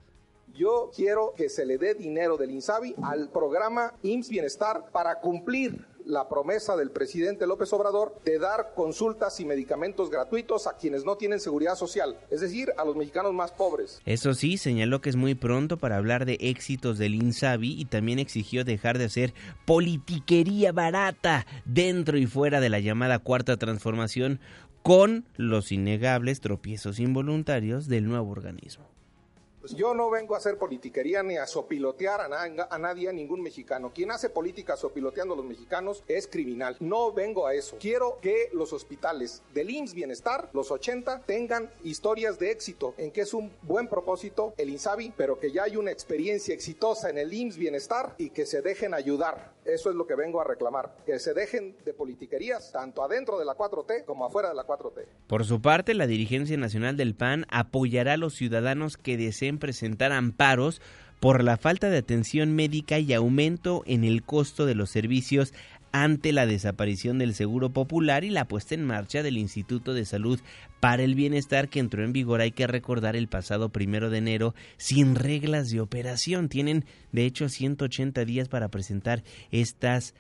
Yo 0.55 0.89
quiero 0.95 1.33
que 1.37 1.49
se 1.49 1.65
le 1.67 1.77
dé 1.77 1.93
dinero 1.93 2.35
del 2.35 2.49
INSABI 2.49 2.95
al 3.03 3.29
programa 3.29 3.93
IMSS 4.01 4.29
Bienestar 4.29 4.85
para 4.91 5.19
cumplir 5.19 5.85
la 6.07 6.29
promesa 6.29 6.75
del 6.75 6.89
presidente 6.89 7.45
López 7.45 7.71
Obrador 7.73 8.19
de 8.23 8.39
dar 8.39 8.73
consultas 8.75 9.39
y 9.39 9.45
medicamentos 9.45 10.09
gratuitos 10.09 10.65
a 10.65 10.77
quienes 10.77 11.03
no 11.03 11.17
tienen 11.17 11.39
seguridad 11.39 11.75
social, 11.75 12.17
es 12.29 12.41
decir, 12.41 12.71
a 12.77 12.85
los 12.85 12.95
mexicanos 12.95 13.33
más 13.33 13.51
pobres. 13.51 14.01
Eso 14.05 14.33
sí, 14.33 14.57
señaló 14.57 15.01
que 15.01 15.09
es 15.09 15.15
muy 15.15 15.35
pronto 15.35 15.77
para 15.77 15.97
hablar 15.97 16.25
de 16.25 16.37
éxitos 16.39 16.97
del 16.97 17.15
INSABI 17.15 17.79
y 17.79 17.85
también 17.85 18.19
exigió 18.19 18.63
dejar 18.63 18.97
de 18.97 19.05
hacer 19.05 19.33
politiquería 19.65 20.71
barata 20.71 21.45
dentro 21.65 22.17
y 22.17 22.25
fuera 22.25 22.61
de 22.61 22.69
la 22.69 22.79
llamada 22.79 23.19
cuarta 23.19 23.57
transformación 23.57 24.39
con 24.81 25.25
los 25.35 25.73
innegables 25.73 26.39
tropiezos 26.39 26.99
involuntarios 26.99 27.87
del 27.87 28.07
nuevo 28.07 28.31
organismo. 28.31 28.96
Pues 29.67 29.77
yo 29.77 29.93
no 29.93 30.09
vengo 30.09 30.33
a 30.33 30.37
hacer 30.37 30.57
politiquería 30.57 31.23
ni 31.23 31.35
a 31.35 31.45
sopilotear 31.45 32.21
a, 32.21 32.77
nadie, 32.77 33.09
a 33.09 33.11
ningún 33.11 33.41
mexicano. 33.41 33.91
Quien 33.93 34.11
hace 34.11 34.29
política 34.29 34.77
sopiloteando 34.77 35.33
a 35.33 35.37
los 35.37 35.45
mexicanos 35.45 36.05
es 36.07 36.25
criminal. 36.25 36.77
No 36.79 37.11
vengo 37.11 37.45
a 37.45 37.53
eso. 37.53 37.75
Quiero 37.77 38.17
que 38.21 38.49
los 38.53 38.71
hospitales 38.71 39.43
del 39.53 39.69
IMSS 39.69 39.93
Bienestar, 39.93 40.49
los 40.53 40.71
80, 40.71 41.23
tengan 41.25 41.69
historias 41.83 42.39
de 42.39 42.51
éxito, 42.51 42.93
en 42.97 43.11
que 43.11 43.19
es 43.19 43.33
un 43.33 43.51
buen 43.63 43.89
propósito 43.89 44.53
el 44.55 44.69
INSABI, 44.69 45.15
pero 45.17 45.37
que 45.37 45.51
ya 45.51 45.63
hay 45.63 45.75
una 45.75 45.91
experiencia 45.91 46.53
exitosa 46.53 47.09
en 47.09 47.17
el 47.17 47.33
IMSS 47.33 47.57
Bienestar 47.57 48.15
y 48.17 48.29
que 48.29 48.45
se 48.45 48.61
dejen 48.61 48.93
ayudar. 48.93 49.56
Eso 49.67 49.89
es 49.89 49.95
lo 49.97 50.07
que 50.07 50.15
vengo 50.15 50.39
a 50.39 50.45
reclamar. 50.45 50.95
Que 51.05 51.19
se 51.19 51.33
dejen 51.33 51.75
de 51.83 51.93
politiquerías, 51.93 52.71
tanto 52.71 53.03
adentro 53.03 53.37
de 53.37 53.43
la 53.43 53.53
4T 53.55 54.05
como 54.05 54.25
afuera 54.25 54.47
de 54.49 54.55
la 54.55 54.65
4T. 54.65 55.05
Por 55.27 55.43
su 55.43 55.61
parte, 55.61 55.93
la 55.93 56.07
dirigencia 56.07 56.55
nacional 56.55 56.95
del 56.95 57.15
PAN 57.15 57.45
apoyará 57.49 58.13
a 58.13 58.17
los 58.17 58.33
ciudadanos 58.33 58.95
que 58.95 59.17
deseen 59.17 59.59
presentar 59.59 60.13
amparos 60.13 60.81
por 61.19 61.43
la 61.43 61.57
falta 61.57 61.89
de 61.89 61.97
atención 61.97 62.55
médica 62.55 62.99
y 62.99 63.13
aumento 63.13 63.83
en 63.85 64.05
el 64.05 64.23
costo 64.23 64.65
de 64.65 64.75
los 64.75 64.89
servicios 64.89 65.53
ante 65.91 66.31
la 66.31 66.45
desaparición 66.45 67.17
del 67.17 67.33
Seguro 67.33 67.71
Popular 67.71 68.23
y 68.23 68.29
la 68.29 68.47
puesta 68.47 68.75
en 68.75 68.85
marcha 68.85 69.23
del 69.23 69.37
Instituto 69.37 69.93
de 69.93 70.05
Salud 70.05 70.39
para 70.79 71.03
el 71.03 71.15
Bienestar 71.15 71.69
que 71.69 71.79
entró 71.79 72.03
en 72.03 72.13
vigor, 72.13 72.41
hay 72.41 72.51
que 72.51 72.67
recordar, 72.67 73.15
el 73.15 73.27
pasado 73.27 73.69
primero 73.69 74.09
de 74.09 74.19
enero 74.19 74.53
sin 74.77 75.15
reglas 75.15 75.69
de 75.69 75.81
operación. 75.81 76.49
Tienen, 76.49 76.85
de 77.11 77.25
hecho, 77.25 77.49
180 77.49 78.25
días 78.25 78.47
para 78.49 78.69
presentar 78.69 79.23
estas 79.51 80.13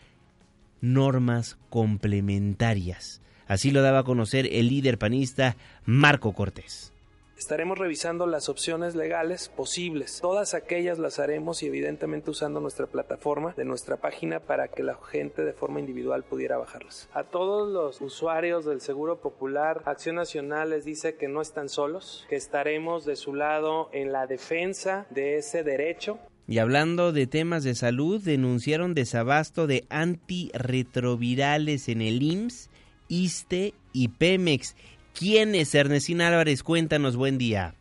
normas 0.81 1.57
complementarias. 1.69 3.21
Así 3.47 3.71
lo 3.71 3.81
daba 3.81 3.99
a 3.99 4.03
conocer 4.03 4.49
el 4.51 4.67
líder 4.67 4.97
panista 4.97 5.55
Marco 5.85 6.33
Cortés. 6.33 6.93
Estaremos 7.37 7.77
revisando 7.77 8.25
las 8.25 8.49
opciones 8.49 8.95
legales 8.95 9.49
posibles. 9.49 10.17
Todas 10.21 10.55
aquellas 10.55 10.97
las 10.97 11.19
haremos 11.19 11.61
y 11.61 11.67
evidentemente 11.67 12.31
usando 12.31 12.59
nuestra 12.59 12.87
plataforma 12.87 13.53
de 13.55 13.63
nuestra 13.63 13.97
página 13.97 14.39
para 14.39 14.69
que 14.69 14.81
la 14.81 14.97
gente 15.11 15.45
de 15.45 15.53
forma 15.53 15.79
individual 15.79 16.23
pudiera 16.23 16.57
bajarlas. 16.57 17.07
A 17.13 17.25
todos 17.25 17.71
los 17.71 18.01
usuarios 18.01 18.65
del 18.65 18.81
Seguro 18.81 19.21
Popular, 19.21 19.83
Acción 19.85 20.15
Nacional 20.15 20.71
les 20.71 20.83
dice 20.83 21.15
que 21.15 21.27
no 21.27 21.41
están 21.41 21.69
solos, 21.69 22.25
que 22.27 22.37
estaremos 22.37 23.05
de 23.05 23.15
su 23.15 23.35
lado 23.35 23.89
en 23.93 24.11
la 24.11 24.25
defensa 24.25 25.05
de 25.11 25.37
ese 25.37 25.63
derecho. 25.63 26.17
Y 26.47 26.57
hablando 26.57 27.11
de 27.11 27.27
temas 27.27 27.63
de 27.63 27.75
salud, 27.75 28.19
denunciaron 28.19 28.95
desabasto 28.95 29.67
de 29.67 29.85
antirretrovirales 29.89 31.87
en 31.87 32.01
el 32.01 32.23
IMSS 32.23 32.71
ISTE 33.09 33.73
y 33.93 34.09
Pemex. 34.09 34.75
¿Quién 35.17 35.55
es 35.55 35.73
Ernestina 35.73 36.27
Álvarez? 36.27 36.61
Cuéntanos, 36.61 37.15
buen 37.15 37.39
día. 37.39 37.73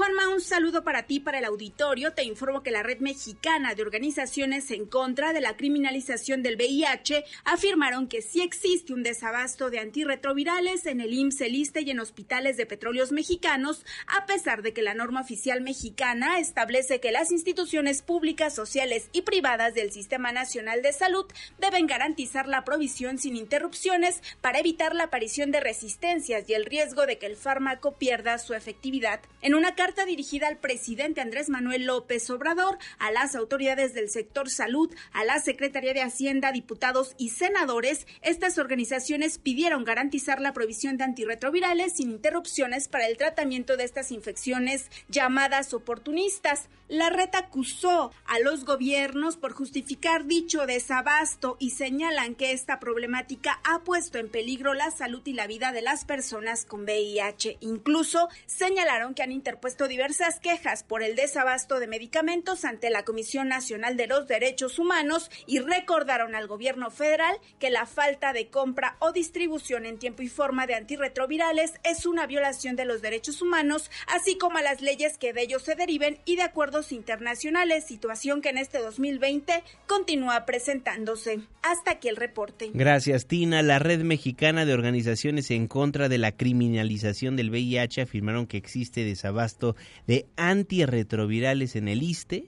Juanma, 0.00 0.30
un 0.30 0.40
saludo 0.40 0.82
para 0.82 1.02
ti, 1.02 1.20
para 1.20 1.40
el 1.40 1.44
auditorio. 1.44 2.14
Te 2.14 2.24
informo 2.24 2.62
que 2.62 2.70
la 2.70 2.82
Red 2.82 3.00
Mexicana 3.00 3.74
de 3.74 3.82
Organizaciones 3.82 4.70
en 4.70 4.86
contra 4.86 5.34
de 5.34 5.42
la 5.42 5.58
criminalización 5.58 6.42
del 6.42 6.56
VIH 6.56 7.22
afirmaron 7.44 8.08
que 8.08 8.22
sí 8.22 8.40
existe 8.40 8.94
un 8.94 9.02
desabasto 9.02 9.68
de 9.68 9.78
antirretrovirales 9.78 10.86
en 10.86 11.02
el 11.02 11.12
IMSS, 11.12 11.42
el 11.42 11.54
ISTE 11.54 11.82
y 11.82 11.90
en 11.90 12.00
hospitales 12.00 12.56
de 12.56 12.64
petróleos 12.64 13.12
mexicanos, 13.12 13.84
a 14.06 14.24
pesar 14.24 14.62
de 14.62 14.72
que 14.72 14.80
la 14.80 14.94
norma 14.94 15.20
oficial 15.20 15.60
mexicana 15.60 16.38
establece 16.38 16.98
que 16.98 17.12
las 17.12 17.30
instituciones 17.30 18.00
públicas, 18.00 18.54
sociales 18.54 19.10
y 19.12 19.20
privadas 19.20 19.74
del 19.74 19.92
Sistema 19.92 20.32
Nacional 20.32 20.80
de 20.80 20.94
Salud 20.94 21.26
deben 21.58 21.86
garantizar 21.86 22.48
la 22.48 22.64
provisión 22.64 23.18
sin 23.18 23.36
interrupciones 23.36 24.22
para 24.40 24.60
evitar 24.60 24.94
la 24.94 25.04
aparición 25.04 25.50
de 25.50 25.60
resistencias 25.60 26.48
y 26.48 26.54
el 26.54 26.64
riesgo 26.64 27.04
de 27.04 27.18
que 27.18 27.26
el 27.26 27.36
fármaco 27.36 27.98
pierda 27.98 28.38
su 28.38 28.54
efectividad. 28.54 29.20
En 29.42 29.54
una 29.54 29.74
carta 29.74 29.89
carta 29.90 30.06
dirigida 30.06 30.46
al 30.46 30.58
presidente 30.58 31.20
Andrés 31.20 31.48
Manuel 31.48 31.86
López 31.86 32.30
Obrador, 32.30 32.78
a 33.00 33.10
las 33.10 33.34
autoridades 33.34 33.92
del 33.92 34.08
sector 34.08 34.48
salud, 34.48 34.94
a 35.10 35.24
la 35.24 35.40
Secretaría 35.40 35.92
de 35.92 36.00
Hacienda, 36.00 36.52
diputados 36.52 37.16
y 37.18 37.30
senadores, 37.30 38.06
estas 38.22 38.58
organizaciones 38.58 39.38
pidieron 39.38 39.82
garantizar 39.82 40.40
la 40.40 40.52
provisión 40.52 40.96
de 40.96 41.02
antirretrovirales 41.02 41.94
sin 41.94 42.12
interrupciones 42.12 42.86
para 42.86 43.08
el 43.08 43.16
tratamiento 43.16 43.76
de 43.76 43.82
estas 43.82 44.12
infecciones 44.12 44.88
llamadas 45.08 45.74
oportunistas. 45.74 46.68
La 46.90 47.08
red 47.08 47.28
acusó 47.34 48.10
a 48.26 48.40
los 48.40 48.64
gobiernos 48.64 49.36
por 49.36 49.52
justificar 49.52 50.24
dicho 50.24 50.66
desabasto 50.66 51.56
y 51.60 51.70
señalan 51.70 52.34
que 52.34 52.50
esta 52.50 52.80
problemática 52.80 53.60
ha 53.62 53.84
puesto 53.84 54.18
en 54.18 54.28
peligro 54.28 54.74
la 54.74 54.90
salud 54.90 55.22
y 55.24 55.32
la 55.32 55.46
vida 55.46 55.70
de 55.70 55.82
las 55.82 56.04
personas 56.04 56.64
con 56.64 56.82
VIH. 56.82 57.58
Incluso 57.60 58.28
señalaron 58.46 59.14
que 59.14 59.22
han 59.22 59.30
interpuesto 59.30 59.86
diversas 59.86 60.40
quejas 60.40 60.82
por 60.82 61.04
el 61.04 61.14
desabasto 61.14 61.78
de 61.78 61.86
medicamentos 61.86 62.64
ante 62.64 62.90
la 62.90 63.04
Comisión 63.04 63.46
Nacional 63.46 63.96
de 63.96 64.08
los 64.08 64.26
Derechos 64.26 64.80
Humanos 64.80 65.30
y 65.46 65.60
recordaron 65.60 66.34
al 66.34 66.48
gobierno 66.48 66.90
federal 66.90 67.36
que 67.60 67.70
la 67.70 67.86
falta 67.86 68.32
de 68.32 68.48
compra 68.48 68.96
o 68.98 69.12
distribución 69.12 69.86
en 69.86 70.00
tiempo 70.00 70.22
y 70.22 70.28
forma 70.28 70.66
de 70.66 70.74
antirretrovirales 70.74 71.74
es 71.84 72.04
una 72.04 72.26
violación 72.26 72.74
de 72.74 72.84
los 72.84 73.00
derechos 73.00 73.42
humanos, 73.42 73.92
así 74.08 74.36
como 74.36 74.58
a 74.58 74.62
las 74.62 74.80
leyes 74.80 75.18
que 75.18 75.32
de 75.32 75.42
ellos 75.42 75.62
se 75.62 75.76
deriven 75.76 76.18
y 76.24 76.34
de 76.34 76.42
internacionales, 76.90 77.84
situación 77.84 78.40
que 78.40 78.48
en 78.48 78.58
este 78.58 78.78
2020 78.78 79.62
continúa 79.86 80.46
presentándose. 80.46 81.40
Hasta 81.62 81.92
aquí 81.92 82.08
el 82.08 82.16
reporte. 82.16 82.70
Gracias, 82.72 83.26
Tina. 83.26 83.62
La 83.62 83.78
Red 83.78 84.02
Mexicana 84.02 84.64
de 84.64 84.74
Organizaciones 84.74 85.50
en 85.50 85.68
contra 85.68 86.08
de 86.08 86.18
la 86.18 86.32
criminalización 86.32 87.36
del 87.36 87.50
VIH 87.50 88.02
afirmaron 88.02 88.46
que 88.46 88.56
existe 88.56 89.04
desabasto 89.04 89.76
de 90.06 90.26
antirretrovirales 90.36 91.76
en 91.76 91.88
el 91.88 92.02
ISTE, 92.02 92.46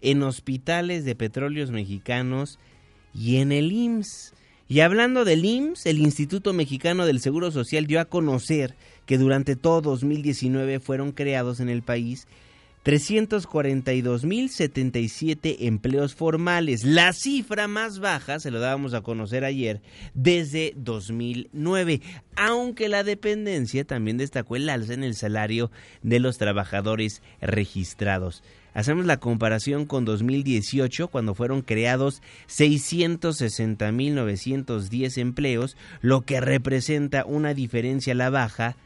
en 0.00 0.22
hospitales 0.22 1.04
de 1.04 1.14
petróleos 1.14 1.70
mexicanos 1.70 2.58
y 3.14 3.36
en 3.36 3.52
el 3.52 3.72
IMSS. 3.72 4.34
Y 4.68 4.80
hablando 4.80 5.24
del 5.24 5.44
IMSS, 5.44 5.86
el 5.86 5.98
Instituto 5.98 6.52
Mexicano 6.52 7.06
del 7.06 7.20
Seguro 7.20 7.50
Social 7.52 7.86
dio 7.86 8.00
a 8.00 8.06
conocer 8.06 8.74
que 9.06 9.18
durante 9.18 9.54
todo 9.54 9.80
2019 9.80 10.80
fueron 10.80 11.12
creados 11.12 11.60
en 11.60 11.68
el 11.68 11.82
país 11.82 12.26
342.077 12.86 15.56
empleos 15.58 16.14
formales, 16.14 16.84
la 16.84 17.12
cifra 17.12 17.66
más 17.66 17.98
baja, 17.98 18.38
se 18.38 18.52
lo 18.52 18.60
dábamos 18.60 18.94
a 18.94 19.00
conocer 19.00 19.44
ayer, 19.44 19.82
desde 20.14 20.72
2009, 20.76 22.00
aunque 22.36 22.88
la 22.88 23.02
dependencia 23.02 23.84
también 23.84 24.18
destacó 24.18 24.54
el 24.54 24.68
alza 24.68 24.94
en 24.94 25.02
el 25.02 25.16
salario 25.16 25.72
de 26.02 26.20
los 26.20 26.38
trabajadores 26.38 27.22
registrados. 27.40 28.44
Hacemos 28.72 29.04
la 29.04 29.16
comparación 29.16 29.86
con 29.86 30.04
2018, 30.04 31.08
cuando 31.08 31.34
fueron 31.34 31.62
creados 31.62 32.22
660.910 32.46 35.18
empleos, 35.18 35.76
lo 36.02 36.20
que 36.20 36.40
representa 36.40 37.24
una 37.24 37.52
diferencia 37.52 38.12
a 38.12 38.16
la 38.16 38.30
baja 38.30 38.76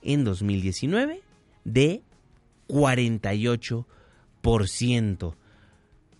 en 0.00 0.24
2019 0.24 1.20
de 1.64 2.00
48%. 2.68 5.34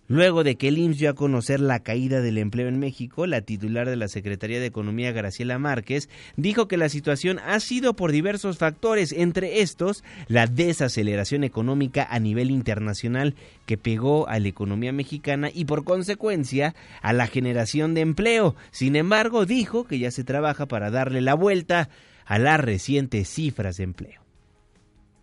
Luego 0.07 0.43
de 0.43 0.55
que 0.55 0.67
el 0.67 0.77
IMSS 0.77 0.99
dio 0.99 1.09
a 1.09 1.15
conocer 1.15 1.59
la 1.59 1.79
caída 1.79 2.21
del 2.21 2.37
empleo 2.37 2.67
en 2.67 2.77
México, 2.77 3.25
la 3.25 3.41
titular 3.41 3.89
de 3.89 3.95
la 3.95 4.07
Secretaría 4.07 4.59
de 4.59 4.67
Economía, 4.67 5.11
Graciela 5.11 5.57
Márquez, 5.57 6.09
dijo 6.37 6.67
que 6.67 6.77
la 6.77 6.89
situación 6.89 7.39
ha 7.39 7.59
sido 7.59 7.95
por 7.95 8.11
diversos 8.11 8.59
factores, 8.59 9.11
entre 9.11 9.61
estos 9.61 10.03
la 10.27 10.45
desaceleración 10.45 11.43
económica 11.43 12.07
a 12.07 12.19
nivel 12.19 12.51
internacional 12.51 13.33
que 13.65 13.79
pegó 13.79 14.29
a 14.29 14.37
la 14.37 14.47
economía 14.47 14.91
mexicana 14.91 15.49
y 15.51 15.65
por 15.65 15.83
consecuencia 15.83 16.75
a 17.01 17.11
la 17.11 17.25
generación 17.25 17.95
de 17.95 18.01
empleo. 18.01 18.55
Sin 18.69 18.95
embargo, 18.95 19.47
dijo 19.47 19.85
que 19.85 19.97
ya 19.97 20.11
se 20.11 20.23
trabaja 20.23 20.67
para 20.67 20.91
darle 20.91 21.21
la 21.21 21.33
vuelta 21.33 21.89
a 22.25 22.37
las 22.37 22.59
recientes 22.59 23.27
cifras 23.27 23.77
de 23.77 23.85
empleo 23.85 24.24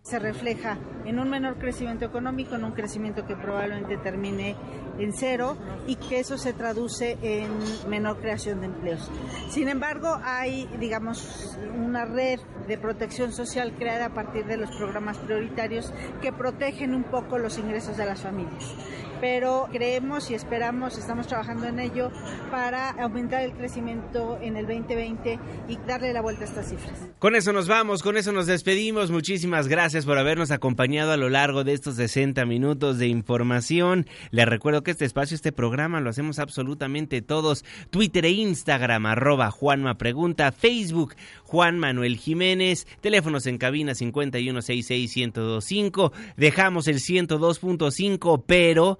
se 0.03 0.19
refleja 0.19 0.77
en 1.05 1.17
un 1.17 1.29
menor 1.29 1.57
crecimiento 1.57 2.03
económico, 2.03 2.55
en 2.55 2.65
un 2.65 2.73
crecimiento 2.73 3.25
que 3.25 3.37
probablemente 3.37 3.97
termine 3.97 4.55
en 4.99 5.13
cero 5.13 5.57
y 5.87 5.95
que 5.95 6.19
eso 6.19 6.37
se 6.37 6.51
traduce 6.51 7.17
en 7.21 7.49
menor 7.89 8.19
creación 8.19 8.59
de 8.59 8.67
empleos. 8.67 9.09
Sin 9.49 9.69
embargo, 9.69 10.19
hay, 10.23 10.67
digamos, 10.77 11.57
una 11.75 12.05
red 12.05 12.39
de 12.67 12.77
protección 12.77 13.31
social 13.31 13.73
creada 13.77 14.07
a 14.07 14.13
partir 14.13 14.45
de 14.45 14.57
los 14.57 14.75
programas 14.75 15.17
prioritarios 15.19 15.93
que 16.21 16.33
protegen 16.33 16.93
un 16.93 17.05
poco 17.05 17.37
los 17.37 17.57
ingresos 17.57 17.95
de 17.95 18.05
las 18.05 18.21
familias 18.21 18.75
pero 19.23 19.69
creemos 19.71 20.29
y 20.31 20.33
esperamos, 20.33 20.97
estamos 20.97 21.27
trabajando 21.27 21.65
en 21.65 21.79
ello 21.79 22.11
para 22.51 22.89
aumentar 22.89 23.41
el 23.41 23.53
crecimiento 23.53 24.37
en 24.41 24.57
el 24.57 24.67
2020 24.67 25.39
y 25.69 25.77
darle 25.87 26.11
la 26.11 26.21
vuelta 26.21 26.41
a 26.41 26.47
estas 26.47 26.67
cifras. 26.67 27.07
Con 27.19 27.33
eso 27.33 27.53
nos 27.53 27.69
vamos, 27.69 28.03
con 28.03 28.17
eso 28.17 28.33
nos 28.33 28.47
despedimos. 28.47 29.11
Muchísimas 29.11 29.69
gracias 29.69 30.05
por 30.05 30.17
habernos 30.17 30.51
acompañado 30.51 31.13
a 31.13 31.17
lo 31.17 31.29
largo 31.29 31.63
de 31.63 31.71
estos 31.71 31.95
60 31.95 32.45
minutos 32.45 32.97
de 32.97 33.07
información. 33.07 34.07
Les 34.31 34.45
recuerdo 34.45 34.83
que 34.83 34.91
este 34.91 35.05
espacio, 35.05 35.35
este 35.35 35.53
programa 35.53 36.01
lo 36.01 36.09
hacemos 36.09 36.37
absolutamente 36.37 37.21
todos. 37.21 37.63
Twitter 37.91 38.25
e 38.25 38.31
Instagram, 38.31 39.05
arroba 39.05 39.51
Juanma 39.51 39.97
Pregunta, 39.97 40.51
Facebook, 40.51 41.15
Juan 41.43 41.79
Manuel 41.79 42.17
Jiménez, 42.17 42.87
teléfonos 42.99 43.45
en 43.45 43.57
cabina 43.57 43.93
5166-1025. 43.93 46.11
Dejamos 46.35 46.89
el 46.89 46.97
102.5, 46.97 48.43
pero 48.45 48.99